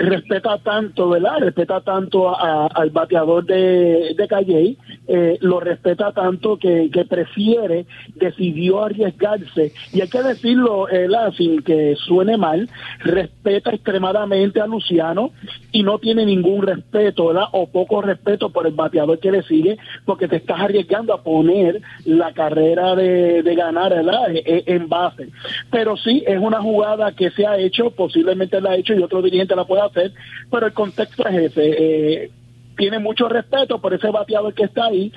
respeta 0.00 0.56
tanto, 0.58 1.10
¿verdad? 1.10 1.38
Respeta 1.40 1.82
tanto 1.82 2.34
al 2.34 2.90
bateador 2.90 3.44
de, 3.44 4.14
de 4.16 4.28
Calle, 4.28 4.76
eh, 5.06 5.36
lo 5.42 5.60
respeta 5.60 6.12
tanto 6.12 6.56
que, 6.56 6.90
que, 6.90 7.04
prefiere, 7.04 7.84
decidió 8.14 8.82
arriesgarse. 8.82 9.72
Y 9.92 10.00
hay 10.00 10.08
que 10.08 10.22
decirlo, 10.22 10.86
¿verdad? 10.90 11.32
sin 11.36 11.62
que 11.62 11.96
suene 11.96 12.38
mal, 12.38 12.68
respeta 13.00 13.72
extremadamente 13.72 14.60
a 14.60 14.66
Luciano 14.66 15.32
y 15.70 15.82
no 15.82 15.98
tiene 15.98 16.24
ningún 16.24 16.62
respeto, 16.62 17.26
¿verdad? 17.26 17.48
O 17.52 17.68
poco 17.68 18.00
respeto 18.00 18.48
por 18.48 18.66
el 18.66 18.72
bateador 18.72 19.18
que 19.18 19.30
le 19.30 19.42
sigue, 19.42 19.76
porque 20.06 20.28
te 20.28 20.36
estás 20.36 20.60
arriesgando 20.60 21.12
a 21.12 21.22
poner 21.22 21.82
la 22.06 22.32
carrera 22.32 22.94
de, 22.94 23.42
de 23.42 23.54
ganar, 23.54 23.90
¿verdad? 23.90 24.30
E, 24.34 24.42
e, 24.46 24.74
en 24.74 24.88
base. 24.88 25.28
Pero 25.70 25.98
sí, 25.98 26.24
es 26.26 26.38
una 26.38 26.62
jugada 26.62 27.12
que 27.12 27.30
se 27.30 27.46
ha 27.46 27.58
hecho, 27.58 27.90
posiblemente 27.90 28.60
la 28.62 28.70
ha 28.70 28.76
hecho 28.76 28.94
y 28.94 29.02
otro 29.02 29.20
dirigente 29.20 29.54
la 29.54 29.64
pueda 29.64 29.89
hacer, 29.90 30.12
pero 30.50 30.66
el 30.66 30.72
contexto 30.72 31.26
es 31.26 31.52
ese. 31.52 31.62
Eh, 31.64 32.30
tiene 32.76 32.98
mucho 32.98 33.28
respeto 33.28 33.80
por 33.80 33.92
ese 33.92 34.08
bateador 34.08 34.54
que 34.54 34.64
está 34.64 34.86
ahí 34.86 35.12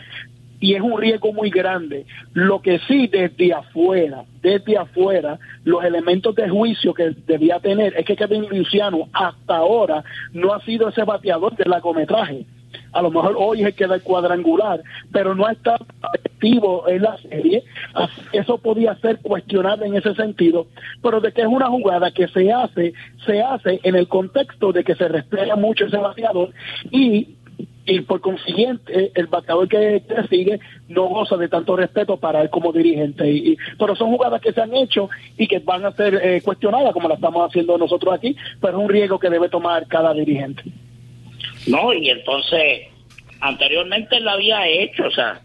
y 0.64 0.76
es 0.76 0.82
un 0.82 0.97
riesgo 0.97 1.34
muy 1.34 1.49
grande. 1.49 2.05
Lo 2.32 2.61
que 2.61 2.80
sí 2.88 3.07
desde 3.07 3.51
afuera, 3.51 4.24
desde 4.41 4.78
afuera, 4.78 5.38
los 5.66 5.84
elementos 5.84 6.34
de 6.36 6.47
juicio 6.47 6.93
que 6.93 7.14
debía 7.28 7.59
tener 7.59 7.93
es 7.97 8.05
que 8.05 8.16
Kevin 8.16 8.47
Luciano 8.49 9.09
hasta 9.11 9.57
ahora 9.57 10.05
no 10.32 10.53
ha 10.53 10.61
sido 10.61 10.88
ese 10.88 11.03
bateador 11.03 11.57
del 11.57 11.70
largometraje 11.70 12.45
a 12.91 13.01
lo 13.01 13.11
mejor 13.11 13.36
hoy 13.38 13.64
es 13.64 13.80
el 13.80 14.01
cuadrangular, 14.01 14.82
pero 15.11 15.36
no 15.36 15.49
está 15.49 15.78
activo 16.01 16.88
en 16.88 17.01
la 17.01 17.18
serie, 17.18 17.64
eso 18.32 18.57
podía 18.57 18.95
ser 18.95 19.20
cuestionable 19.20 19.86
en 19.88 19.95
ese 19.95 20.14
sentido, 20.16 20.68
pero 21.01 21.20
de 21.20 21.32
que 21.32 21.41
es 21.41 21.47
una 21.47 21.68
jugada 21.68 22.11
que 22.11 22.28
se 22.28 22.51
hace, 22.51 22.93
se 23.26 23.41
hace 23.41 23.80
en 23.84 23.95
el 23.95 24.07
contexto 24.07 24.72
de 24.72 24.84
que 24.84 24.95
se 24.95 25.07
respeta 25.07 25.55
mucho 25.55 25.86
ese 25.86 25.97
bateador 25.97 26.51
y 26.91 27.36
y 27.86 27.99
por 28.01 28.22
consiguiente 28.22 29.12
el 29.14 29.28
bateador 29.28 29.68
que, 29.68 30.01
sigue 30.30 30.60
no 30.88 31.04
goza 31.06 31.36
de 31.36 31.49
tanto 31.49 31.76
respeto 31.76 32.18
para 32.18 32.41
él 32.41 32.49
como 32.49 32.72
dirigente. 32.72 33.30
Y, 33.30 33.58
pero 33.78 33.95
son 33.95 34.12
jugadas 34.12 34.41
que 34.41 34.54
se 34.54 34.62
han 34.62 34.74
hecho 34.74 35.10
y 35.38 35.47
que 35.47 35.60
van 35.60 35.86
a 35.86 35.91
ser 35.91 36.16
eh, 36.16 36.41
cuestionadas 36.41 36.93
como 36.93 37.10
la 37.10 37.16
estamos 37.16 37.45
haciendo 37.45 37.78
nosotros 37.78 38.14
aquí, 38.14 38.36
pero 38.62 38.78
es 38.78 38.84
un 38.84 38.89
riesgo 38.89 39.20
que 39.20 39.30
debe 39.30 39.49
tomar 39.49 39.88
cada 39.88 40.14
dirigente. 40.14 40.64
No, 41.68 41.93
y 41.93 42.10
entonces, 42.10 42.88
anteriormente 43.39 44.20
lo 44.20 44.32
había 44.32 44.68
hecho, 44.68 45.08
o 45.08 45.12
sea, 45.12 45.41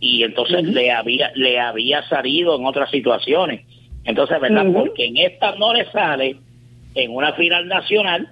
y 0.00 0.22
entonces 0.22 0.64
le 0.64 0.90
había 0.90 1.30
le 1.34 1.60
había 1.60 2.02
salido 2.08 2.56
en 2.56 2.66
otras 2.66 2.90
situaciones. 2.90 3.66
Entonces, 4.04 4.40
¿verdad? 4.40 4.66
Porque 4.72 5.06
en 5.06 5.18
esta 5.18 5.54
no 5.56 5.74
le 5.74 5.84
sale 5.90 6.36
en 6.94 7.14
una 7.14 7.32
final 7.34 7.68
nacional 7.68 8.28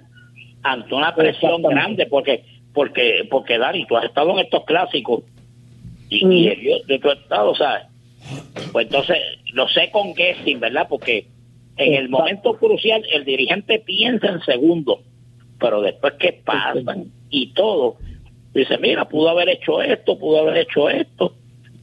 ante 0.63 0.93
una 0.93 1.15
presión 1.15 1.61
grande, 1.61 2.05
porque, 2.07 2.43
porque, 2.73 3.27
porque 3.29 3.57
Dani, 3.57 3.85
tú 3.85 3.97
has 3.97 4.05
estado 4.05 4.31
en 4.31 4.39
estos 4.45 4.63
clásicos 4.65 5.23
y, 6.09 6.25
y 6.25 6.83
de 6.85 6.99
tu 6.99 7.11
estado, 7.11 7.55
¿sabes? 7.55 7.87
Pues 8.71 8.87
entonces, 8.87 9.17
lo 9.53 9.67
sé 9.69 9.89
con 9.91 10.15
Gessing, 10.15 10.59
¿verdad? 10.59 10.87
Porque 10.89 11.27
en 11.77 11.93
el 11.93 12.09
momento 12.09 12.57
crucial 12.57 13.03
el 13.11 13.25
dirigente 13.25 13.79
piensa 13.79 14.27
en 14.27 14.41
segundo, 14.41 15.01
pero 15.59 15.81
después 15.81 16.13
que 16.15 16.33
pasa 16.33 16.97
y 17.29 17.53
todo, 17.53 17.97
dice, 18.53 18.77
mira, 18.77 19.07
pudo 19.07 19.29
haber 19.29 19.49
hecho 19.49 19.81
esto, 19.81 20.17
pudo 20.19 20.39
haber 20.39 20.57
hecho 20.57 20.89
esto, 20.89 21.33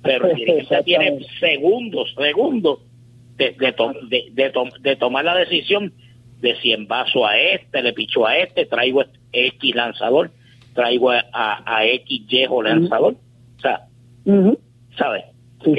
pero 0.03 0.30
el 0.30 0.37
dirigente 0.37 0.82
tiene 0.84 1.18
segundos, 1.41 2.14
segundos 2.16 2.80
de, 3.37 3.53
de, 3.53 4.53
de, 4.80 4.97
tomar 4.97 5.24
la 5.24 5.34
decisión 5.34 5.93
de 6.41 6.57
si 6.61 6.72
envaso 6.72 7.26
a 7.26 7.39
este, 7.39 7.82
le 7.82 7.93
picho 7.93 8.26
a 8.26 8.37
este, 8.39 8.66
traigo 8.66 9.05
X 9.32 9.74
lanzador, 9.74 10.30
traigo 10.77 11.11
a, 11.11 11.22
a, 11.33 11.85
X 11.85 12.27
viejo 12.29 12.62
lanzador. 12.62 13.16
O 13.57 13.61
sea, 13.61 13.87
¿sabes? 14.97 15.24
Sí, 15.64 15.74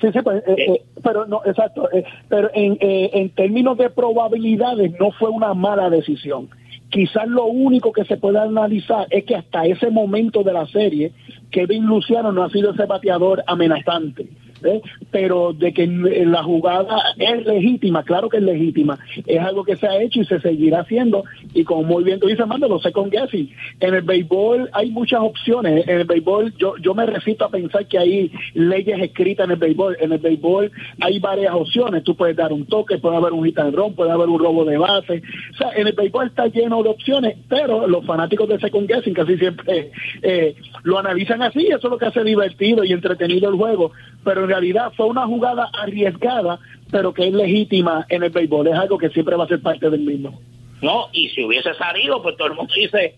sí, 0.00 0.08
pues, 0.24 0.42
eh, 0.46 0.54
eh, 0.56 0.82
pero 1.02 1.26
no, 1.26 1.42
exacto, 1.44 1.90
eh, 1.92 2.04
pero 2.30 2.48
en, 2.54 2.78
en 2.80 3.28
términos 3.30 3.76
de 3.76 3.90
probabilidades 3.90 4.98
no 4.98 5.10
fue 5.10 5.28
una 5.28 5.52
mala 5.52 5.90
decisión 5.90 6.48
quizás 6.90 7.28
lo 7.28 7.46
único 7.46 7.92
que 7.92 8.04
se 8.04 8.16
puede 8.16 8.38
analizar 8.38 9.06
es 9.10 9.24
que 9.24 9.36
hasta 9.36 9.66
ese 9.66 9.90
momento 9.90 10.42
de 10.42 10.52
la 10.52 10.66
serie, 10.66 11.12
Kevin 11.50 11.86
Luciano 11.86 12.32
no 12.32 12.44
ha 12.44 12.50
sido 12.50 12.72
ese 12.72 12.86
bateador 12.86 13.42
amenazante. 13.46 14.26
¿Eh? 14.64 14.80
pero 15.10 15.52
de 15.52 15.72
que 15.72 15.86
la 15.86 16.42
jugada 16.42 17.14
es 17.16 17.46
legítima, 17.46 18.02
claro 18.02 18.28
que 18.28 18.38
es 18.38 18.42
legítima, 18.42 18.98
es 19.26 19.40
algo 19.40 19.64
que 19.64 19.76
se 19.76 19.86
ha 19.86 20.00
hecho 20.00 20.20
y 20.20 20.24
se 20.24 20.40
seguirá 20.40 20.80
haciendo, 20.80 21.24
y 21.54 21.64
como 21.64 21.82
muy 21.82 22.04
bien 22.04 22.20
tú 22.20 22.26
dices, 22.26 22.46
Mando, 22.46 22.68
lo 22.68 22.78
sé 22.78 22.92
con 22.92 23.10
guessing. 23.10 23.50
En 23.80 23.94
el 23.94 24.02
béisbol 24.02 24.70
hay 24.72 24.90
muchas 24.90 25.20
opciones, 25.20 25.86
en 25.86 26.00
el 26.00 26.04
béisbol 26.04 26.54
yo, 26.56 26.76
yo 26.78 26.94
me 26.94 27.06
recito 27.06 27.44
a 27.44 27.50
pensar 27.50 27.86
que 27.86 27.98
hay 27.98 28.32
leyes 28.54 29.00
escritas 29.00 29.44
en 29.44 29.52
el 29.52 29.58
béisbol, 29.58 29.96
en 30.00 30.12
el 30.12 30.18
béisbol 30.18 30.70
hay 31.00 31.18
varias 31.18 31.54
opciones, 31.54 32.04
tú 32.04 32.14
puedes 32.16 32.36
dar 32.36 32.52
un 32.52 32.66
toque, 32.66 32.98
puede 32.98 33.16
haber 33.16 33.32
un 33.32 33.44
hit 33.44 33.58
puede 33.96 34.10
haber 34.10 34.28
un 34.28 34.38
robo 34.38 34.64
de 34.64 34.78
base, 34.78 35.22
o 35.52 35.56
sea, 35.56 35.70
en 35.74 35.86
el 35.86 35.92
béisbol 35.92 36.28
está 36.28 36.46
lleno 36.46 36.82
de 36.82 36.90
opciones, 36.90 37.36
pero 37.48 37.86
los 37.86 38.04
fanáticos 38.06 38.48
de 38.48 38.58
second 38.58 38.88
guessing 38.88 39.14
casi 39.14 39.36
siempre 39.36 39.90
eh, 40.22 40.54
lo 40.84 40.98
analizan 40.98 41.42
así, 41.42 41.66
eso 41.66 41.78
es 41.78 41.90
lo 41.90 41.98
que 41.98 42.06
hace 42.06 42.24
divertido 42.24 42.84
y 42.84 42.92
entretenido 42.92 43.50
el 43.50 43.56
juego, 43.56 43.92
pero 44.24 44.46
en 44.48 44.52
realidad 44.54 44.92
fue 44.96 45.06
una 45.06 45.26
jugada 45.26 45.68
arriesgada, 45.82 46.58
pero 46.90 47.12
que 47.12 47.28
es 47.28 47.34
legítima 47.34 48.06
en 48.08 48.22
el 48.22 48.30
béisbol. 48.30 48.68
Es 48.68 48.74
algo 48.74 48.96
que 48.96 49.10
siempre 49.10 49.36
va 49.36 49.44
a 49.44 49.48
ser 49.48 49.60
parte 49.60 49.90
del 49.90 50.00
mismo. 50.00 50.40
No, 50.80 51.08
y 51.12 51.28
si 51.30 51.44
hubiese 51.44 51.74
salido, 51.74 52.22
pues 52.22 52.36
todo 52.36 52.48
el 52.48 52.54
mundo 52.54 52.72
dice 52.74 53.16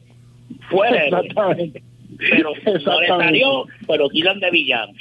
fuera. 0.68 1.05
Exactamente. 1.05 1.83
pero 2.18 2.51
no 2.51 2.55
le 2.72 2.76
Exactamente. 2.78 3.07
salió, 3.24 3.64
pero 3.87 4.09
tiran 4.09 4.41
de 4.41 4.51
villano. 4.51 4.93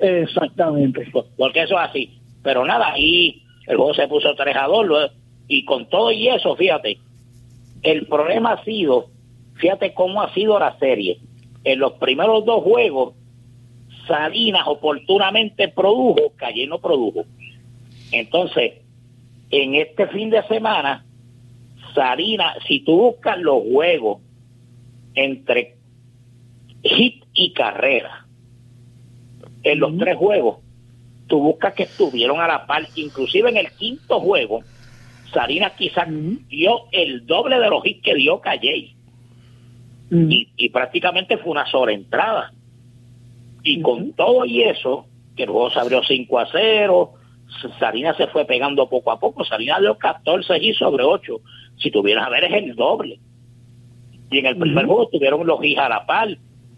Exactamente. 0.00 1.10
Porque 1.36 1.62
eso 1.62 1.74
es 1.80 1.88
así. 1.88 2.18
Pero 2.42 2.64
nada, 2.64 2.92
ahí 2.92 3.42
el 3.66 3.76
juego 3.76 3.94
se 3.94 4.08
puso 4.08 4.34
3 4.34 4.56
a 4.56 4.66
2 4.66 4.86
lo- 4.86 5.10
y 5.48 5.64
con 5.64 5.88
todo 5.88 6.10
y 6.12 6.28
eso, 6.28 6.56
fíjate, 6.56 6.98
el 7.82 8.06
problema 8.06 8.52
ha 8.52 8.64
sido, 8.64 9.06
fíjate 9.56 9.92
cómo 9.94 10.22
ha 10.22 10.32
sido 10.34 10.58
la 10.58 10.78
serie. 10.78 11.18
En 11.64 11.78
los 11.78 11.92
primeros 11.94 12.44
dos 12.44 12.62
juegos, 12.62 13.14
Salinas 14.06 14.64
oportunamente 14.66 15.68
produjo, 15.68 16.32
Calle 16.36 16.66
no 16.66 16.80
produjo. 16.80 17.24
Entonces, 18.10 18.74
en 19.50 19.74
este 19.74 20.06
fin 20.08 20.30
de 20.30 20.42
semana, 20.44 21.04
Salinas, 21.94 22.56
si 22.66 22.80
tú 22.80 22.96
buscas 22.96 23.38
los 23.38 23.62
juegos 23.62 24.20
entre 25.14 25.76
hit 26.82 27.24
y 27.34 27.52
carrera, 27.52 28.26
en 29.62 29.78
los 29.78 29.96
tres 29.98 30.16
juegos, 30.16 30.58
tú 31.28 31.40
buscas 31.40 31.74
que 31.74 31.84
estuvieron 31.84 32.40
a 32.40 32.48
la 32.48 32.66
par, 32.66 32.86
inclusive 32.96 33.50
en 33.50 33.56
el 33.56 33.70
quinto 33.72 34.20
juego, 34.20 34.62
Salinas 35.32 35.72
quizás 35.72 36.08
dio 36.48 36.82
el 36.92 37.26
doble 37.26 37.58
de 37.58 37.70
los 37.70 37.84
hits 37.86 38.02
que 38.02 38.14
dio 38.14 38.40
Calle. 38.40 38.94
Y, 40.10 40.48
y 40.56 40.68
prácticamente 40.68 41.38
fue 41.38 41.52
una 41.52 41.64
sobreentrada. 41.66 42.52
Y 43.62 43.80
con 43.82 44.12
todo 44.14 44.44
y 44.44 44.62
eso, 44.62 45.06
que 45.36 45.44
el 45.44 45.50
juego 45.50 45.70
se 45.70 45.78
abrió 45.80 46.02
5 46.02 46.38
a 46.38 46.46
0, 46.50 47.12
Salinas 47.78 48.16
se 48.16 48.26
fue 48.28 48.44
pegando 48.44 48.88
poco 48.88 49.10
a 49.12 49.20
poco. 49.20 49.44
Salinas 49.44 49.80
dio 49.80 49.96
14 49.98 50.58
hits 50.58 50.78
sobre 50.78 51.04
8. 51.04 51.40
Si 51.78 51.90
tuvieras 51.90 52.26
a 52.26 52.30
ver, 52.30 52.44
es 52.44 52.52
el 52.54 52.74
doble. 52.74 53.18
Y 54.30 54.38
en 54.38 54.46
el 54.46 54.56
primer 54.56 54.86
juego 54.86 55.08
tuvieron 55.08 55.46
los 55.46 55.62
hits 55.62 55.78
a 55.78 55.88
la 55.88 56.06
par. 56.06 56.28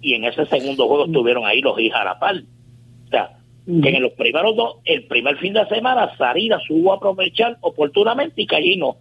Y 0.01 0.15
en 0.15 0.25
ese 0.25 0.45
segundo 0.47 0.87
juego 0.89 1.07
estuvieron 1.07 1.47
ahí 1.47 1.61
los 1.61 1.79
hits 1.79 1.95
a 1.95 2.05
la 2.05 2.19
par. 2.19 2.37
O 2.37 3.09
sea, 3.09 3.39
que 3.83 3.89
en 3.97 4.03
los 4.03 4.13
primeros 4.13 4.55
dos, 4.57 4.77
el 4.85 5.07
primer 5.07 5.39
fin 5.39 5.55
de 5.55 5.65
semana, 5.69 6.15
Salinas 6.19 6.63
supo 6.67 6.93
aprovechar 6.93 7.57
oportunamente 7.63 8.43
y 8.43 8.47
Calle 8.47 8.77
no. 8.77 8.97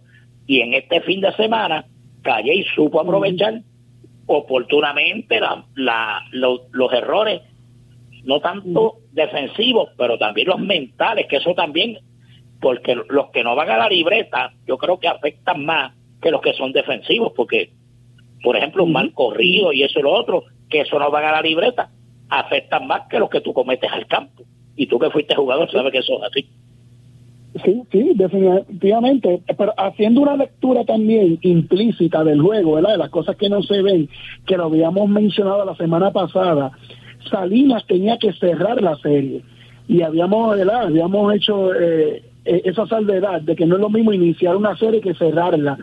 Y 0.46 0.60
en 0.60 0.72
este 0.74 1.00
fin 1.02 1.20
de 1.20 1.32
semana, 1.32 1.84
Calle 2.22 2.64
supo 2.74 3.00
aprovechar 3.00 3.60
oportunamente 4.26 5.40
la, 5.40 5.64
la, 5.74 6.22
lo- 6.32 6.62
los 6.72 6.92
errores, 6.92 7.42
no 8.24 8.40
tanto 8.40 8.96
defensivos, 9.12 9.90
pero 9.96 10.18
también 10.18 10.48
los 10.48 10.60
mentales, 10.60 11.26
que 11.28 11.36
eso 11.36 11.54
también, 11.54 11.98
porque 12.60 12.94
los 12.94 13.30
que 13.30 13.44
no 13.44 13.54
van 13.54 13.70
a 13.70 13.76
la 13.76 13.88
libreta, 13.88 14.52
yo 14.66 14.78
creo 14.78 14.98
que 14.98 15.08
afectan 15.08 15.64
más 15.64 15.92
que 16.20 16.30
los 16.30 16.40
que 16.40 16.54
son 16.54 16.72
defensivos, 16.72 17.32
porque, 17.36 17.70
por 18.42 18.56
ejemplo, 18.56 18.84
un 18.84 18.92
mal 18.92 19.12
corrido 19.12 19.72
y 19.72 19.82
eso 19.82 19.98
y 19.98 20.02
lo 20.02 20.12
otro, 20.12 20.44
que 20.70 20.80
eso 20.80 20.98
no 20.98 21.10
van 21.10 21.24
a 21.24 21.32
la 21.32 21.42
libreta, 21.42 21.90
afectan 22.30 22.86
más 22.86 23.02
que 23.08 23.18
los 23.18 23.28
que 23.28 23.40
tú 23.40 23.52
cometes 23.52 23.90
al 23.92 24.06
campo. 24.06 24.42
Y 24.76 24.86
tú 24.86 24.98
que 24.98 25.10
fuiste 25.10 25.36
jugador 25.36 25.70
sabes 25.70 25.92
que 25.92 25.98
eso 25.98 26.16
es 26.18 26.22
así. 26.24 26.48
Sí, 27.62 27.82
sí, 27.92 28.12
definitivamente. 28.14 29.42
Pero 29.56 29.72
haciendo 29.76 30.22
una 30.22 30.36
lectura 30.36 30.84
también 30.84 31.38
implícita 31.42 32.24
del 32.24 32.40
juego, 32.40 32.74
¿verdad? 32.74 32.92
De 32.92 32.98
las 32.98 33.10
cosas 33.10 33.36
que 33.36 33.48
no 33.48 33.62
se 33.62 33.80
ven, 33.82 34.08
que 34.46 34.56
lo 34.56 34.64
habíamos 34.64 35.08
mencionado 35.08 35.64
la 35.64 35.76
semana 35.76 36.10
pasada, 36.10 36.72
Salinas 37.30 37.86
tenía 37.86 38.18
que 38.18 38.32
cerrar 38.34 38.80
la 38.82 38.96
serie. 38.96 39.42
Y 39.88 40.02
habíamos. 40.02 40.58
Habíamos 40.58 41.34
hecho 41.34 41.74
eh, 41.74 42.22
eh, 42.44 42.62
esa 42.64 42.86
salvedad 42.86 43.40
de 43.42 43.56
que 43.56 43.66
no 43.66 43.76
es 43.76 43.80
lo 43.80 43.90
mismo 43.90 44.12
iniciar 44.12 44.56
una 44.56 44.76
serie 44.76 45.00
que 45.00 45.14
cerrarla. 45.14 45.78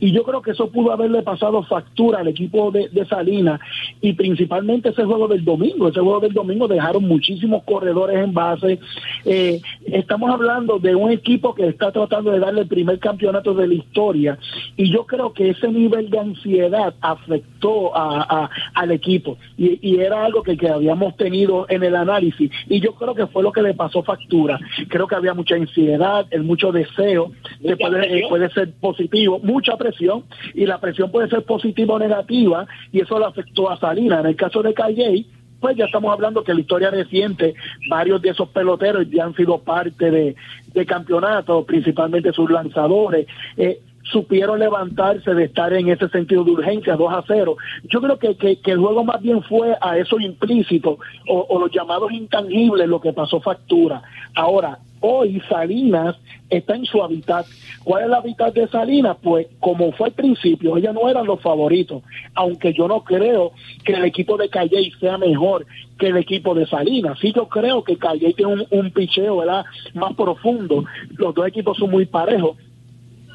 Y 0.00 0.12
yo 0.12 0.22
creo 0.24 0.42
que 0.42 0.52
eso 0.52 0.70
pudo 0.70 0.92
haberle 0.92 1.22
pasado 1.22 1.62
factura 1.64 2.20
al 2.20 2.28
equipo 2.28 2.70
de, 2.70 2.88
Salinas 3.08 3.60
y 4.00 4.14
principalmente 4.14 4.88
ese 4.90 5.04
juego 5.04 5.28
del 5.28 5.44
domingo. 5.44 5.88
Ese 5.88 6.00
juego 6.00 6.20
del 6.20 6.32
domingo 6.32 6.66
dejaron 6.68 7.04
muchísimos 7.06 7.62
corredores 7.64 8.16
en 8.18 8.32
base. 8.32 8.78
Eh, 9.24 9.60
estamos 9.86 10.30
hablando 10.30 10.78
de 10.78 10.94
un 10.94 11.10
equipo 11.10 11.54
que 11.54 11.66
está 11.68 11.92
tratando 11.92 12.30
de 12.30 12.38
darle 12.38 12.62
el 12.62 12.68
primer 12.68 12.98
campeonato 12.98 13.52
de 13.54 13.66
la 13.68 13.74
historia 13.74 14.38
y 14.76 14.90
yo 14.90 15.04
creo 15.06 15.32
que 15.32 15.50
ese 15.50 15.68
nivel 15.68 16.08
de 16.10 16.18
ansiedad 16.18 16.94
afectó 17.00 17.94
a, 17.96 18.22
a- 18.44 18.50
al 18.74 18.90
equipo 18.90 19.36
y, 19.56 19.78
y 19.82 20.00
era 20.00 20.24
algo 20.24 20.42
que, 20.42 20.56
que 20.56 20.68
habíamos 20.68 21.16
tenido 21.16 21.66
en 21.68 21.82
el 21.82 21.94
análisis 21.96 22.50
y 22.68 22.80
yo 22.80 22.94
creo 22.94 23.14
que 23.14 23.26
fue 23.26 23.42
lo 23.42 23.52
que 23.52 23.62
le 23.62 23.74
pasó 23.74 24.02
factura. 24.02 24.58
Creo 24.88 25.06
que 25.06 25.14
había 25.14 25.34
mucha 25.34 25.54
ansiedad, 25.56 26.03
el 26.30 26.44
mucho 26.44 26.72
deseo, 26.72 27.32
que 27.62 27.76
puede, 27.76 28.18
eh, 28.18 28.26
puede 28.28 28.50
ser 28.50 28.72
positivo, 28.80 29.40
mucha 29.42 29.76
presión 29.76 30.24
y 30.54 30.66
la 30.66 30.78
presión 30.78 31.10
puede 31.10 31.28
ser 31.28 31.44
positiva 31.44 31.94
o 31.94 31.98
negativa 31.98 32.66
y 32.92 33.00
eso 33.00 33.18
le 33.18 33.26
afectó 33.26 33.70
a 33.70 33.78
Salinas. 33.78 34.20
En 34.20 34.26
el 34.26 34.36
caso 34.36 34.62
de 34.62 34.74
Calle, 34.74 35.26
pues 35.60 35.76
ya 35.76 35.86
estamos 35.86 36.12
hablando 36.12 36.44
que 36.44 36.52
la 36.52 36.60
historia 36.60 36.90
reciente, 36.90 37.54
varios 37.88 38.20
de 38.20 38.30
esos 38.30 38.48
peloteros 38.50 39.08
ya 39.10 39.24
han 39.24 39.34
sido 39.34 39.58
parte 39.58 40.10
de, 40.10 40.36
de 40.74 40.86
campeonatos, 40.86 41.64
principalmente 41.64 42.32
sus 42.32 42.50
lanzadores. 42.50 43.26
Eh, 43.56 43.80
supieron 44.10 44.58
levantarse 44.58 45.34
de 45.34 45.44
estar 45.44 45.72
en 45.72 45.88
ese 45.88 46.08
sentido 46.08 46.44
de 46.44 46.52
urgencia 46.52 46.96
2 46.96 47.12
a 47.12 47.24
0. 47.26 47.56
Yo 47.84 48.00
creo 48.00 48.18
que, 48.18 48.36
que, 48.36 48.70
el 48.70 48.78
juego 48.78 49.04
más 49.04 49.20
bien 49.20 49.42
fue 49.42 49.74
a 49.80 49.98
eso 49.98 50.20
implícito 50.20 50.98
o, 51.28 51.58
los 51.58 51.70
llamados 51.70 52.12
intangibles 52.12 52.88
lo 52.88 53.00
que 53.00 53.12
pasó 53.12 53.40
factura. 53.40 54.02
Ahora, 54.34 54.78
hoy 55.00 55.40
Salinas 55.48 56.16
está 56.50 56.76
en 56.76 56.84
su 56.84 57.02
hábitat. 57.02 57.46
¿Cuál 57.82 58.02
es 58.02 58.08
el 58.08 58.14
hábitat 58.14 58.54
de 58.54 58.68
Salinas? 58.68 59.16
Pues 59.22 59.46
como 59.60 59.92
fue 59.92 60.08
al 60.08 60.14
principio, 60.14 60.76
ellas 60.76 60.94
no 60.94 61.08
eran 61.08 61.26
los 61.26 61.40
favoritos, 61.40 62.02
aunque 62.34 62.72
yo 62.72 62.88
no 62.88 63.02
creo 63.04 63.52
que 63.84 63.94
el 63.94 64.04
equipo 64.04 64.36
de 64.36 64.48
Calle 64.48 64.92
sea 65.00 65.18
mejor 65.18 65.66
que 65.98 66.08
el 66.08 66.16
equipo 66.16 66.54
de 66.54 66.66
Salinas. 66.66 67.18
Sí, 67.20 67.32
yo 67.34 67.48
creo 67.48 67.84
que 67.84 67.96
Calle 67.96 68.34
tiene 68.34 68.52
un, 68.52 68.66
un 68.70 68.90
picheo 68.90 69.38
¿verdad? 69.38 69.64
más 69.94 70.14
profundo. 70.14 70.84
Los 71.16 71.34
dos 71.34 71.46
equipos 71.46 71.78
son 71.78 71.90
muy 71.90 72.04
parejos 72.04 72.56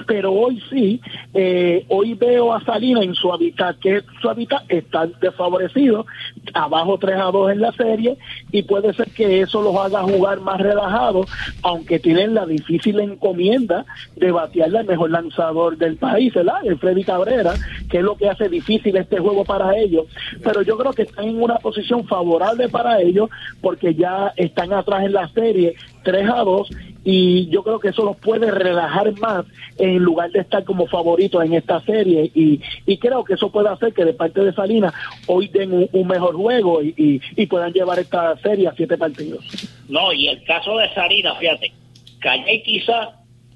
pero 0.08 0.32
hoy 0.32 0.62
sí, 0.70 1.02
eh, 1.34 1.86
hoy 1.90 2.14
veo 2.14 2.54
a 2.54 2.64
Salinas 2.64 3.04
en 3.04 3.16
su 3.16 3.32
hábitat, 3.32 3.78
que 3.80 4.02
su 4.22 4.30
hábitat 4.30 4.64
está 4.70 5.08
desfavorecido, 5.08 6.06
abajo 6.54 6.98
3 6.98 7.16
a 7.18 7.32
2 7.32 7.52
en 7.52 7.62
la 7.62 7.72
serie, 7.74 8.18
y 8.52 8.64
puede 8.64 8.94
ser 8.94 9.10
que 9.12 9.42
eso 9.42 9.62
los 9.62 9.76
haga 9.76 10.04
jugar 10.04 10.40
más 10.42 10.60
relajados, 10.60 11.28
aunque 11.64 12.00
tienen 12.00 12.34
la 12.34 12.46
difícil 12.46 13.00
encomienda 13.00 13.86
de 14.16 14.32
batearle 14.32 14.80
al 14.80 14.86
mejor 14.86 15.12
lanzador 15.12 15.78
del 15.78 15.98
país, 15.98 16.34
¿verdad? 16.34 16.66
El 16.66 16.78
Freddy 16.78 17.04
Cabrera, 17.04 17.54
que 17.90 17.98
es 17.98 18.04
lo 18.04 18.16
que 18.16 18.30
hace 18.30 18.50
difícil 18.50 18.96
este 18.98 19.20
juego 19.20 19.44
para 19.44 19.78
ellos, 19.78 20.06
pero 20.44 20.62
yo 20.62 20.78
creo 20.78 20.94
que 20.94 21.04
están 21.04 21.26
en 21.26 21.42
una 21.42 21.58
posición 21.58 22.06
favorable 22.08 22.70
para 22.70 23.02
ellos, 23.02 23.30
porque 23.62 23.94
ya 23.96 24.34
están 24.36 24.74
atrás 24.74 25.04
en 25.04 25.14
la 25.14 25.28
serie 25.30 25.76
3 26.04 26.30
a 26.30 26.44
2 26.44 26.70
y 27.04 27.48
yo 27.50 27.64
creo 27.64 27.80
que 27.80 27.90
eso 27.90 28.04
los 28.04 28.18
puede 28.18 28.52
relajar 28.52 29.18
más 29.20 29.46
en 29.78 29.98
lugar 29.98 30.32
de 30.32 30.40
estar 30.42 30.64
como 30.64 30.88
favoritos 30.88 31.44
en 31.44 31.54
esta 31.54 31.80
serie 31.82 32.30
y, 32.34 32.62
y 32.86 32.98
creo 32.98 33.24
que 33.24 33.34
eso 33.34 33.52
puede 33.52 33.70
hacer 33.70 33.94
que 33.94 34.06
de 34.06 34.14
parte 34.14 34.42
de 34.42 34.54
Salinas 34.54 34.94
hoy 35.28 35.48
den 35.48 35.74
un, 35.74 35.90
un 35.94 36.08
mejor 36.08 36.36
juego 36.40 36.82
y, 36.82 36.94
y, 36.98 37.22
y 37.42 37.46
puedan 37.46 37.72
llevar 37.74 38.00
esta 38.00 38.36
serie 38.38 38.68
a 38.68 38.74
siete 38.76 38.98
partidos. 38.98 39.44
No, 39.88 40.12
y 40.14 40.28
el 40.28 40.44
caso 40.44 40.78
de 40.78 40.94
Salinas, 40.94 41.38
fíjate, 41.38 41.72
Calle 42.20 42.64
quizá, 42.64 43.12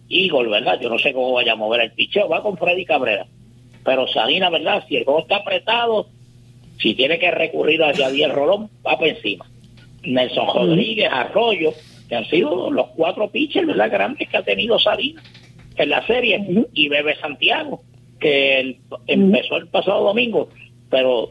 Eagle, 0.10 0.50
¿verdad? 0.50 0.80
Yo 0.82 0.90
no 0.90 1.00
sé 1.00 1.14
cómo 1.14 1.34
vaya 1.34 1.54
a 1.54 1.56
mover 1.56 1.82
el 1.82 1.92
picheo, 1.92 2.30
va 2.30 2.42
con 2.44 2.58
Freddy 2.58 2.86
Cabrera. 2.86 3.26
Pero 3.84 4.08
Salinas, 4.08 4.52
¿verdad? 4.52 4.84
Si 4.88 4.96
el 4.96 5.04
juego 5.06 5.22
está 5.22 5.38
apretado, 5.38 6.08
si 6.80 6.94
tiene 6.96 7.20
que 7.20 7.32
recurrir 7.32 7.84
a 7.84 7.94
Javier 7.96 8.32
Rolón, 8.32 8.70
va 8.86 8.98
por 8.98 9.08
encima. 9.08 9.46
Nelson 10.04 10.48
Rodríguez, 10.54 11.10
Arroyo, 11.12 11.72
que 12.10 12.16
han 12.16 12.26
sido 12.26 12.70
los 12.72 12.88
cuatro 12.96 13.30
pitchers, 13.30 13.68
¿verdad? 13.68 13.90
Grandes 13.92 14.28
que 14.30 14.38
ha 14.38 14.44
tenido 14.44 14.78
Salinas 14.80 15.24
en 15.76 15.90
la 15.90 16.06
serie. 16.08 16.66
Y 16.74 16.88
Bebe 16.90 17.16
Santiago, 17.18 17.82
que 18.20 18.60
el- 18.60 18.78
empezó 19.08 19.58
el 19.58 19.68
pasado 19.68 20.04
domingo. 20.04 20.50
Pero 20.90 21.30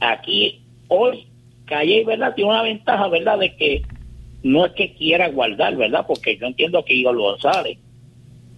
aquí, 0.00 0.60
hoy, 0.88 1.26
Calle, 1.66 2.04
¿verdad? 2.04 2.34
Tiene 2.34 2.50
una 2.50 2.62
ventaja, 2.62 3.08
¿verdad? 3.08 3.38
De 3.38 3.54
que 3.56 3.82
no 4.42 4.66
es 4.66 4.72
que 4.72 4.94
quiera 4.94 5.28
guardar, 5.28 5.76
¿verdad? 5.76 6.04
Porque 6.06 6.36
yo 6.36 6.46
entiendo 6.46 6.84
que 6.84 6.94
Igor 6.94 7.16
González 7.16 7.78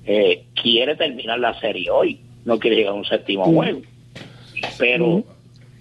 eh, 0.05 0.45
quiere 0.61 0.97
terminar 0.97 1.39
la 1.39 1.59
serie 1.61 1.91
hoy, 1.91 2.21
no 2.45 2.59
quiere 2.59 2.77
llegar 2.77 2.93
a 2.93 2.97
un 2.97 3.05
séptimo 3.05 3.45
juego. 3.45 3.81
Pero, 4.79 5.23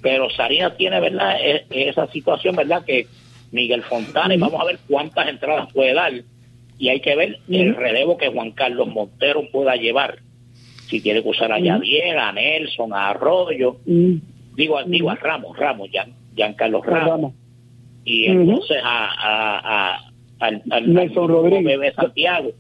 pero 0.01 0.29
Salinas 0.29 0.77
tiene, 0.77 0.99
¿verdad? 0.99 1.37
E- 1.41 1.65
esa 1.69 2.07
situación, 2.11 2.55
¿verdad? 2.55 2.85
Que 2.85 3.07
Miguel 3.51 3.83
Fontana, 3.83 4.35
y 4.35 4.37
vamos 4.37 4.59
a 4.61 4.65
ver 4.65 4.79
cuántas 4.87 5.27
entradas 5.27 5.71
puede 5.73 5.93
dar. 5.93 6.13
Y 6.79 6.89
hay 6.89 6.99
que 6.99 7.15
ver 7.15 7.39
el 7.49 7.75
relevo 7.75 8.17
que 8.17 8.27
Juan 8.29 8.51
Carlos 8.51 8.87
Montero 8.87 9.49
pueda 9.51 9.75
llevar. 9.75 10.19
Si 10.89 11.01
tiene 11.01 11.23
que 11.23 11.29
usar 11.29 11.51
a 11.51 11.59
Yadier, 11.59 12.17
a 12.17 12.31
Nelson, 12.31 12.93
a 12.93 13.09
Arroyo, 13.09 13.77
digo, 14.55 14.83
digo 14.85 15.09
a 15.09 15.15
Ramos, 15.15 15.57
Ramos, 15.57 15.89
Gian, 15.91 16.13
Giancarlo 16.37 16.81
Ramos. 16.81 17.33
Y 18.05 18.25
entonces 18.27 18.77
a, 18.83 19.07
a, 19.09 19.59
a- 19.95 20.11
al, 20.39 20.61
al- 20.69 20.93
Nelson 20.93 21.27
Rodríguez. 21.27 21.65
Bebé 21.65 21.93
Santiago. 21.93 22.51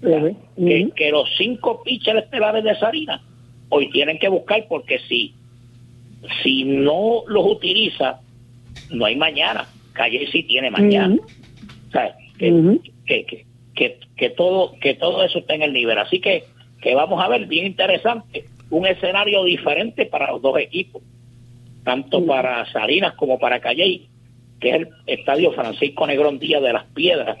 Bebé. 0.00 0.36
Que, 0.56 0.90
que 0.94 1.10
los 1.10 1.28
cinco 1.36 1.82
pitchers 1.82 2.22
estelares 2.24 2.62
de 2.62 2.76
Sarina 2.76 3.20
hoy 3.70 3.90
tienen 3.90 4.18
que 4.20 4.28
buscar 4.28 4.64
porque 4.68 5.00
si 5.08 5.34
si 6.42 6.64
no 6.64 7.22
los 7.28 7.44
utiliza, 7.46 8.20
no 8.90 9.04
hay 9.04 9.16
mañana. 9.16 9.66
Calle 9.92 10.28
sí 10.30 10.42
tiene 10.44 10.70
mañana. 10.70 11.16
O 11.88 11.90
sea, 11.90 12.16
que, 12.38 12.50
que, 13.06 13.24
que, 13.24 13.44
que, 13.74 13.98
que 14.16 14.30
todo 14.30 14.74
que 14.80 14.94
todo 14.94 15.24
eso 15.24 15.38
está 15.40 15.54
en 15.54 15.62
el 15.62 15.72
nivel. 15.72 15.98
Así 15.98 16.20
que, 16.20 16.44
que 16.82 16.94
vamos 16.94 17.22
a 17.22 17.28
ver, 17.28 17.46
bien 17.46 17.66
interesante, 17.66 18.44
un 18.70 18.86
escenario 18.86 19.44
diferente 19.44 20.06
para 20.06 20.30
los 20.32 20.42
dos 20.42 20.58
equipos, 20.58 21.02
tanto 21.84 22.24
para 22.26 22.70
Salinas 22.72 23.14
como 23.14 23.38
para 23.38 23.60
Calle, 23.60 24.08
que 24.60 24.70
es 24.70 24.74
el 24.76 24.88
estadio 25.06 25.52
Francisco 25.52 26.06
Negrón 26.06 26.38
Díaz 26.38 26.62
de 26.62 26.72
las 26.72 26.84
Piedras, 26.86 27.38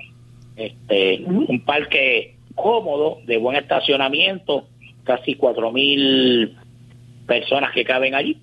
este, 0.56 1.22
un 1.24 1.64
parque 1.64 2.36
cómodo, 2.54 3.18
de 3.24 3.36
buen 3.38 3.56
estacionamiento, 3.56 4.68
casi 5.04 5.34
cuatro 5.34 5.70
mil 5.72 6.56
personas 7.26 7.72
que 7.72 7.84
caben 7.84 8.14
allí. 8.14 8.38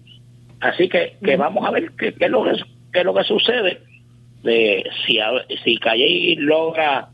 Así 0.61 0.87
que, 0.87 1.17
que 1.23 1.35
vamos 1.35 1.65
a 1.65 1.71
ver 1.71 1.91
qué, 1.97 2.13
qué 2.13 2.25
es 2.25 2.31
lo 2.31 2.43
que 2.43 2.51
qué 2.93 2.99
es 2.99 3.05
lo 3.05 3.13
que 3.13 3.23
sucede 3.25 3.81
de 4.43 4.89
si 5.05 5.19
si 5.63 5.77
Calle 5.77 6.35
logra 6.37 7.09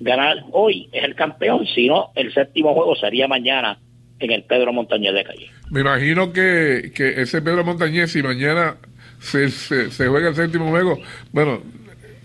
ganar 0.00 0.44
hoy 0.52 0.88
es 0.92 1.04
el 1.04 1.14
campeón, 1.14 1.66
si 1.66 1.86
no 1.86 2.10
el 2.14 2.32
séptimo 2.34 2.74
juego 2.74 2.96
sería 2.96 3.28
mañana 3.28 3.78
en 4.18 4.32
el 4.32 4.42
Pedro 4.42 4.72
Montañez 4.72 5.14
de 5.14 5.24
Calle. 5.24 5.50
Me 5.70 5.80
imagino 5.80 6.32
que, 6.32 6.92
que 6.94 7.20
ese 7.20 7.42
Pedro 7.42 7.64
Montañez, 7.64 8.12
si 8.12 8.22
mañana 8.22 8.76
se, 9.20 9.50
se, 9.50 9.90
se 9.90 10.06
juega 10.06 10.28
el 10.28 10.34
séptimo 10.34 10.68
juego, 10.70 11.00
bueno, 11.32 11.60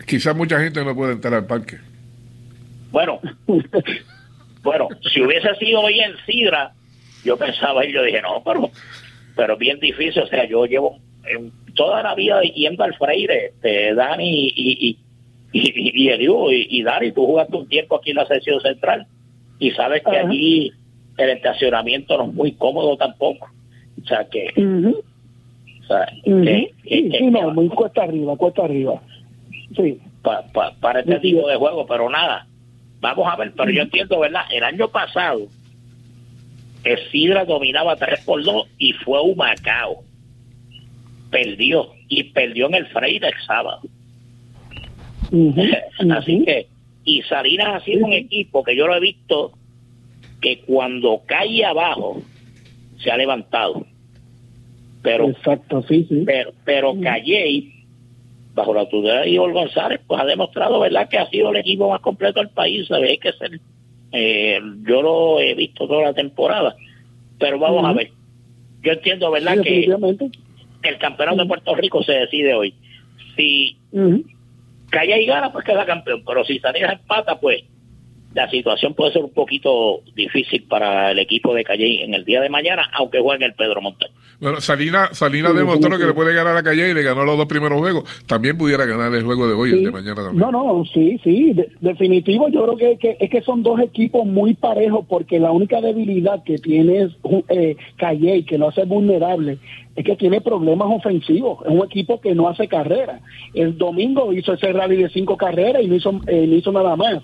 quizás 0.06 0.36
mucha 0.36 0.60
gente 0.60 0.84
no 0.84 0.96
puede 0.96 1.14
entrar 1.14 1.34
al 1.34 1.46
parque. 1.46 1.78
Bueno, 2.92 3.20
bueno, 4.64 4.90
si 5.12 5.22
hubiese 5.22 5.56
sido 5.56 5.82
hoy 5.82 6.00
en 6.00 6.14
Sidra, 6.26 6.74
yo 7.24 7.38
pensaba 7.38 7.86
y 7.86 7.94
yo 7.94 8.04
dije, 8.04 8.22
no, 8.22 8.44
pero, 8.44 8.70
pero 9.36 9.58
bien 9.58 9.80
difícil, 9.80 10.24
o 10.24 10.28
sea, 10.28 10.46
yo 10.48 10.66
llevo 10.66 11.00
en 11.26 11.52
toda 11.74 12.04
la 12.04 12.16
vida 12.16 12.42
yendo 12.42 12.84
al 12.84 12.96
Freire, 12.96 13.48
este, 13.48 13.94
Dani 13.96 14.48
y, 14.48 14.54
y, 14.56 14.98
y, 15.54 15.60
y, 15.60 16.04
y 16.04 16.10
Eliu, 16.10 16.52
y, 16.52 16.68
y 16.70 16.84
Dani, 16.84 17.12
tú 17.12 17.26
jugaste 17.26 17.56
un 17.56 17.68
tiempo 17.68 17.96
aquí 17.96 18.12
en 18.12 18.18
la 18.18 18.28
sección 18.28 18.60
central 18.62 19.08
y 19.60 19.72
sabes 19.72 20.04
que 20.04 20.18
Ajá. 20.18 20.28
allí 20.28 20.74
el 21.18 21.30
estacionamiento 21.32 22.18
no 22.18 22.26
es 22.26 22.34
muy 22.34 22.52
cómodo 22.54 22.98
tampoco. 22.98 23.48
O 24.04 24.08
sea, 24.08 24.26
que, 24.26 24.48
Ujú, 24.56 24.98
o 25.84 25.88
sea, 25.88 26.08
ujú. 26.26 26.42
que- 26.44 26.72
que- 26.84 26.96
Sí, 27.04 27.10
que- 27.10 27.18
sí, 27.20 27.26
no, 27.28 27.52
muy 27.54 27.68
cuesta 27.70 28.04
arriba, 28.04 28.36
cuesta 28.38 28.64
arriba. 28.66 29.02
Sí. 29.76 30.00
pa- 30.22 30.44
pa- 30.54 30.74
para 30.80 31.00
este 31.00 31.20
tipo 31.20 31.48
de 31.48 31.56
juego, 31.56 31.86
pero 31.88 32.08
nada, 32.10 32.46
vamos 33.00 33.28
a 33.28 33.36
ver, 33.38 33.52
pero 33.58 33.72
yo 33.72 33.82
entiendo, 33.82 34.20
¿verdad? 34.20 34.44
El 34.52 34.64
año 34.64 34.88
pasado, 34.90 35.48
Sidra 37.12 37.46
dominaba 37.46 37.96
3 37.96 38.20
por 38.26 38.44
2 38.44 38.68
y 38.78 38.94
fue 38.94 39.20
un 39.22 39.36
Macao. 39.38 40.04
Perdió, 41.32 41.90
y 42.10 42.24
perdió 42.26 42.68
en 42.68 42.76
el 42.76 42.88
Freire 42.88 43.28
el 43.30 43.34
sábado. 43.48 43.80
Así 46.18 46.44
que, 46.46 46.68
y 47.06 47.22
Salinas 47.24 47.82
ha 47.82 47.86
sido 47.86 48.06
un 48.06 48.14
equipo 48.14 48.64
que 48.64 48.76
yo 48.76 48.88
lo 48.88 48.96
he 48.96 49.00
visto 49.00 49.54
que 50.42 50.62
cuando 50.62 51.22
cae 51.26 51.64
abajo 51.64 52.22
se 53.00 53.12
ha 53.12 53.18
levantado. 53.18 53.86
Pero, 55.04 55.30
Exacto, 55.30 55.84
sí, 55.88 56.06
sí. 56.10 56.24
pero, 56.26 56.52
pero 56.64 56.94
Calle, 57.02 57.72
bajo 58.54 58.74
la 58.74 58.82
autoridad 58.82 59.22
de 59.22 59.30
Igor 59.30 59.52
González, 59.54 60.00
pues 60.06 60.22
ha 60.22 60.26
demostrado, 60.26 60.80
¿verdad?, 60.80 61.10
que 61.10 61.18
ha 61.18 61.28
sido 61.30 61.50
el 61.50 61.58
equipo 61.58 61.90
más 61.90 62.02
completo 62.02 62.40
del 62.40 62.50
país. 62.50 62.88
¿sabes? 62.88 63.10
Hay 63.12 63.18
que 63.18 63.32
ser. 63.34 63.60
eh, 64.12 64.60
yo 64.88 65.02
lo 65.02 65.40
he 65.40 65.56
visto 65.56 65.88
toda 65.88 66.04
la 66.04 66.14
temporada, 66.14 66.76
pero 67.40 67.58
vamos 67.58 67.86
a 67.86 67.94
ver. 67.94 68.12
Yo 68.84 68.92
entiendo, 68.92 69.32
¿verdad?, 69.32 69.58
Sí, 69.64 69.88
que 70.84 70.90
el 70.90 70.98
campeonato 70.98 71.38
de 71.44 71.48
Puerto 71.48 71.76
Rico 71.76 72.04
se 72.04 72.14
decide 72.14 72.54
hoy. 72.54 72.74
Si 73.36 73.78
Ujú. 73.92 74.24
Calle 74.90 75.22
y 75.22 75.26
gana, 75.26 75.52
pues 75.54 75.64
queda 75.64 75.86
campeón. 75.86 76.22
Pero 76.26 76.44
si 76.44 76.60
Salinas 76.60 77.00
empata, 77.00 77.40
pues 77.40 77.64
la 78.34 78.50
situación 78.50 78.94
puede 78.94 79.12
ser 79.14 79.24
un 79.24 79.32
poquito 79.34 80.02
difícil 80.16 80.64
para 80.64 81.12
el 81.12 81.20
equipo 81.20 81.54
de 81.54 81.64
Calle 81.64 82.04
en 82.04 82.14
el 82.14 82.24
día 82.24 82.40
de 82.42 82.50
mañana, 82.50 82.90
aunque 82.94 83.20
juegue 83.20 83.46
el 83.46 83.54
Pedro 83.54 83.82
Montaño. 83.82 84.14
Bueno, 84.40 84.60
Salina, 84.62 85.10
Salina 85.12 85.50
Sí, 85.52 85.58
demostró 85.58 85.98
que 86.00 86.06
le 86.06 86.14
puede 86.14 86.34
ganar 86.34 86.56
a 86.58 86.64
Calle 86.64 86.90
y 86.90 86.94
le 86.94 87.04
ganó 87.04 87.24
los 87.26 87.38
dos 87.38 87.46
primeros 87.46 87.78
juegos. 87.80 88.06
También 88.28 88.58
pudiera 88.58 88.86
ganar 88.86 89.14
el 89.14 89.24
juego 89.24 89.48
de 89.48 89.54
hoy, 89.54 89.72
el 89.72 89.84
de 89.84 89.92
mañana 89.92 90.16
también. 90.16 90.38
No, 90.40 90.52
no, 90.52 90.84
sí, 90.86 91.20
sí, 91.24 91.54
de- 91.54 91.70
definitivo. 91.82 92.48
Yo 92.50 92.64
creo 92.64 92.78
que, 92.78 92.98
que- 92.98 93.18
es 93.20 93.30
que 93.30 93.42
son 93.42 93.62
dos 93.64 93.80
equipos 93.82 94.26
muy 94.26 94.54
parejos 94.56 95.06
porque 95.08 95.40
la 95.40 95.52
única 95.52 95.80
debilidad 95.82 96.44
que 96.44 96.58
tiene 96.58 97.02
es 97.04 97.12
eh, 97.50 97.76
Calle, 97.98 98.44
que 98.46 98.58
lo 98.58 98.70
hace 98.70 98.86
vulnerable, 98.86 99.58
es 99.96 100.06
que 100.06 100.16
tiene 100.16 100.42
problemas 100.42 100.88
ofensivos. 100.90 101.60
Es 101.66 101.72
un 101.72 101.86
equipo 101.86 102.20
que 102.22 102.34
no 102.34 102.48
hace 102.48 102.68
carrera. 102.68 103.20
El 103.54 103.78
domingo 103.78 104.34
hizo 104.34 104.54
ese 104.54 104.72
rally 104.74 104.96
de 105.04 105.10
cinco 105.10 105.38
carreras 105.38 105.84
y 105.84 105.88
no 105.88 105.96
hizo, 105.96 106.20
eh, 106.28 106.48
no 106.48 106.56
hizo 106.56 106.72
nada 106.72 106.96
más. 106.96 107.22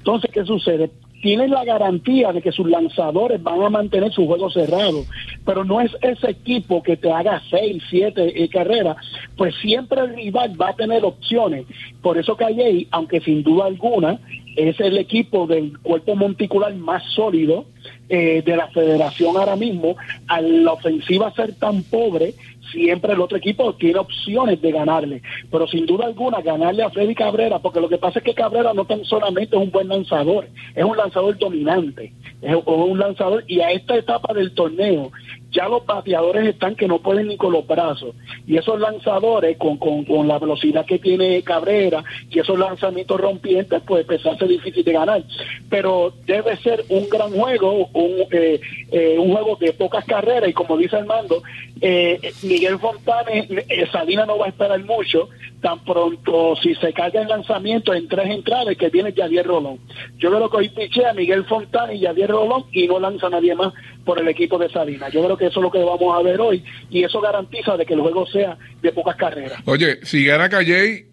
Entonces, 0.00 0.30
¿qué 0.32 0.44
sucede? 0.44 0.90
Tienen 1.20 1.50
la 1.50 1.64
garantía 1.64 2.32
de 2.32 2.40
que 2.40 2.52
sus 2.52 2.66
lanzadores 2.66 3.42
van 3.42 3.62
a 3.62 3.68
mantener 3.68 4.10
su 4.10 4.26
juego 4.26 4.50
cerrado, 4.50 5.04
pero 5.44 5.64
no 5.64 5.82
es 5.82 5.94
ese 6.00 6.30
equipo 6.30 6.82
que 6.82 6.96
te 6.96 7.12
haga 7.12 7.42
seis, 7.50 7.82
siete 7.90 8.42
eh, 8.42 8.48
carreras, 8.48 8.96
pues 9.36 9.54
siempre 9.56 10.00
el 10.00 10.14
rival 10.14 10.58
va 10.58 10.70
a 10.70 10.76
tener 10.76 11.04
opciones. 11.04 11.66
Por 12.00 12.16
eso 12.16 12.36
Calle, 12.36 12.86
aunque 12.90 13.20
sin 13.20 13.42
duda 13.42 13.66
alguna 13.66 14.18
es 14.56 14.80
el 14.80 14.96
equipo 14.96 15.46
del 15.46 15.78
cuerpo 15.78 16.16
monticular 16.16 16.74
más 16.74 17.02
sólido 17.14 17.66
eh, 18.08 18.42
de 18.44 18.56
la 18.56 18.68
federación 18.68 19.36
ahora 19.36 19.56
mismo, 19.56 19.96
a 20.26 20.40
la 20.40 20.72
ofensiva 20.72 21.32
ser 21.32 21.54
tan 21.54 21.82
pobre, 21.84 22.34
siempre 22.72 23.12
el 23.12 23.20
otro 23.20 23.38
equipo 23.38 23.74
tiene 23.74 23.98
opciones 23.98 24.60
de 24.60 24.72
ganarle. 24.72 25.22
Pero 25.50 25.66
sin 25.66 25.86
duda 25.86 26.06
alguna, 26.06 26.40
ganarle 26.40 26.82
a 26.82 26.90
Freddy 26.90 27.14
Cabrera, 27.14 27.58
porque 27.58 27.80
lo 27.80 27.88
que 27.88 27.98
pasa 27.98 28.18
es 28.18 28.24
que 28.24 28.34
Cabrera 28.34 28.72
no 28.74 28.84
tan 28.84 29.04
solamente 29.04 29.56
es 29.56 29.62
un 29.62 29.70
buen 29.70 29.88
lanzador, 29.88 30.48
es 30.74 30.84
un 30.84 30.96
lanzador 30.96 31.38
dominante, 31.38 32.12
es 32.42 32.56
un 32.64 32.98
lanzador, 32.98 33.44
y 33.46 33.60
a 33.60 33.70
esta 33.70 33.96
etapa 33.96 34.32
del 34.34 34.52
torneo, 34.54 35.10
ya 35.50 35.68
los 35.68 35.84
bateadores 35.84 36.46
están 36.46 36.74
que 36.76 36.86
no 36.86 36.98
pueden 37.00 37.28
ni 37.28 37.36
con 37.36 37.52
los 37.52 37.66
brazos. 37.66 38.14
Y 38.46 38.56
esos 38.56 38.78
lanzadores, 38.78 39.56
con, 39.58 39.78
con, 39.78 40.04
con 40.04 40.28
la 40.28 40.38
velocidad 40.38 40.86
que 40.86 40.98
tiene 40.98 41.42
Cabrera 41.42 42.04
y 42.30 42.38
esos 42.38 42.58
lanzamientos 42.58 43.20
rompientes, 43.20 43.82
pues 43.86 44.26
hace 44.26 44.46
difícil 44.46 44.84
de 44.84 44.92
ganar. 44.92 45.24
Pero 45.68 46.12
debe 46.26 46.56
ser 46.58 46.84
un 46.88 47.08
gran 47.08 47.30
juego, 47.32 47.88
un, 47.92 48.26
eh, 48.30 48.60
eh, 48.90 49.16
un 49.18 49.32
juego 49.32 49.56
de 49.56 49.72
pocas 49.72 50.04
carreras. 50.04 50.48
Y 50.50 50.52
como 50.52 50.76
dice 50.76 50.96
Armando, 50.96 51.42
eh, 51.80 52.32
Miguel 52.42 52.78
Fontane, 52.78 53.46
eh, 53.68 53.86
Salina 53.90 54.26
no 54.26 54.38
va 54.38 54.46
a 54.46 54.50
esperar 54.50 54.82
mucho. 54.84 55.28
Tan 55.60 55.84
pronto, 55.84 56.56
si 56.62 56.74
se 56.76 56.92
carga 56.92 57.20
el 57.20 57.28
lanzamiento 57.28 57.92
en 57.92 58.08
tres 58.08 58.30
entradas, 58.30 58.76
que 58.76 58.88
viene 58.88 59.12
Javier 59.12 59.46
Rolón. 59.46 59.78
Yo 60.16 60.30
creo 60.30 60.50
que 60.50 60.56
hoy 60.56 60.68
pichea 60.70 61.12
Miguel 61.12 61.44
Fontana 61.44 61.92
y 61.92 62.02
Javier 62.02 62.30
Rolón 62.30 62.64
y 62.72 62.86
no 62.86 62.98
lanza 62.98 63.28
nadie 63.28 63.54
más 63.54 63.74
por 64.04 64.18
el 64.18 64.28
equipo 64.28 64.58
de 64.58 64.70
Salinas. 64.70 65.12
Yo 65.12 65.22
creo 65.22 65.36
que 65.36 65.46
eso 65.46 65.60
es 65.60 65.64
lo 65.64 65.70
que 65.70 65.78
vamos 65.78 66.16
a 66.16 66.22
ver 66.22 66.40
hoy 66.40 66.64
y 66.88 67.04
eso 67.04 67.20
garantiza 67.20 67.76
de 67.76 67.84
que 67.84 67.94
el 67.94 68.00
juego 68.00 68.26
sea 68.26 68.56
de 68.80 68.92
pocas 68.92 69.16
carreras. 69.16 69.60
Oye, 69.66 69.98
si 70.02 70.24
gana 70.24 70.48
Calle, 70.48 71.06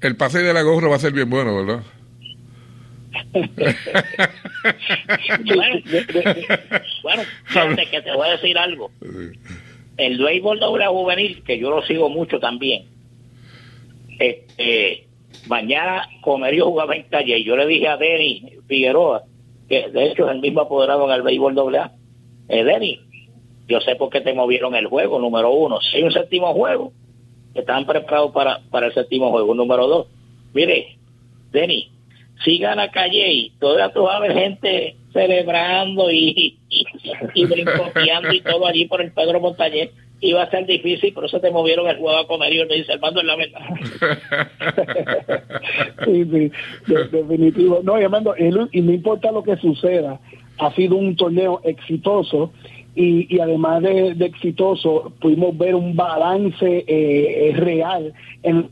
el 0.00 0.16
pase 0.16 0.42
de 0.42 0.54
la 0.54 0.62
gorra 0.62 0.88
va 0.88 0.96
a 0.96 1.00
ser 1.00 1.12
bien 1.12 1.28
bueno, 1.28 1.56
¿verdad? 1.56 1.82
Bueno, 5.44 5.80
bueno, 7.02 7.22
fíjate 7.44 7.86
que 7.90 8.02
te 8.02 8.12
voy 8.12 8.28
a 8.28 8.32
decir 8.32 8.58
algo. 8.58 8.90
El 9.96 10.18
béisbol 10.18 10.60
doble 10.60 10.86
juvenil, 10.86 11.42
que 11.44 11.58
yo 11.58 11.70
lo 11.70 11.82
sigo 11.82 12.08
mucho 12.08 12.38
también, 12.38 12.84
este, 14.18 15.06
mañana 15.46 16.08
Comerío 16.20 16.66
jugaba 16.66 16.96
en 16.96 17.04
calle 17.04 17.38
y 17.38 17.44
yo 17.44 17.56
le 17.56 17.66
dije 17.66 17.88
a 17.88 17.96
Denny 17.96 18.58
Figueroa, 18.66 19.22
que 19.68 19.88
de 19.88 20.06
hecho 20.06 20.26
es 20.26 20.32
el 20.32 20.40
mismo 20.40 20.62
apoderado 20.62 21.06
en 21.06 21.12
el 21.12 21.22
béisbol 21.22 21.54
doble 21.54 21.78
A, 21.78 21.92
eh, 22.48 22.64
Denny, 22.64 23.00
yo 23.68 23.80
sé 23.80 23.96
por 23.96 24.10
qué 24.10 24.20
te 24.20 24.32
movieron 24.32 24.74
el 24.74 24.86
juego, 24.86 25.18
número 25.18 25.50
uno. 25.50 25.80
Si 25.80 26.02
un 26.02 26.12
séptimo 26.12 26.54
juego, 26.54 26.92
estaban 27.54 27.86
preparados 27.86 28.32
para, 28.32 28.60
para 28.70 28.86
el 28.86 28.94
séptimo 28.94 29.30
juego. 29.30 29.54
Número 29.54 29.86
dos, 29.86 30.06
mire, 30.54 30.96
Denny, 31.52 31.90
si 32.44 32.58
gana 32.58 32.90
Calle, 32.90 33.52
todavía 33.58 33.92
tú 33.92 34.02
vas 34.04 34.16
a 34.16 34.20
ver 34.20 34.32
gente 34.32 34.96
celebrando 35.12 36.10
y, 36.10 36.58
y, 36.68 36.84
y 37.34 37.44
brincoteando 37.46 38.32
y 38.32 38.40
todo 38.40 38.66
allí 38.66 38.86
por 38.86 39.00
el 39.00 39.12
Pedro 39.12 39.40
Montañez. 39.40 39.90
Iba 40.20 40.42
a 40.42 40.50
ser 40.50 40.66
difícil, 40.66 41.12
por 41.12 41.24
eso 41.24 41.40
te 41.40 41.50
movieron 41.50 41.86
el 41.88 41.96
juego 41.98 42.18
a 42.18 42.26
Comerío. 42.26 42.66
Me 42.66 42.74
dice, 42.76 42.92
Armando, 42.92 43.20
es 43.20 43.26
la 43.26 43.36
verdad. 43.36 43.60
Sí, 46.04 46.24
sí, 46.24 46.50
de- 46.92 47.04
definitivo. 47.10 47.80
No, 47.82 48.00
y 48.00 48.04
Armando, 48.04 48.34
el- 48.34 48.68
y 48.72 48.80
no 48.80 48.92
importa 48.92 49.30
lo 49.32 49.42
que 49.42 49.56
suceda, 49.56 50.20
ha 50.58 50.72
sido 50.74 50.96
un 50.96 51.14
torneo 51.16 51.60
exitoso 51.64 52.52
y, 52.94 53.32
y 53.34 53.40
además 53.40 53.82
de, 53.82 54.14
de 54.14 54.26
exitoso, 54.26 55.12
pudimos 55.20 55.56
ver 55.56 55.74
un 55.74 55.94
balance 55.94 56.84
eh, 56.86 57.52
real 57.56 58.12
en 58.42 58.68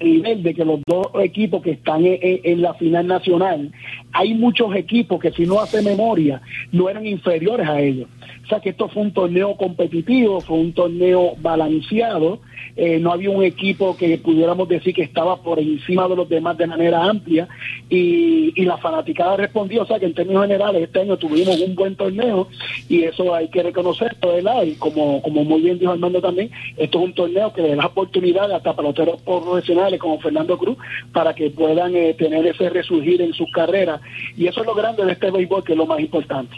nivel 0.00 0.42
de 0.42 0.54
que 0.54 0.64
los 0.64 0.80
dos 0.86 1.06
equipos 1.22 1.62
que 1.62 1.72
están 1.72 2.04
en, 2.06 2.18
en- 2.20 2.40
en 2.44 2.62
la 2.62 2.74
final 2.74 3.06
nacional, 3.06 3.70
hay 4.12 4.34
muchos 4.34 4.74
equipos 4.74 5.20
que 5.20 5.30
si 5.32 5.44
no 5.46 5.60
hace 5.60 5.82
memoria, 5.82 6.40
no 6.72 6.88
eran 6.88 7.06
inferiores 7.06 7.68
a 7.68 7.80
ellos. 7.80 8.08
O 8.44 8.46
sea 8.46 8.60
que 8.60 8.70
esto 8.70 8.88
fue 8.88 9.02
un 9.02 9.12
torneo 9.12 9.56
competitivo, 9.56 10.42
fue 10.42 10.58
un 10.58 10.74
torneo 10.74 11.34
balanceado, 11.38 12.40
eh, 12.76 12.98
no 12.98 13.12
había 13.12 13.30
un 13.30 13.42
equipo 13.44 13.96
que 13.96 14.18
pudiéramos 14.18 14.68
decir 14.68 14.94
que 14.94 15.02
estaba 15.02 15.36
por 15.42 15.58
encima 15.58 16.08
de 16.08 16.16
los 16.16 16.28
demás 16.28 16.56
de 16.58 16.66
manera 16.66 17.04
amplia 17.04 17.48
y, 17.88 18.52
y 18.60 18.64
la 18.64 18.76
fanaticada 18.78 19.36
respondió, 19.36 19.82
o 19.82 19.86
sea 19.86 19.98
que 19.98 20.06
en 20.06 20.14
términos 20.14 20.42
generales 20.42 20.82
este 20.82 21.00
año 21.00 21.16
tuvimos 21.16 21.60
un 21.60 21.74
buen 21.74 21.96
torneo 21.96 22.48
y 22.88 23.02
eso 23.04 23.34
hay 23.34 23.48
que 23.48 23.62
reconocerlo, 23.62 24.34
¿verdad? 24.34 24.62
Y 24.64 24.74
como, 24.76 25.20
como 25.22 25.44
muy 25.44 25.62
bien 25.62 25.78
dijo 25.78 25.92
Armando 25.92 26.20
también, 26.20 26.50
esto 26.76 26.98
es 26.98 27.04
un 27.04 27.12
torneo 27.14 27.52
que 27.52 27.62
le 27.62 27.76
da 27.76 27.86
oportunidad 27.86 28.50
hasta 28.52 28.74
peloteros 28.74 29.20
profesionales 29.22 30.00
como 30.00 30.18
Fernando 30.20 30.58
Cruz 30.58 30.76
para 31.12 31.34
que 31.34 31.50
puedan 31.50 31.94
eh, 31.94 32.14
tener 32.14 32.46
ese 32.46 32.68
resurgir 32.70 33.20
en 33.22 33.32
sus 33.32 33.50
carreras 33.52 34.00
y 34.36 34.46
eso 34.46 34.60
es 34.60 34.66
lo 34.66 34.74
grande 34.74 35.04
de 35.04 35.12
este 35.12 35.30
béisbol 35.30 35.62
que 35.64 35.72
es 35.72 35.78
lo 35.78 35.86
más 35.86 36.00
importante. 36.00 36.56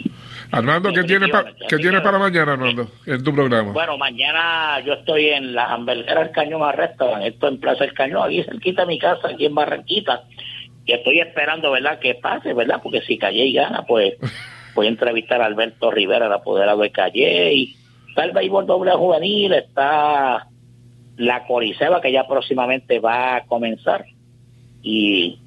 Armando, 0.51 0.91
¿qué 0.93 1.03
tienes 1.03 1.29
pa- 1.29 1.45
qué 1.67 1.77
tienes 1.77 2.01
para 2.01 2.17
mañana, 2.17 2.53
Armando, 2.53 2.87
en 3.05 3.23
tu 3.23 3.33
programa? 3.33 3.71
Bueno, 3.73 3.97
mañana 3.97 4.79
yo 4.85 4.93
estoy 4.93 5.27
en 5.27 5.53
la 5.53 5.65
hamburguera 5.91 6.23
del 6.23 6.31
Cañón 6.31 6.63
a 6.63 6.71
Restaurant, 6.71 7.23
esto 7.23 7.47
en 7.47 7.59
Plaza 7.59 7.85
del 7.85 7.93
Cañón, 7.93 8.23
aquí 8.23 8.43
cerquita 8.43 8.81
de 8.81 8.87
mi 8.87 8.99
casa, 8.99 9.29
aquí 9.29 9.45
en 9.45 9.55
Barranquita. 9.55 10.23
Y 10.85 10.93
estoy 10.93 11.19
esperando, 11.19 11.71
¿verdad?, 11.71 11.99
que 11.99 12.15
pase, 12.15 12.53
¿verdad? 12.53 12.79
Porque 12.81 13.01
si 13.01 13.17
Calle 13.17 13.45
y 13.45 13.53
gana, 13.53 13.83
pues 13.83 14.15
voy 14.75 14.87
a 14.87 14.89
entrevistar 14.89 15.41
a 15.41 15.45
Alberto 15.45 15.91
Rivera, 15.91 16.27
el 16.27 16.33
apoderado 16.33 16.81
de 16.81 16.91
Calle. 16.91 17.53
Y 17.53 17.75
está 18.09 18.23
el 18.23 18.31
béisbol 18.31 18.65
doble 18.65 18.91
juvenil, 18.91 19.53
está 19.53 20.47
la 21.17 21.45
Coriseba, 21.45 22.01
que 22.01 22.11
ya 22.11 22.27
próximamente 22.27 22.99
va 22.99 23.35
a 23.35 23.45
comenzar. 23.45 24.05
Y, 24.81 25.39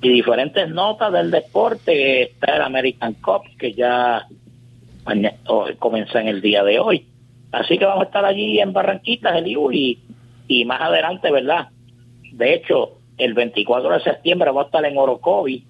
y 0.00 0.08
diferentes 0.08 0.70
notas 0.70 1.12
del 1.12 1.30
deporte. 1.30 2.22
Está 2.22 2.56
el 2.56 2.62
American 2.62 3.14
Cup, 3.14 3.42
que 3.58 3.74
ya 3.74 4.26
comienza 5.78 6.20
en 6.20 6.28
el 6.28 6.40
día 6.40 6.64
de 6.64 6.78
hoy. 6.78 7.06
Así 7.52 7.78
que 7.78 7.84
vamos 7.84 8.04
a 8.04 8.06
estar 8.06 8.24
allí 8.24 8.60
en 8.60 8.72
Barranquitas, 8.72 9.36
el 9.36 9.46
IU, 9.46 9.72
y, 9.72 9.98
y 10.48 10.64
más 10.64 10.80
adelante, 10.80 11.30
¿verdad? 11.30 11.68
De 12.32 12.54
hecho, 12.54 12.98
el 13.16 13.34
24 13.34 13.90
de 13.90 14.00
septiembre 14.00 14.48
vamos 14.50 14.64
a 14.64 14.66
estar 14.66 14.84
en 14.84 14.98
Orocovi 14.98 15.64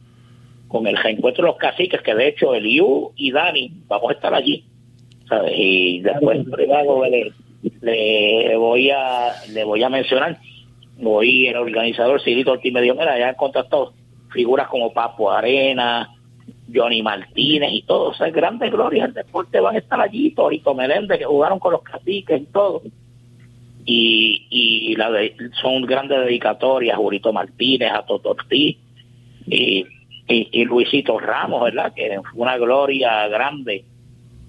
con 0.69 0.87
el 0.87 0.97
reencuentro 0.97 1.45
de 1.45 1.51
los 1.51 1.59
caciques, 1.59 2.03
que 2.03 2.15
de 2.15 2.29
hecho 2.29 2.55
el 2.55 2.67
IU 2.67 3.13
y 3.17 3.31
Dani 3.31 3.73
vamos 3.87 4.11
a 4.11 4.15
estar 4.15 4.35
allí. 4.35 4.65
¿sabes? 5.29 5.53
Y 5.57 6.01
después 6.01 6.39
en 6.39 6.51
privado 6.51 7.05
le, 7.05 7.33
le 7.81 8.57
voy 8.57 8.91
a 8.91 9.33
le 9.53 9.65
voy 9.65 9.83
a 9.83 9.89
mencionar, 9.89 10.39
hoy 11.03 11.47
el 11.47 11.57
organizador 11.57 12.21
Cirito 12.23 12.53
Ortiz 12.53 12.73
me 12.73 12.83
dijo, 12.83 12.95
mira, 12.95 13.19
ya 13.19 13.31
han 13.31 13.35
contactado 13.35 13.93
figuras 14.31 14.69
como 14.69 14.93
Papo 14.93 15.31
Arena, 15.31 16.11
Johnny 16.73 17.03
Martínez 17.03 17.71
y 17.73 17.83
todos, 17.83 18.15
o 18.15 18.19
sea, 18.19 18.31
grandes 18.31 18.71
glorias 18.71 19.13
del 19.15 19.25
deporte 19.25 19.61
van 19.61 19.77
a 19.77 19.79
estar 19.79 20.01
allí, 20.01 20.31
Torito 20.33 20.75
Meléndez, 20.75 21.19
que 21.19 21.25
jugaron 21.25 21.59
con 21.59 21.73
los 21.73 21.83
caciques 21.83 22.43
y 22.43 22.47
todo. 22.47 22.83
Y, 23.85 24.47
y 24.51 24.97
la 24.97 25.11
de- 25.11 25.35
son 25.63 25.83
grandes 25.83 26.19
dedicatorias, 26.21 26.95
a 26.95 26.99
Jurito 26.99 27.33
Martínez, 27.33 27.91
a 27.91 28.05
Toto 28.05 28.31
Ortiz 28.31 28.77
y, 29.47 29.87
y, 30.29 30.49
y 30.53 30.65
Luisito 30.67 31.19
Ramos, 31.19 31.63
¿verdad? 31.65 31.95
Que 31.95 32.21
fue 32.33 32.43
una 32.43 32.59
gloria 32.59 33.27
grande 33.29 33.85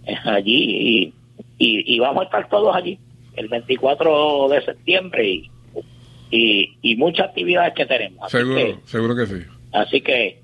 eh, 0.05 0.15
allí 0.25 1.13
y, 1.57 1.95
y, 1.95 1.99
vamos 1.99 2.23
a 2.23 2.25
estar 2.25 2.49
todos 2.49 2.75
allí 2.75 2.99
el 3.35 3.47
24 3.47 4.49
de 4.49 4.61
septiembre 4.65 5.29
y, 5.29 5.49
y, 6.31 6.77
y 6.81 6.95
muchas 6.97 7.27
actividades 7.29 7.73
que 7.75 7.85
tenemos. 7.85 8.21
Así 8.25 8.37
Seguro, 8.37 8.55
que- 8.57 8.75
seguro 8.85 9.15
que 9.15 9.25
sí. 9.25 9.43
Así 9.71 10.01
que, 10.01 10.41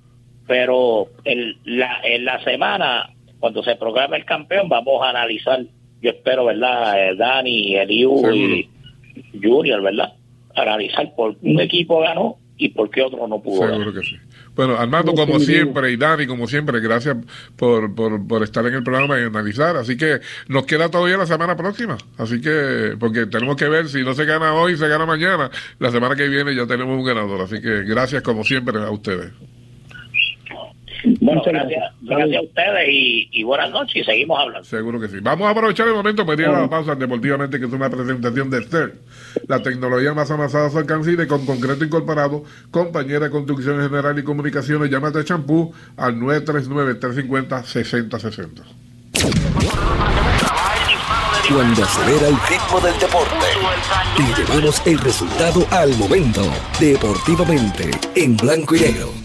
pero 0.48 1.08
el, 1.24 1.58
la, 1.66 2.00
en 2.04 2.26
la 2.26 2.44
semana, 2.44 3.10
cuando 3.40 3.64
se 3.64 3.76
programa 3.76 4.18
el 4.18 4.26
campeón, 4.26 4.70
vamos 4.70 5.02
a 5.04 5.10
analizar, 5.10 5.62
yo 6.02 6.10
espero, 6.10 6.46
¿verdad? 6.46 7.10
Eh, 7.10 7.16
Dani, 7.16 7.76
Eliu 7.76 8.32
y 8.32 8.70
Junior, 9.42 9.82
¿verdad? 9.82 10.14
Analizar 10.56 11.14
por 11.16 11.36
qué 11.38 11.50
un 11.50 11.60
equipo 11.60 12.00
ganó 12.02 12.38
y 12.58 12.70
por 12.70 12.90
qué 12.90 13.02
otro 13.02 13.28
no 13.28 13.42
pudo 13.42 13.62
ganar. 13.62 13.78
Seguro 13.80 13.94
que 14.00 14.08
sí. 14.08 14.16
Bueno, 14.56 14.78
Armando, 14.78 15.14
como 15.14 15.38
siempre, 15.40 15.92
y 15.92 15.98
Dani, 15.98 16.28
como 16.28 16.48
siempre, 16.48 16.80
gracias 16.80 17.18
por, 17.58 17.94
por, 17.94 18.26
por 18.26 18.42
estar 18.42 18.66
en 18.66 18.76
el 18.76 18.84
programa 18.84 19.20
y 19.20 19.24
analizar. 19.24 19.76
Así 19.76 19.98
que 19.98 20.20
nos 20.48 20.66
queda 20.66 20.90
todavía 20.90 21.18
la 21.18 21.26
semana 21.26 21.58
próxima. 21.58 21.98
Así 22.18 22.40
que, 22.40 22.96
porque 22.98 23.26
tenemos 23.26 23.58
que 23.58 23.68
ver 23.68 23.90
si 23.90 24.04
no 24.04 24.14
se 24.14 24.24
gana 24.24 24.54
hoy, 24.54 24.78
se 24.78 24.88
gana 24.88 25.06
mañana. 25.06 25.52
La 25.80 25.92
semana 25.92 26.16
que 26.16 26.30
viene 26.30 26.56
ya 26.56 26.66
tenemos 26.66 26.98
un 26.98 27.06
ganador. 27.06 27.42
Así 27.42 27.62
que 27.62 27.84
gracias, 27.84 28.22
como 28.22 28.46
siempre, 28.46 28.78
a 28.80 28.92
ustedes. 28.92 29.34
Bueno, 31.04 31.42
gracias, 31.46 31.84
gracias 32.02 32.38
a 32.38 32.42
ustedes 32.42 32.90
y, 32.90 33.30
y 33.32 33.44
buenas 33.44 33.70
noches 33.72 33.96
y 33.96 34.04
seguimos 34.04 34.40
hablando. 34.40 34.64
Seguro 34.64 35.00
que 35.00 35.08
sí. 35.08 35.18
Vamos 35.22 35.48
a 35.48 35.52
aprovechar 35.52 35.88
el 35.88 35.94
momento 35.94 36.26
para 36.26 36.42
ir 36.42 36.48
a 36.48 36.62
la 36.62 36.70
pausa 36.70 36.96
deportivamente, 36.96 37.60
que 37.60 37.66
es 37.66 37.74
una 37.74 37.90
presentación 37.90 38.50
de 38.50 38.64
CERT, 38.64 38.96
la 39.48 39.62
tecnología 39.62 40.14
más 40.14 40.32
avanzada 40.32 40.68
a 40.68 40.70
su 40.70 40.78
alcance 40.78 41.12
y 41.12 41.16
de 41.16 41.28
con 41.28 41.46
concreto 41.46 41.86
incorporado, 41.86 42.44
compañera 42.72 43.26
de 43.26 43.32
construcción 43.32 43.82
general 43.82 44.18
y 44.18 44.24
comunicaciones, 44.24 44.90
llámate 44.90 45.20
a 45.20 45.24
champú 45.24 45.74
al 45.98 46.16
939-350-6060. 46.16 48.64
Cuando 51.48 51.84
acelera 51.84 52.28
el 52.28 52.36
ritmo 52.50 52.82
del 52.82 53.00
deporte, 53.00 53.46
te 54.18 54.24
llevamos 54.42 54.82
el 54.86 54.98
resultado 54.98 55.66
al 55.70 55.96
momento. 55.98 56.42
Deportivamente, 56.80 57.92
en 58.16 58.36
blanco 58.36 58.76
y 58.76 58.80
negro. 58.80 59.25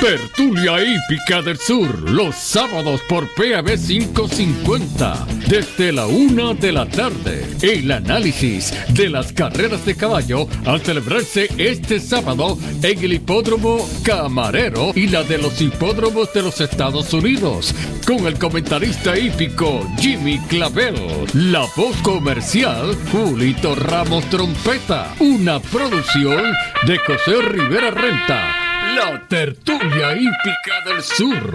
Tertulia 0.00 0.76
Hípica 0.80 1.42
del 1.42 1.58
Sur, 1.58 2.08
los 2.08 2.36
sábados 2.36 3.00
por 3.08 3.26
PAB 3.34 3.76
550, 3.76 5.26
desde 5.48 5.90
la 5.90 6.06
una 6.06 6.54
de 6.54 6.70
la 6.70 6.86
tarde. 6.86 7.44
El 7.62 7.90
análisis 7.90 8.72
de 8.90 9.10
las 9.10 9.32
carreras 9.32 9.84
de 9.84 9.96
caballo 9.96 10.46
al 10.66 10.80
celebrarse 10.82 11.48
este 11.58 11.98
sábado 11.98 12.56
en 12.80 12.98
el 13.04 13.14
hipódromo 13.14 13.88
Camarero 14.04 14.92
y 14.94 15.08
la 15.08 15.24
de 15.24 15.38
los 15.38 15.60
hipódromos 15.60 16.32
de 16.32 16.42
los 16.42 16.60
Estados 16.60 17.12
Unidos, 17.12 17.74
con 18.06 18.24
el 18.28 18.38
comentarista 18.38 19.18
hípico 19.18 19.84
Jimmy 19.98 20.38
Clavel, 20.46 20.94
la 21.34 21.66
voz 21.76 21.96
comercial 22.02 22.96
Julito 23.10 23.74
Ramos 23.74 24.24
Trompeta, 24.30 25.12
una 25.18 25.58
producción 25.58 26.44
de 26.86 26.98
José 26.98 27.42
Rivera 27.42 27.90
Renta. 27.90 28.57
La 28.98 29.28
tertulia 29.28 30.16
hípica 30.16 30.80
del 30.84 31.02
sur. 31.04 31.52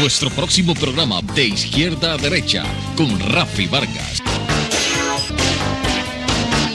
Nuestro 0.00 0.30
próximo 0.30 0.74
programa 0.74 1.20
de 1.34 1.48
izquierda 1.48 2.14
a 2.14 2.16
derecha 2.16 2.64
con 2.96 3.20
Rafi 3.20 3.66
Vargas. 3.66 4.22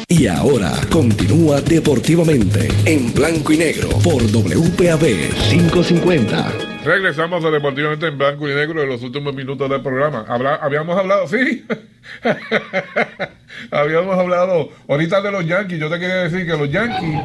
Y 0.07 0.27
ahora 0.27 0.71
continúa 0.91 1.61
deportivamente 1.61 2.67
en 2.85 3.11
blanco 3.11 3.51
y 3.51 3.57
negro 3.57 3.89
por 4.03 4.21
WPAB 4.21 5.33
550. 5.49 6.72
Regresamos 6.83 7.43
a 7.45 7.49
Deportivamente 7.51 8.07
en 8.07 8.17
Blanco 8.17 8.49
y 8.49 8.53
Negro 8.53 8.81
en 8.83 8.89
los 8.89 9.01
últimos 9.03 9.33
minutos 9.33 9.69
del 9.69 9.81
programa. 9.81 10.25
Habla- 10.27 10.55
habíamos 10.61 10.97
hablado, 10.97 11.27
sí, 11.27 11.65
habíamos 13.71 14.17
hablado 14.17 14.69
ahorita 14.87 15.21
de 15.21 15.31
los 15.31 15.45
Yankees. 15.45 15.79
Yo 15.79 15.89
te 15.89 15.99
quería 15.99 16.15
decir 16.23 16.45
que 16.45 16.57
los 16.57 16.69
Yankees 16.71 17.19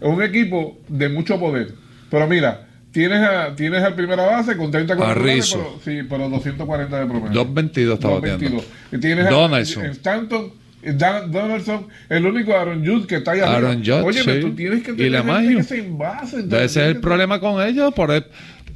es 0.00 0.08
un 0.08 0.22
equipo 0.22 0.78
de 0.88 1.08
mucho 1.08 1.38
poder. 1.38 1.72
Pero 2.10 2.26
mira, 2.26 2.66
tienes 2.92 3.20
a, 3.20 3.54
tienes 3.54 3.82
al 3.82 3.94
primera 3.94 4.24
base 4.26 4.56
con 4.56 4.70
30 4.70 4.94
A 4.94 4.96
cuadrangulares, 4.96 5.52
pero, 5.54 5.78
sí, 5.84 6.06
pero 6.08 6.28
240 6.28 7.00
de 7.00 7.06
promedio. 7.06 7.44
2.22 7.46 7.92
está 7.94 8.08
2.22. 8.08 8.20
bateando. 8.20 8.64
Y 8.92 8.98
tienes 8.98 9.26
a- 9.26 9.30
Donaldson. 9.30 9.84
en 9.84 9.90
Stanton, 9.92 10.52
Dan- 10.82 11.30
Donaldson, 11.32 11.88
el 12.08 12.24
único 12.24 12.54
Aaron 12.56 12.86
Judge 12.86 13.06
que 13.06 13.16
está 13.16 13.32
ahí 13.32 13.40
Aaron 13.40 13.72
arriba. 13.80 13.96
Judge, 14.02 14.06
Oye, 14.06 14.22
sí. 14.22 14.40
tú 14.40 14.54
tienes 14.54 14.82
que 14.82 14.92
Y 14.92 14.96
tener 14.96 15.24
la 15.24 15.40
gente 15.40 15.56
que 15.56 15.62
se 15.64 15.78
envase. 15.80 16.38
Ese 16.46 16.64
es 16.64 16.76
el 16.76 17.00
problema 17.00 17.40
con 17.40 17.60
ellos. 17.60 17.92
Por 17.92 18.10
el- 18.12 18.24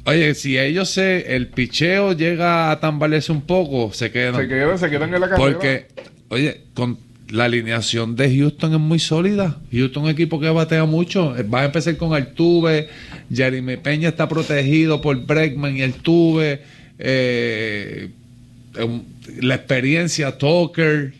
oye, 0.05 0.35
si 0.35 0.57
ellos 0.57 0.89
se. 0.89 1.35
El 1.35 1.47
picheo 1.47 2.13
llega 2.13 2.71
a 2.71 2.79
tambalearse 2.79 3.31
un 3.31 3.41
poco, 3.41 3.93
se 3.93 4.11
quedan. 4.11 4.35
Se 4.35 4.47
quedan, 4.47 4.77
se 4.79 4.89
quedan 4.89 5.13
en 5.13 5.21
la 5.21 5.29
carrera. 5.29 5.51
Porque, 5.51 5.87
oye, 6.29 6.61
con 6.73 6.97
la 7.29 7.45
alineación 7.45 8.15
de 8.15 8.35
Houston 8.37 8.73
es 8.73 8.79
muy 8.79 8.99
sólida. 8.99 9.57
Houston 9.71 10.03
es 10.03 10.05
un 10.05 10.09
equipo 10.09 10.39
que 10.39 10.49
batea 10.49 10.85
mucho. 10.85 11.33
Va 11.51 11.61
a 11.61 11.65
empezar 11.65 11.97
con 11.97 12.13
Altuve. 12.13 12.89
Jeremy 13.33 13.77
Peña 13.77 14.09
está 14.09 14.29
protegido 14.29 15.01
por 15.01 15.25
Bregman 15.25 15.77
y 15.77 15.81
Altuve. 15.81 16.61
Eh, 16.99 18.09
la 19.41 19.55
experiencia, 19.55 20.37
Tucker. 20.37 21.13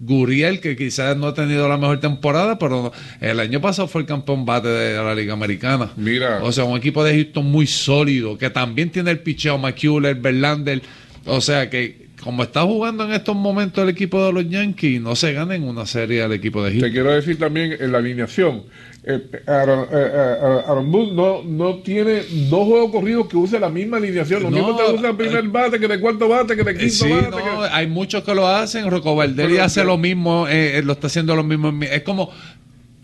Guriel, 0.00 0.60
que 0.60 0.76
quizás 0.76 1.16
no 1.16 1.28
ha 1.28 1.34
tenido 1.34 1.68
la 1.68 1.76
mejor 1.76 2.00
temporada, 2.00 2.58
pero 2.58 2.90
el 3.20 3.38
año 3.38 3.60
pasado 3.60 3.86
fue 3.86 4.00
el 4.00 4.06
campeón 4.06 4.46
bate 4.46 4.68
de 4.68 4.96
la 4.96 5.14
Liga 5.14 5.34
Americana. 5.34 5.92
Mira. 5.96 6.42
O 6.42 6.50
sea, 6.52 6.64
un 6.64 6.76
equipo 6.78 7.04
de 7.04 7.14
Houston 7.14 7.44
muy 7.44 7.66
sólido, 7.66 8.38
que 8.38 8.48
también 8.48 8.90
tiene 8.90 9.10
el 9.10 9.18
picheo 9.18 9.58
McCuller, 9.58 10.16
Verlander. 10.16 10.80
O 11.26 11.42
sea, 11.42 11.68
que 11.68 11.99
como 12.22 12.42
está 12.42 12.62
jugando 12.62 13.04
en 13.04 13.12
estos 13.12 13.34
momentos 13.34 13.82
el 13.82 13.90
equipo 13.90 14.24
de 14.24 14.32
los 14.32 14.48
Yankees, 14.48 15.00
no 15.00 15.16
se 15.16 15.32
gana 15.32 15.54
en 15.54 15.64
una 15.64 15.86
serie 15.86 16.22
al 16.22 16.32
equipo 16.32 16.62
de 16.62 16.70
Te 16.70 16.74
Houston. 16.76 16.92
quiero 16.92 17.12
decir 17.12 17.38
también 17.38 17.76
en 17.80 17.92
la 17.92 17.98
alineación. 17.98 18.62
eh, 19.02 19.18
Aaron, 19.46 19.84
eh, 19.84 19.86
eh, 19.92 20.60
Aaron 20.68 20.92
Boone 20.92 21.12
no, 21.12 21.42
no 21.42 21.76
tiene 21.76 22.20
dos 22.50 22.66
juegos 22.66 22.90
corridos 22.92 23.28
que 23.28 23.36
use 23.38 23.58
la 23.58 23.70
misma 23.70 23.96
alineación. 23.96 24.42
Lo 24.42 24.50
No, 24.50 24.56
mismo 24.58 24.76
te 24.76 24.92
usa 24.92 25.10
el 25.10 25.16
primer 25.16 25.48
bate, 25.48 25.80
que 25.80 25.88
de 25.88 25.98
cuarto 25.98 26.28
bate, 26.28 26.54
que 26.54 26.62
de 26.62 26.72
Eh, 26.72 26.76
quinto 26.76 26.94
Sí, 26.94 27.08
bate. 27.10 27.30
no, 27.30 27.36
que- 27.38 27.68
hay 27.72 27.86
muchos 27.86 28.22
que 28.22 28.34
lo 28.34 28.46
hacen. 28.46 28.90
Rocco 28.90 29.16
Valdelli 29.16 29.52
Pero- 29.54 29.64
hace 29.64 29.82
lo 29.84 29.96
mismo, 29.96 30.46
eh, 30.48 30.76
eh, 30.78 30.82
lo 30.82 30.92
está 30.92 31.06
haciendo 31.06 31.34
lo 31.34 31.42
mismo. 31.42 31.72
Es 31.82 32.02
como 32.02 32.30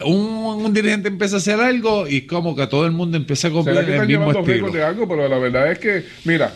un, 0.05 0.63
un 0.67 0.75
dirigente 0.75 1.09
empieza 1.09 1.37
a 1.37 1.39
hacer 1.39 1.59
algo 1.59 2.07
y 2.07 2.23
como 2.27 2.55
que 2.55 2.67
todo 2.67 2.85
el 2.85 2.93
mundo 2.93 3.17
empieza 3.17 3.49
a 3.49 3.51
¿Será 3.51 3.63
copiar 3.81 4.03
el 4.03 4.07
mismo 4.07 4.33
estilo. 4.33 4.71
de 4.71 4.83
algo? 4.85 5.09
Pero 5.09 5.27
la 5.27 5.39
verdad 5.39 5.73
es 5.73 5.79
que, 5.79 6.05
mira, 6.25 6.53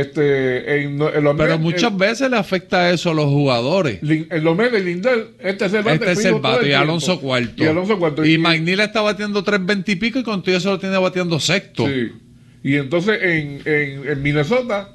este, 0.00 0.82
en, 0.82 0.92
en 0.92 0.98
los 0.98 1.36
Pero 1.36 1.58
Mets, 1.58 1.60
muchas 1.60 1.96
veces 1.96 2.30
le 2.30 2.36
afecta 2.38 2.90
eso 2.90 3.10
a 3.10 3.14
los 3.14 3.26
jugadores. 3.26 4.00
Lin- 4.02 4.26
en 4.30 4.42
los 4.44 4.56
Mets 4.56 4.72
de 4.72 4.80
Lindell, 4.80 5.26
este 5.38 5.66
es 5.66 5.74
el 5.74 5.82
bate 5.82 5.96
Este 5.96 6.12
es 6.12 6.24
el 6.24 6.34
bate 6.40 6.62
y 6.64 6.68
tiempo. 6.68 6.82
Alonso 6.82 7.20
cuarto. 7.20 7.62
Y 7.62 7.66
Alonso 7.66 7.98
cuarto. 7.98 8.24
Y 8.24 8.38
McNeil 8.38 8.80
está 8.80 9.00
batiendo 9.02 9.44
3.20 9.44 9.84
y 9.88 9.96
pico 9.96 10.18
y 10.18 10.22
con 10.22 10.42
todo 10.42 10.56
eso 10.56 10.70
lo 10.70 10.78
tiene 10.78 10.96
batiendo 10.98 11.38
sexto. 11.38 11.86
Sí. 11.86 12.12
Y 12.64 12.76
entonces 12.76 13.18
en, 13.22 13.60
en, 13.64 14.08
en 14.08 14.22
Minnesota, 14.22 14.90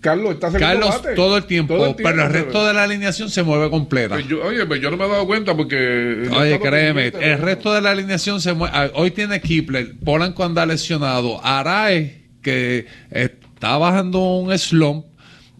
Carlos 0.00 0.32
está 0.34 0.50
Carlos 0.58 0.90
bate. 0.90 1.14
todo 1.14 1.36
el 1.36 1.44
tiempo, 1.44 1.76
Todo 1.76 1.86
el 1.90 1.94
pero 1.94 2.08
el 2.08 2.16
tiempo, 2.16 2.32
resto 2.32 2.66
de 2.66 2.74
la 2.74 2.82
alineación 2.82 3.30
se 3.30 3.44
mueve 3.44 3.70
completa. 3.70 4.16
Pues 4.16 4.26
yo- 4.26 4.42
oye, 4.44 4.66
pues 4.66 4.80
yo 4.80 4.90
no 4.90 4.96
me 4.96 5.04
he 5.04 5.08
dado 5.08 5.26
cuenta 5.26 5.56
porque. 5.56 6.28
Oye, 6.36 6.58
créeme, 6.58 7.12
el 7.20 7.38
resto 7.38 7.72
de 7.72 7.80
la 7.80 7.92
alineación 7.92 8.40
se 8.40 8.52
mueve. 8.52 8.74
ah, 8.76 8.90
Hoy 8.94 9.12
tiene 9.12 9.40
Kipler, 9.40 9.94
Polanco 10.04 10.42
anda 10.44 10.66
lesionado, 10.66 11.40
Arae, 11.44 12.22
que 12.42 12.86
está 13.62 13.78
bajando 13.78 14.38
un 14.38 14.58
slump. 14.58 15.06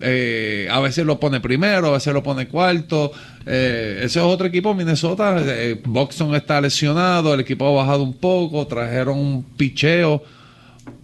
eh, 0.01 0.67
a 0.69 0.81
veces 0.81 1.07
lo 1.07 1.21
pone 1.21 1.41
primero, 1.41 1.87
a 1.87 1.93
veces 1.93 2.13
lo 2.13 2.21
pone 2.21 2.49
cuarto. 2.49 3.13
Eh, 3.47 3.99
ese 4.03 4.19
es 4.19 4.25
otro 4.25 4.49
equipo, 4.49 4.75
Minnesota. 4.75 5.37
eh, 5.41 5.81
está 6.35 6.61
lesionado, 6.61 7.33
el 7.33 7.41
equipo 7.41 7.69
ha 7.69 7.85
bajado 7.85 8.03
un 8.03 8.15
poco. 8.15 8.67
Trajeron 8.67 9.19
un 9.19 9.45
picheo. 9.45 10.25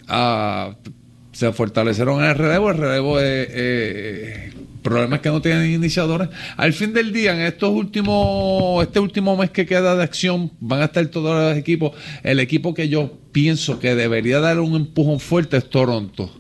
ah, 0.08 0.74
se 1.30 1.52
fortalecieron 1.52 2.18
en 2.24 2.30
el 2.30 2.34
relevo. 2.34 2.70
El 2.70 2.78
relevo 2.78 3.20
es. 3.20 3.48
eh, 3.50 4.52
problemas 4.82 5.20
que 5.20 5.28
no 5.28 5.40
tienen 5.40 5.70
iniciadores. 5.70 6.28
Al 6.56 6.72
fin 6.72 6.92
del 6.92 7.12
día, 7.12 7.32
en 7.34 7.42
estos 7.42 7.70
últimos, 7.70 8.82
este 8.82 8.98
último 8.98 9.36
mes 9.36 9.50
que 9.50 9.66
queda 9.66 9.94
de 9.94 10.02
acción, 10.02 10.50
van 10.60 10.80
a 10.80 10.86
estar 10.86 11.06
todos 11.06 11.50
los 11.50 11.56
equipos. 11.56 11.92
El 12.24 12.40
equipo 12.40 12.74
que 12.74 12.88
yo 12.88 13.12
pienso 13.30 13.78
que 13.78 13.94
debería 13.94 14.40
dar 14.40 14.58
un 14.58 14.74
empujón 14.74 15.20
fuerte 15.20 15.58
es 15.58 15.68
Toronto. 15.70 16.32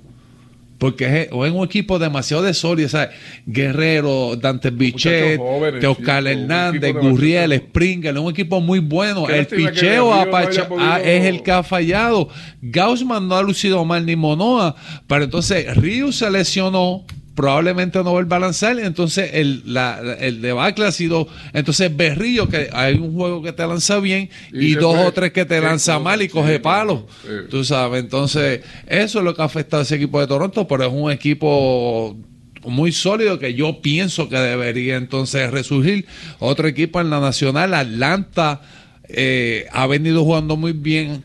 Porque 0.78 1.22
es, 1.22 1.28
o 1.32 1.44
es 1.44 1.52
un 1.52 1.64
equipo 1.64 1.98
demasiado 1.98 2.42
de 2.42 2.54
sólido, 2.54 2.88
¿sabes? 2.88 3.10
Guerrero, 3.46 4.36
Dante 4.36 4.70
Bichet, 4.70 5.40
Teoscar 5.80 6.26
Hernández, 6.26 6.94
Gurriel, 6.94 7.52
Springer, 7.56 8.14
es 8.14 8.20
un 8.20 8.30
equipo 8.30 8.60
muy 8.60 8.78
bueno. 8.78 9.28
El 9.28 9.46
picheo 9.46 10.24
Río 10.24 10.68
no 10.70 10.96
es 10.96 11.24
el 11.24 11.42
que 11.42 11.50
ha 11.50 11.62
fallado. 11.62 12.28
Gaussman 12.62 13.26
no 13.28 13.36
ha 13.36 13.42
lucido 13.42 13.84
mal 13.84 14.06
ni 14.06 14.16
Monoa, 14.16 14.76
pero 15.06 15.24
entonces 15.24 15.76
Ryu 15.76 16.12
se 16.12 16.30
lesionó. 16.30 17.04
Probablemente 17.38 18.02
no 18.02 18.10
vuelva 18.10 18.38
a 18.38 18.40
lanzar, 18.40 18.80
entonces 18.80 19.30
el, 19.32 19.62
la, 19.64 20.00
el 20.18 20.42
debacle 20.42 20.86
ha 20.86 20.90
sido. 20.90 21.28
Entonces 21.52 21.96
Berrillo, 21.96 22.48
que 22.48 22.68
hay 22.72 22.94
un 22.96 23.14
juego 23.14 23.44
que 23.44 23.52
te 23.52 23.64
lanza 23.64 24.00
bien, 24.00 24.28
Y 24.52 24.74
dos 24.74 24.96
o 24.98 25.12
tres 25.12 25.30
que 25.30 25.44
te 25.44 25.60
lanza 25.60 26.00
mal 26.00 26.20
y 26.20 26.28
coge 26.28 26.54
sí, 26.54 26.58
palos. 26.58 27.02
sí. 27.22 27.28
Tú 27.48 27.62
sabes, 27.62 28.02
entonces 28.02 28.62
eso 28.88 29.18
es 29.20 29.24
lo 29.24 29.36
que 29.36 29.42
ha 29.42 29.44
afectado 29.44 29.82
a 29.82 29.84
ese 29.84 29.94
equipo 29.94 30.18
de 30.20 30.26
Toronto, 30.26 30.66
pero 30.66 30.86
es 30.86 30.92
un 30.92 31.12
equipo 31.12 32.16
muy 32.64 32.90
sólido 32.90 33.38
que 33.38 33.54
yo 33.54 33.80
pienso 33.82 34.28
que 34.28 34.36
debería 34.36 34.96
entonces 34.96 35.48
resurgir. 35.52 36.06
Otro 36.40 36.66
equipo 36.66 37.00
en 37.00 37.08
la 37.08 37.20
Nacional, 37.20 37.72
Atlanta, 37.72 38.62
eh, 39.10 39.66
ha 39.72 39.86
venido 39.86 40.22
jugando 40.22 40.56
muy 40.56 40.72
bien, 40.72 41.24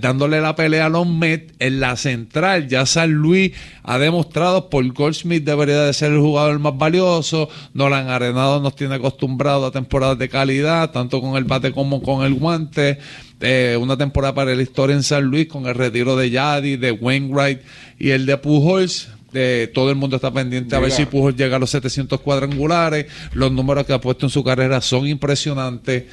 dándole 0.00 0.40
la 0.40 0.56
pelea 0.56 0.86
a 0.86 0.88
los 0.88 1.06
Mets 1.06 1.52
en 1.58 1.78
la 1.78 1.96
central. 1.96 2.68
Ya 2.68 2.86
San 2.86 3.12
Luis 3.12 3.52
ha 3.82 3.98
demostrado 3.98 4.70
por 4.70 4.86
Goldsmith 4.92 5.44
debería 5.44 5.82
de 5.82 5.92
ser 5.92 6.12
el 6.12 6.20
jugador 6.20 6.58
más 6.58 6.78
valioso. 6.78 7.50
Nolan 7.74 8.08
Arenado 8.08 8.60
nos 8.60 8.74
tiene 8.76 8.94
acostumbrado 8.94 9.66
a 9.66 9.70
temporadas 9.70 10.18
de 10.18 10.28
calidad, 10.30 10.90
tanto 10.90 11.20
con 11.20 11.36
el 11.36 11.44
bate 11.44 11.72
como 11.72 12.02
con 12.02 12.24
el 12.24 12.34
guante. 12.34 12.98
Eh, 13.40 13.78
una 13.80 13.96
temporada 13.96 14.34
para 14.34 14.54
la 14.54 14.62
historia 14.62 14.96
en 14.96 15.02
San 15.02 15.24
Luis 15.24 15.46
con 15.48 15.66
el 15.66 15.74
retiro 15.74 16.16
de 16.16 16.30
Yadi, 16.30 16.76
de 16.76 16.92
Wainwright 16.92 17.60
y 17.98 18.10
el 18.10 18.24
de 18.24 18.38
Pujols. 18.38 19.08
Eh, 19.34 19.70
todo 19.74 19.90
el 19.90 19.96
mundo 19.96 20.16
está 20.16 20.32
pendiente 20.32 20.74
a 20.74 20.78
ver 20.78 20.90
si 20.90 21.04
Pujols 21.04 21.36
llega 21.36 21.56
a 21.56 21.58
los 21.58 21.68
700 21.70 22.20
cuadrangulares. 22.20 23.06
Los 23.34 23.52
números 23.52 23.84
que 23.84 23.92
ha 23.92 24.00
puesto 24.00 24.24
en 24.24 24.30
su 24.30 24.42
carrera 24.42 24.80
son 24.80 25.06
impresionantes. 25.06 26.04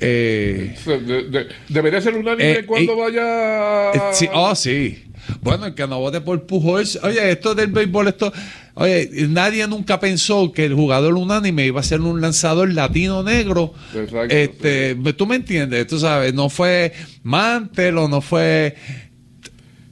Eh, 0.00 0.74
De- 0.86 1.22
de- 1.30 1.46
debería 1.68 2.00
ser 2.00 2.14
unánime 2.14 2.50
Eh, 2.58 2.66
cuando 2.66 2.92
eh, 2.92 2.96
vaya. 2.96 3.92
eh, 3.92 4.00
sí, 4.12 4.28
oh, 4.32 4.54
sí. 4.54 5.04
Bueno, 5.42 5.66
el 5.66 5.74
que 5.74 5.86
no 5.86 5.98
vote 5.98 6.20
por 6.20 6.46
Pujols, 6.46 6.98
oye, 7.02 7.30
esto 7.30 7.54
del 7.54 7.66
béisbol, 7.70 8.08
esto, 8.08 8.32
oye, 8.74 9.10
nadie 9.28 9.66
nunca 9.66 10.00
pensó 10.00 10.52
que 10.52 10.64
el 10.64 10.74
jugador 10.74 11.14
unánime 11.14 11.66
iba 11.66 11.80
a 11.80 11.82
ser 11.82 12.00
un 12.00 12.20
lanzador 12.20 12.72
latino 12.72 13.22
negro. 13.22 13.74
Exacto, 13.94 14.34
este, 14.34 14.94
tú 15.16 15.26
me 15.26 15.36
entiendes, 15.36 15.86
tú 15.86 15.98
sabes, 15.98 16.32
no 16.32 16.48
fue 16.48 16.92
Mantel 17.22 17.98
o 17.98 18.08
no 18.08 18.20
fue 18.22 18.74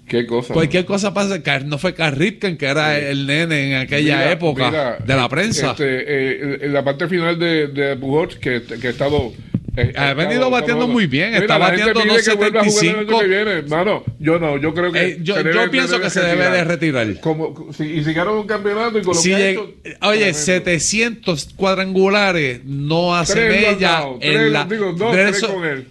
Qué 0.09 0.25
cosa. 0.27 0.55
cualquier 0.55 0.85
cosa 0.87 1.13
pasa, 1.13 1.39
no 1.67 1.77
fue 1.79 1.93
Carl 1.95 2.17
Ripken, 2.17 2.57
que 2.57 2.67
era 2.67 2.97
el 2.99 3.27
nene 3.27 3.73
en 3.73 3.77
aquella 3.79 4.19
Mira, 4.19 4.33
época 4.33 4.71
mira, 4.71 4.99
de 5.05 5.17
la 5.17 5.29
prensa. 5.29 5.73
este, 5.73 6.65
en 6.65 6.73
la 6.73 6.83
parte 6.85 7.09
final 7.09 7.39
de, 7.39 7.67
de 7.69 7.97
Pujols, 7.97 8.37
que, 8.37 8.63
que 8.81 8.87
ha 8.87 8.91
estado. 8.91 9.33
Eh, 9.77 9.93
Ha 9.97 10.15
venido 10.15 10.51
bateando 10.51 10.89
muy 10.89 11.07
bien, 11.07 11.31
Mira, 11.31 11.41
está 11.41 11.59
bateando 11.59 12.01
pide 12.03 12.23
que 12.23 12.35
vuelva 12.35 12.61
a 12.61 12.65
jugar 12.65 12.85
el 12.87 12.97
año 12.99 13.07
2.75. 13.07 13.21
que 13.21 13.27
viene. 13.27 13.63
Mano, 13.63 14.05
yo 14.19 14.39
no, 14.39 14.57
yo 14.59 14.73
creo 14.75 14.91
que. 14.93 15.05
Eh, 15.07 15.19
yo- 15.23 15.37
pienso 15.71 16.01
que 16.01 16.11
se 16.11 16.21
debe 16.21 16.51
de 16.51 16.65
retirar. 16.65 17.21
Como, 17.21 17.73
si, 17.73 17.85
y 17.85 18.05
si 18.05 18.13
gana 18.13 18.31
un 18.33 18.47
campeonato 18.47 18.99
y 18.99 19.03
con 19.03 19.15
lo 19.15 19.21
ha 19.37 19.41
hecho, 19.41 19.75
oye, 20.03 20.19
tremendo. 20.19 20.39
700 20.39 21.49
cuadrangulares 21.57 22.61
no 22.65 23.15
hace 23.17 23.35
Tres 23.35 23.61
lo 23.63 23.69
han 23.69 23.75
mella 23.75 23.89
dado, 23.91 24.13
en 24.21 24.33
tres, 24.35 24.53
la. 24.53 24.65
digo, 24.65 24.93
dos, 24.93 25.15
de 25.17 25.23
tres 25.25 25.37
eso- 25.37 25.55
con 25.55 25.65
él. 25.65 25.87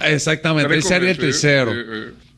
Exactamente, 0.00 0.68
Tres 0.68 0.84
él 0.84 0.88
sería 0.88 1.10
el 1.10 1.18
tercero. 1.18 1.72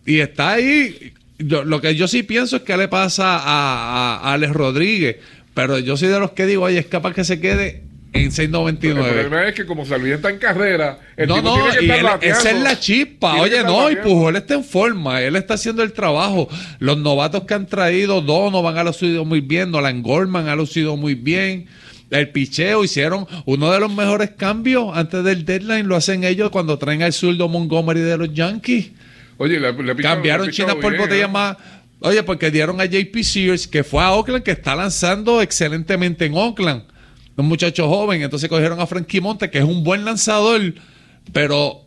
Y 0.06 0.20
está 0.20 0.52
ahí. 0.52 1.12
Yo- 1.38 1.64
lo 1.64 1.80
que 1.80 1.94
yo 1.94 2.08
sí 2.08 2.22
pienso 2.22 2.56
es 2.56 2.62
que 2.62 2.76
le 2.76 2.88
pasa 2.88 3.38
a, 3.38 4.16
a 4.16 4.32
Alex 4.34 4.52
Rodríguez. 4.52 5.16
Pero 5.54 5.78
yo 5.78 5.96
soy 5.96 6.08
de 6.08 6.18
los 6.18 6.32
que 6.32 6.46
digo, 6.46 6.64
oye, 6.64 6.78
es 6.78 6.86
capaz 6.86 7.14
que 7.14 7.24
se 7.24 7.40
quede 7.40 7.82
en 8.14 8.22
El 8.22 8.30
6.99. 8.30 8.94
problema 8.94 9.48
es 9.48 9.54
que 9.54 9.66
como 9.66 9.84
Salvi 9.84 10.12
está 10.12 10.30
en 10.30 10.38
carrera, 10.38 10.98
el 11.16 11.28
No, 11.28 11.34
tipo 11.36 11.48
no, 11.48 11.54
tiene 11.56 11.70
que 11.78 11.84
y 11.84 11.84
estar 11.84 11.98
él- 11.98 12.04
bateando. 12.04 12.38
esa 12.40 12.50
es 12.50 12.62
la 12.62 12.80
chispa. 12.80 13.34
Oye, 13.40 13.62
no, 13.64 13.90
y. 13.90 13.96
Pujol 13.96 14.36
está 14.36 14.54
en 14.54 14.64
forma. 14.64 15.20
Él 15.20 15.36
está 15.36 15.54
haciendo 15.54 15.82
el 15.82 15.92
trabajo. 15.92 16.48
Los 16.78 16.96
novatos 16.98 17.42
que 17.44 17.54
han 17.54 17.66
traído, 17.66 18.20
Donovan 18.20 18.78
ha 18.78 18.84
lucido 18.84 19.24
muy 19.24 19.40
bien, 19.40 19.70
Nolan 19.70 20.02
Gorman 20.02 20.48
ha 20.48 20.54
lucido 20.56 20.96
muy 20.96 21.14
bien. 21.14 21.66
El 22.10 22.28
picheo 22.30 22.84
hicieron 22.84 23.26
uno 23.44 23.72
de 23.72 23.80
los 23.80 23.92
mejores 23.92 24.30
cambios 24.36 24.96
antes 24.96 25.24
del 25.24 25.44
deadline. 25.44 25.88
Lo 25.88 25.96
hacen 25.96 26.22
ellos 26.22 26.50
cuando 26.50 26.78
traen 26.78 27.02
al 27.02 27.12
zurdo 27.12 27.48
Montgomery 27.48 28.00
de 28.00 28.16
los 28.16 28.32
Yankees. 28.32 28.90
Oye, 29.38 29.58
le, 29.58 29.72
le 29.72 29.90
ha 29.92 29.94
pichado- 29.96 30.14
Cambiaron 30.14 30.46
le 30.46 30.52
China 30.52 30.76
por 30.80 30.96
botella 30.96 31.24
¿eh? 31.24 31.28
más. 31.28 31.56
Oye, 32.00 32.22
porque 32.22 32.50
dieron 32.52 32.80
a 32.80 32.84
JP 32.84 33.22
Sears, 33.24 33.66
que 33.66 33.82
fue 33.82 34.02
a 34.04 34.12
Oakland, 34.12 34.44
que 34.44 34.52
está 34.52 34.76
lanzando 34.76 35.40
excelentemente 35.42 36.26
en 36.26 36.34
Oakland. 36.36 36.84
Un 37.36 37.46
muchacho 37.46 37.88
joven. 37.88 38.22
Entonces 38.22 38.48
cogieron 38.48 38.80
a 38.80 38.86
Frankie 38.86 39.20
Monte, 39.20 39.50
que 39.50 39.58
es 39.58 39.64
un 39.64 39.82
buen 39.84 40.04
lanzador, 40.04 40.74
pero 41.32 41.84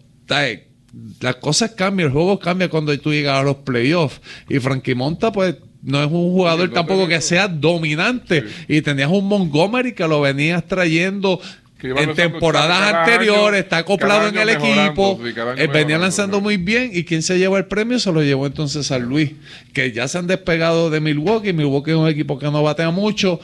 las 1.21 1.35
cosas 1.35 1.71
cambian, 1.71 2.07
el 2.07 2.13
juego 2.13 2.39
cambia 2.39 2.69
cuando 2.69 2.97
tú 2.99 3.11
llegas 3.11 3.39
a 3.39 3.43
los 3.43 3.57
playoffs. 3.57 4.21
Y 4.49 4.59
Frankie 4.59 4.95
Monta, 4.95 5.31
pues, 5.31 5.55
no 5.83 5.99
es 6.03 6.07
un 6.07 6.31
jugador 6.31 6.71
tampoco 6.71 7.07
que 7.07 7.21
sea 7.21 7.47
dominante. 7.47 8.43
Y 8.67 8.81
tenías 8.81 9.09
un 9.09 9.25
Montgomery 9.25 9.93
que 9.93 10.07
lo 10.07 10.21
venías 10.21 10.65
trayendo 10.65 11.39
en 11.81 12.15
temporadas 12.15 12.93
anteriores, 12.93 13.63
está 13.63 13.79
acoplado 13.79 14.27
en 14.29 14.37
el 14.37 14.49
equipo, 14.49 15.19
eh, 15.57 15.67
venía 15.67 15.97
lanzando 15.97 16.41
muy 16.41 16.57
bien. 16.57 16.89
Y 16.93 17.03
quien 17.03 17.21
se 17.21 17.37
llevó 17.37 17.57
el 17.57 17.65
premio 17.65 17.99
se 17.99 18.11
lo 18.11 18.23
llevó 18.23 18.47
entonces 18.47 18.91
a 18.91 18.97
Luis, 18.97 19.33
que 19.73 19.91
ya 19.91 20.07
se 20.07 20.17
han 20.17 20.27
despegado 20.27 20.89
de 20.89 20.99
Milwaukee, 20.99 21.53
Milwaukee 21.53 21.91
es 21.91 21.97
un 21.97 22.07
equipo 22.07 22.39
que 22.39 22.49
no 22.49 22.63
batea 22.63 22.89
mucho, 22.89 23.39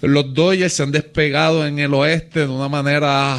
los 0.00 0.34
Dodgers 0.34 0.72
se 0.72 0.82
han 0.82 0.90
despegado 0.90 1.66
en 1.66 1.78
el 1.78 1.94
oeste 1.94 2.40
de 2.40 2.48
una 2.48 2.68
manera. 2.68 3.36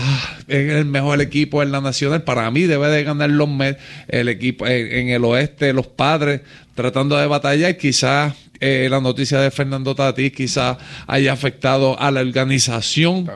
Es 0.48 0.72
el 0.72 0.86
mejor 0.86 1.20
equipo 1.20 1.62
en 1.64 1.72
la 1.72 1.82
nacional. 1.82 2.24
Para 2.24 2.50
mí 2.52 2.64
debe 2.64 2.88
de 2.90 3.04
ganar 3.04 3.30
los 3.30 3.50
Mets. 3.50 3.82
El 4.08 4.30
equipo 4.30 4.66
en, 4.68 5.10
el 5.10 5.26
oeste, 5.26 5.74
los 5.74 5.88
padres 5.88 6.42
tratando 6.76 7.18
de 7.18 7.28
batallar. 7.28 7.76
Quizás 7.78 8.34
eh, 8.62 8.88
la 8.90 9.02
noticia 9.02 9.42
de 9.42 9.52
Fernando 9.52 9.94
Tatís 9.94 10.32
quizás 10.32 10.78
haya 11.08 11.34
afectado 11.34 12.00
a 12.00 12.12
la 12.12 12.22
organización 12.22 13.30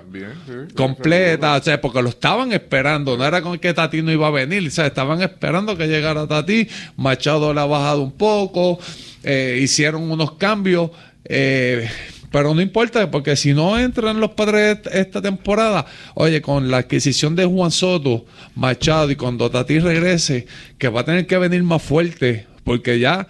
completa. 0.74 1.56
O 1.56 1.64
sea, 1.64 1.82
porque 1.82 2.02
lo 2.02 2.10
estaban 2.10 2.54
esperando. 2.54 3.18
No 3.18 3.26
era 3.26 3.42
con 3.42 3.58
que 3.60 3.74
Tatís 3.74 4.04
no 4.04 4.12
iba 4.12 4.28
a 4.28 4.32
venir. 4.32 4.66
O 4.66 4.72
sea, 4.72 4.88
estaban 4.88 5.22
esperando 5.22 5.76
que 5.76 5.88
llegara 5.88 6.28
Tatís. 6.28 6.68
Machado 6.96 7.54
le 7.54 7.60
ha 7.60 7.66
bajado 7.66 8.04
un 8.04 8.14
poco. 8.14 8.80
Eh, 9.24 9.60
hicieron 9.62 10.10
unos 10.10 10.34
cambios. 10.34 10.92
Eh, 11.26 11.90
pero 12.32 12.54
no 12.54 12.62
importa, 12.62 13.10
porque 13.10 13.36
si 13.36 13.54
no 13.54 13.80
entran 13.80 14.20
los 14.20 14.32
padres 14.32 14.80
esta 14.92 15.22
temporada, 15.22 15.86
oye, 16.16 16.42
con 16.42 16.70
la 16.70 16.78
adquisición 16.78 17.36
de 17.36 17.46
Juan 17.46 17.72
Soto, 17.72 18.26
Machado 18.56 19.12
y 19.12 19.16
cuando 19.16 19.50
Tati 19.50 19.80
regrese, 19.80 20.46
que 20.78 20.90
va 20.90 21.02
a 21.02 21.06
tener 21.06 21.26
que 21.26 21.38
venir 21.38 21.64
más 21.64 21.82
fuerte, 21.82 22.48
porque 22.64 23.00
ya 23.00 23.28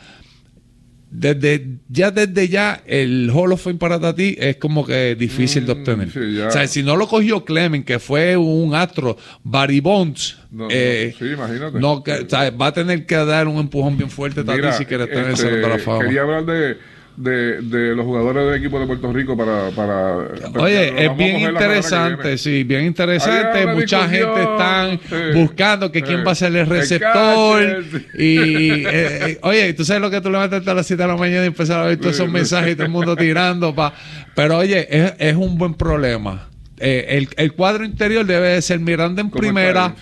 desde 1.09 1.77
ya 1.87 2.11
desde 2.11 2.49
ya 2.49 2.81
el 2.85 3.31
Hall 3.33 3.53
of 3.53 3.61
Fame 3.63 3.77
para 3.77 3.97
Tati 3.97 4.35
es 4.37 4.57
como 4.57 4.85
que 4.85 5.15
difícil 5.15 5.65
de 5.65 5.73
mm, 5.73 5.77
obtener. 5.77 6.47
o 6.47 6.51
sea, 6.51 6.67
si 6.67 6.83
no 6.83 6.97
lo 6.97 7.07
cogió 7.07 7.45
Clement, 7.45 7.85
que 7.85 7.99
fue 7.99 8.35
un 8.35 8.75
astro, 8.75 9.17
Barry 9.43 9.79
Bonds, 9.79 10.37
no, 10.51 10.67
eh, 10.69 11.15
sí, 11.17 11.25
imagínate. 11.25 11.79
No, 11.79 12.03
que, 12.03 12.11
o 12.11 12.29
sea, 12.29 12.49
va 12.51 12.67
a 12.67 12.73
tener 12.73 13.05
que 13.05 13.15
dar 13.15 13.47
un 13.47 13.57
empujón 13.57 13.97
bien 13.97 14.09
fuerte 14.09 14.43
Tati 14.43 14.73
si 14.77 14.85
quiere 14.85 15.05
estar 15.05 15.23
en 15.23 15.29
el 15.29 15.37
Salón 15.37 15.61
de 15.61 15.69
la 15.69 15.79
Fama. 15.79 16.03
Quería 16.03 16.21
hablar 16.21 16.45
de 16.45 16.77
de, 17.18 17.61
de 17.61 17.95
los 17.95 18.05
jugadores 18.05 18.45
del 18.45 18.55
equipo 18.55 18.80
de 18.80 18.86
Puerto 18.86 19.11
Rico 19.11 19.36
para... 19.36 19.70
para 19.72 20.18
Oye, 20.59 21.05
es 21.05 21.18
bien 21.18 21.39
interesante, 21.41 22.38
sí, 22.38 22.63
bien 22.63 22.86
interesante. 22.86 23.65
Mucha 23.68 24.07
gente 24.07 24.41
está 24.41 24.99
buscando 25.34 25.91
que 25.91 26.01
quién 26.03 26.24
va 26.26 26.32
a 26.32 26.36
ser 26.36 26.55
el 26.55 26.68
receptor. 26.68 27.84
y, 28.13 28.38
eh, 28.38 28.86
eh, 28.86 29.39
oye, 29.41 29.74
tú 29.74 29.84
sabes 29.84 30.01
lo 30.01 30.11
que 30.11 30.22
tú 30.22 30.30
levantaste 30.30 30.70
a 30.70 30.74
las 30.76 30.86
7 30.86 31.01
de 31.01 31.07
la 31.07 31.18
mañana 31.18 31.43
y 31.43 31.47
empezar 31.47 31.82
a 31.82 31.86
ver 31.88 31.97
todos 31.97 32.15
esos 32.15 32.30
mensajes 32.30 32.74
y 32.74 32.76
todo 32.76 32.86
el 32.86 32.91
mundo 32.91 33.15
tirando. 33.15 33.74
Pa, 33.74 33.93
pero 34.36 34.57
oye, 34.57 34.88
es, 34.89 35.13
es 35.18 35.36
un 35.36 35.57
buen 35.57 35.74
problema 35.74 36.47
eh, 36.80 37.28
el, 37.36 37.53
cuadro 37.53 37.86
interior 37.86 38.23
debe 38.23 38.49
de 38.49 38.61
ser 38.61 38.80
Miranda 38.80 39.21
en 39.21 39.32
primera, 39.32 39.95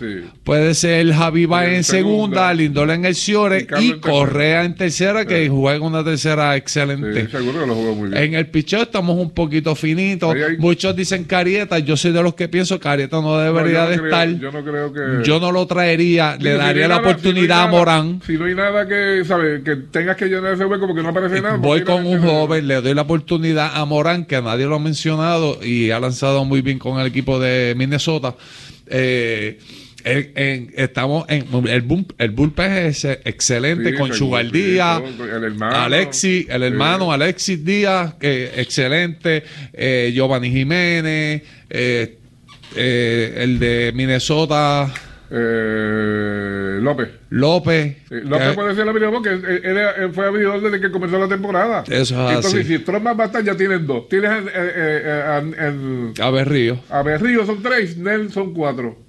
puede 0.44 0.74
ser 0.74 1.10
Javi 1.14 1.48
en, 1.64 1.84
segunda, 1.86 2.54
Lindola 2.54 2.96
en 2.96 3.06
el 3.06 3.16
Ciore 3.16 3.66
y, 3.80 3.94
Correa 3.94 4.66
en 4.66 4.76
tercera, 4.76 5.26
que 5.26 5.48
juega 5.48 5.86
una 5.86 6.04
tercera 6.04 6.56
excelente. 6.58 7.30
En 8.14 8.34
el 8.34 8.48
picheo 8.48 8.84
estamos 8.84 9.18
un 9.18 9.32
poquito 9.32 9.74
finitos. 9.76 10.36
Muchos 10.58 10.96
dicen 10.96 11.24
Carieta, 11.24 11.80
yo 11.80 11.96
soy 11.96 12.12
de 12.12 12.22
los 12.22 12.36
que 12.36 12.50
pienso 12.50 12.78
Carieta 12.78 13.22
no 13.22 13.38
debería 13.38 13.86
de 13.86 13.96
estar. 13.96 14.28
Yo 14.28 14.52
no 14.52 14.64
creo 14.64 14.92
que. 14.92 15.24
Yo 15.24 15.40
no 15.40 15.54
lo 15.54 15.66
traería, 15.68 16.36
le 16.38 16.56
daría 16.56 16.90
la 16.90 16.98
oportunidad 16.98 17.64
a 17.64 17.68
Morán. 17.68 18.22
Si 18.26 18.34
no 18.34 18.46
hay 18.46 18.56
nada 18.56 18.86
que, 18.86 19.24
¿sabes? 19.24 19.64
Que 19.64 19.78
tengas 19.78 20.18
que 20.18 20.26
llenar 20.26 20.54
ese 20.54 20.66
hueco 20.66 20.88
porque 20.88 21.04
no 21.04 21.10
aparece 21.10 21.42
nada. 21.42 21.56
Voy 21.56 21.84
con 21.84 22.06
un 22.06 22.22
joven, 22.22 22.68
le 22.68 22.82
doy 22.82 22.94
la 22.94 23.04
oportunidad 23.04 23.72
a 23.76 23.86
Morán, 23.86 24.26
que 24.26 24.42
nadie 24.42 24.66
lo 24.66 24.76
ha 24.76 24.80
mencionado 24.80 25.64
y 25.64 25.92
ha 25.92 26.00
lanzado 26.02 26.44
muy 26.44 26.62
bien 26.62 26.65
con 26.80 27.00
el 27.00 27.08
equipo 27.08 27.40
de 27.40 27.74
Minnesota. 27.78 28.36
Eh, 28.88 29.60
estamos 30.76 31.26
en 31.30 31.48
el, 31.68 32.06
el 32.20 32.30
bullpen 32.32 32.72
es 32.72 33.06
excelente 33.06 33.96
con 33.96 34.14
Sugar 34.14 34.52
Díaz, 34.52 35.02
Alexis, 35.62 36.48
el 36.48 36.62
hermano 36.62 37.12
Alexis 37.12 37.66
Díaz, 37.66 38.14
que 38.16 38.52
excelente, 38.56 39.44
eh, 39.74 40.12
Giovanni 40.14 40.52
Jiménez, 40.52 41.42
eh, 41.70 42.18
el 42.76 43.58
de 43.58 43.92
Minnesota. 43.96 44.94
Eh, 45.32 46.80
López. 46.82 47.10
López. 47.30 47.98
López 48.10 48.54
puede 48.54 48.76
ser 48.76 48.88
abridor 48.88 49.12
porque 49.12 49.30
él, 49.30 50.12
fue 50.14 50.28
abridor 50.28 50.62
desde 50.62 50.80
que 50.80 50.92
comenzó 50.92 51.18
la 51.18 51.28
temporada. 51.28 51.84
Eso 51.88 52.30
es 52.30 52.36
Entonces, 52.36 52.68
si 52.68 52.78
Stroman 52.78 53.18
va 53.20 53.24
a 53.24 53.28
estar, 53.28 53.44
ya 53.44 53.56
tienen 53.56 53.88
dos. 53.88 54.08
Tienes 54.10 54.32
el. 54.32 56.14
A 56.22 56.30
Berrío. 56.30 56.80
A 56.90 57.02
Berrío 57.02 57.46
son 57.46 57.62
tres, 57.64 57.98
Nel 57.98 58.32
son 58.32 58.54
cuatro. 58.54 59.06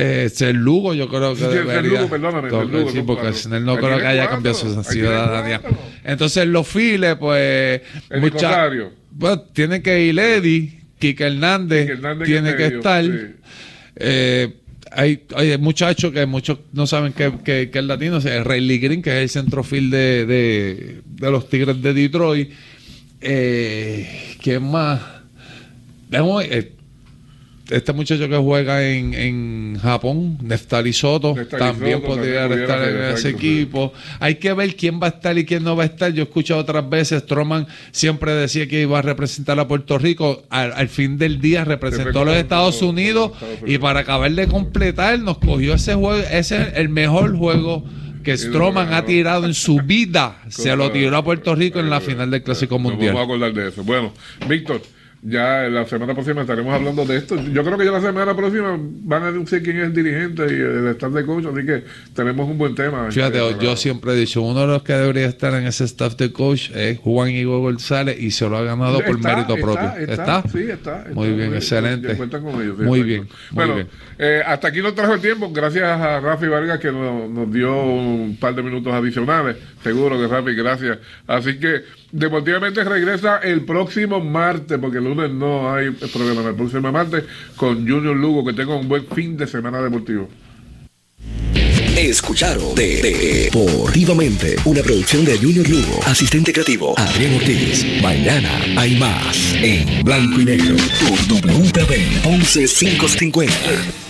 Eh, 0.00 0.28
ser 0.28 0.54
Lugo, 0.54 0.94
yo 0.94 1.08
creo 1.08 1.34
que. 1.34 1.40
Sí, 1.40 1.48
debería. 1.48 2.02
Lugo, 2.02 2.08
perdóname. 2.08 2.50
Lugo, 2.50 2.90
sí, 2.90 3.02
porque 3.04 3.32
Snell 3.32 3.64
no 3.64 3.76
creo 3.78 3.98
que 3.98 4.06
haya 4.06 4.28
cambiado 4.28 4.56
su 4.56 4.82
ciudadanía. 4.84 5.60
Entonces, 6.04 6.46
los 6.46 6.66
files, 6.68 7.16
pues. 7.16 7.82
El 8.08 8.20
mucha, 8.20 8.70
pues, 9.18 9.38
tiene 9.52 9.82
que 9.82 10.02
ir 10.02 10.18
Eddie, 10.18 10.82
Kike 10.98 11.26
Hernández, 11.26 11.90
Hernández 11.90 12.26
tiene 12.28 12.54
que, 12.54 12.66
estar. 12.66 13.04
Eh, 13.96 14.54
hay, 14.92 15.24
hay 15.34 15.58
muchachos 15.58 16.12
que 16.12 16.26
muchos 16.26 16.58
no 16.72 16.86
saben 16.86 17.12
que, 17.12 17.32
que, 17.44 17.70
que 17.70 17.78
es 17.78 17.84
latino, 17.84 18.18
es 18.18 18.44
Riley 18.44 18.78
Green, 18.78 19.02
que 19.02 19.10
es 19.10 19.22
el 19.22 19.42
centrofil 19.42 19.90
de, 19.90 20.26
de, 20.26 21.00
de 21.04 21.30
los 21.30 21.48
Tigres 21.48 21.80
de 21.82 21.92
Detroit. 21.92 22.50
Eh, 23.20 24.36
¿Quién 24.40 24.62
más? 24.62 25.00
Eh, 26.10 26.72
este 27.70 27.92
muchacho 27.92 28.28
que 28.28 28.36
juega 28.36 28.86
en, 28.86 29.14
en 29.14 29.78
Japón, 29.80 30.38
Neftali 30.42 30.92
Soto, 30.92 31.34
también 31.58 32.02
podría 32.02 32.46
estar 32.46 32.88
en 32.88 33.14
ese 33.14 33.30
equipo. 33.30 33.92
Hay 34.20 34.36
que 34.36 34.52
ver 34.52 34.74
quién 34.76 35.00
va 35.00 35.08
a 35.08 35.10
estar 35.10 35.36
y 35.36 35.44
quién 35.44 35.64
no 35.64 35.76
va 35.76 35.82
a 35.82 35.86
estar. 35.86 36.12
Yo 36.12 36.22
he 36.22 36.26
escuchado 36.26 36.60
otras 36.60 36.88
veces, 36.88 37.22
Stroman 37.22 37.66
siempre 37.92 38.32
decía 38.32 38.66
que 38.68 38.82
iba 38.82 38.98
a 38.98 39.02
representar 39.02 39.58
a 39.60 39.68
Puerto 39.68 39.98
Rico. 39.98 40.44
Al, 40.50 40.88
fin 40.88 41.18
del 41.18 41.40
día 41.40 41.64
representó 41.64 42.20
a 42.20 42.24
los 42.24 42.36
Estados 42.36 42.80
Unidos 42.82 43.32
y 43.66 43.78
para 43.78 44.00
acabar 44.00 44.30
de 44.30 44.46
completar 44.48 45.18
nos 45.18 45.38
cogió 45.38 45.74
ese 45.74 45.94
juego. 45.94 46.22
Ese 46.30 46.56
es 46.56 46.68
el 46.76 46.88
mejor 46.88 47.36
juego 47.36 47.84
que 48.22 48.36
Stroman 48.36 48.92
ha 48.94 49.04
tirado 49.04 49.44
en 49.44 49.54
su 49.54 49.76
vida. 49.82 50.42
Se 50.48 50.74
lo 50.74 50.90
tiró 50.90 51.16
a 51.16 51.24
Puerto 51.24 51.54
Rico 51.54 51.80
en 51.80 51.90
la 51.90 52.00
final 52.00 52.30
del 52.30 52.42
Clásico 52.42 52.78
Mundial. 52.78 53.14
Vamos 53.14 53.20
a 53.20 53.24
acordar 53.24 53.52
de 53.52 53.68
eso. 53.68 53.84
Bueno, 53.84 54.12
Víctor. 54.48 54.82
Ya 55.20 55.68
la 55.68 55.84
semana 55.84 56.14
próxima 56.14 56.42
estaremos 56.42 56.72
hablando 56.72 57.04
de 57.04 57.16
esto. 57.16 57.34
Yo 57.52 57.64
creo 57.64 57.76
que 57.76 57.84
ya 57.84 57.90
la 57.90 58.00
semana 58.00 58.36
próxima 58.36 58.78
van 58.78 59.22
a 59.24 59.32
decir 59.32 59.62
quién 59.64 59.78
es 59.78 59.86
el 59.86 59.92
dirigente 59.92 60.42
y 60.44 60.54
el 60.54 60.86
staff 60.88 61.12
de 61.12 61.26
coach, 61.26 61.44
así 61.46 61.66
que 61.66 61.82
tenemos 62.14 62.48
un 62.48 62.56
buen 62.56 62.76
tema. 62.76 63.10
Fíjate, 63.10 63.38
yo 63.60 63.76
siempre 63.76 64.12
he 64.12 64.16
dicho, 64.16 64.42
uno 64.42 64.60
de 64.60 64.66
los 64.68 64.82
que 64.84 64.92
debería 64.92 65.26
estar 65.26 65.52
en 65.54 65.66
ese 65.66 65.84
staff 65.84 66.14
de 66.16 66.30
coach 66.32 66.70
es 66.72 66.98
Juan 66.98 67.30
Hugo 67.30 67.60
González 67.60 68.16
y 68.20 68.30
se 68.30 68.48
lo 68.48 68.58
ha 68.58 68.62
ganado 68.62 69.00
por 69.04 69.18
mérito 69.18 69.56
propio. 69.56 69.92
Está, 69.98 70.44
Sí, 70.52 70.70
está. 70.70 71.06
muy 71.12 71.32
bien, 71.32 71.52
excelente. 71.52 72.16
muy 72.84 73.02
bien. 73.02 73.28
bueno, 73.50 73.74
eh, 74.18 74.42
hasta 74.46 74.68
aquí 74.68 74.80
nos 74.82 74.94
trajo 74.94 75.14
el 75.14 75.20
tiempo. 75.20 75.50
Gracias 75.52 75.84
a 75.84 76.20
Rafi 76.20 76.46
Vargas 76.46 76.78
que 76.78 76.92
nos, 76.92 77.28
nos 77.28 77.52
dio 77.52 77.74
un 77.82 78.36
par 78.40 78.54
de 78.54 78.62
minutos 78.62 78.92
adicionales. 78.92 79.56
Seguro 79.82 80.18
que 80.18 80.28
Rafi, 80.28 80.54
gracias. 80.54 80.98
Así 81.26 81.58
que 81.58 81.82
Deportivamente 82.10 82.82
regresa 82.84 83.38
el 83.38 83.64
próximo 83.66 84.18
martes, 84.20 84.78
porque 84.78 84.98
el 84.98 85.04
lunes 85.04 85.30
no 85.30 85.72
hay 85.72 85.90
problema. 85.90 86.48
El 86.48 86.54
próximo 86.54 86.90
martes 86.90 87.24
con 87.56 87.86
Junior 87.86 88.16
Lugo, 88.16 88.44
que 88.44 88.54
tenga 88.54 88.74
un 88.74 88.88
buen 88.88 89.06
fin 89.06 89.36
de 89.36 89.46
semana 89.46 89.82
deportivo. 89.82 90.28
Escucharon 91.98 92.74
de, 92.76 93.50
Deportivamente, 93.52 94.56
una 94.64 94.82
producción 94.82 95.24
de 95.24 95.36
Junior 95.36 95.68
Lugo, 95.68 96.00
asistente 96.06 96.52
creativo 96.52 96.94
Adrián 96.96 97.34
Ortiz. 97.34 97.84
Mañana 98.00 98.50
hay 98.76 98.96
más 98.96 99.52
en 99.54 100.04
blanco 100.04 100.40
y 100.40 100.44
negro 100.44 100.76
por 101.00 101.18
WTV 101.42 102.24
11550. 102.24 104.07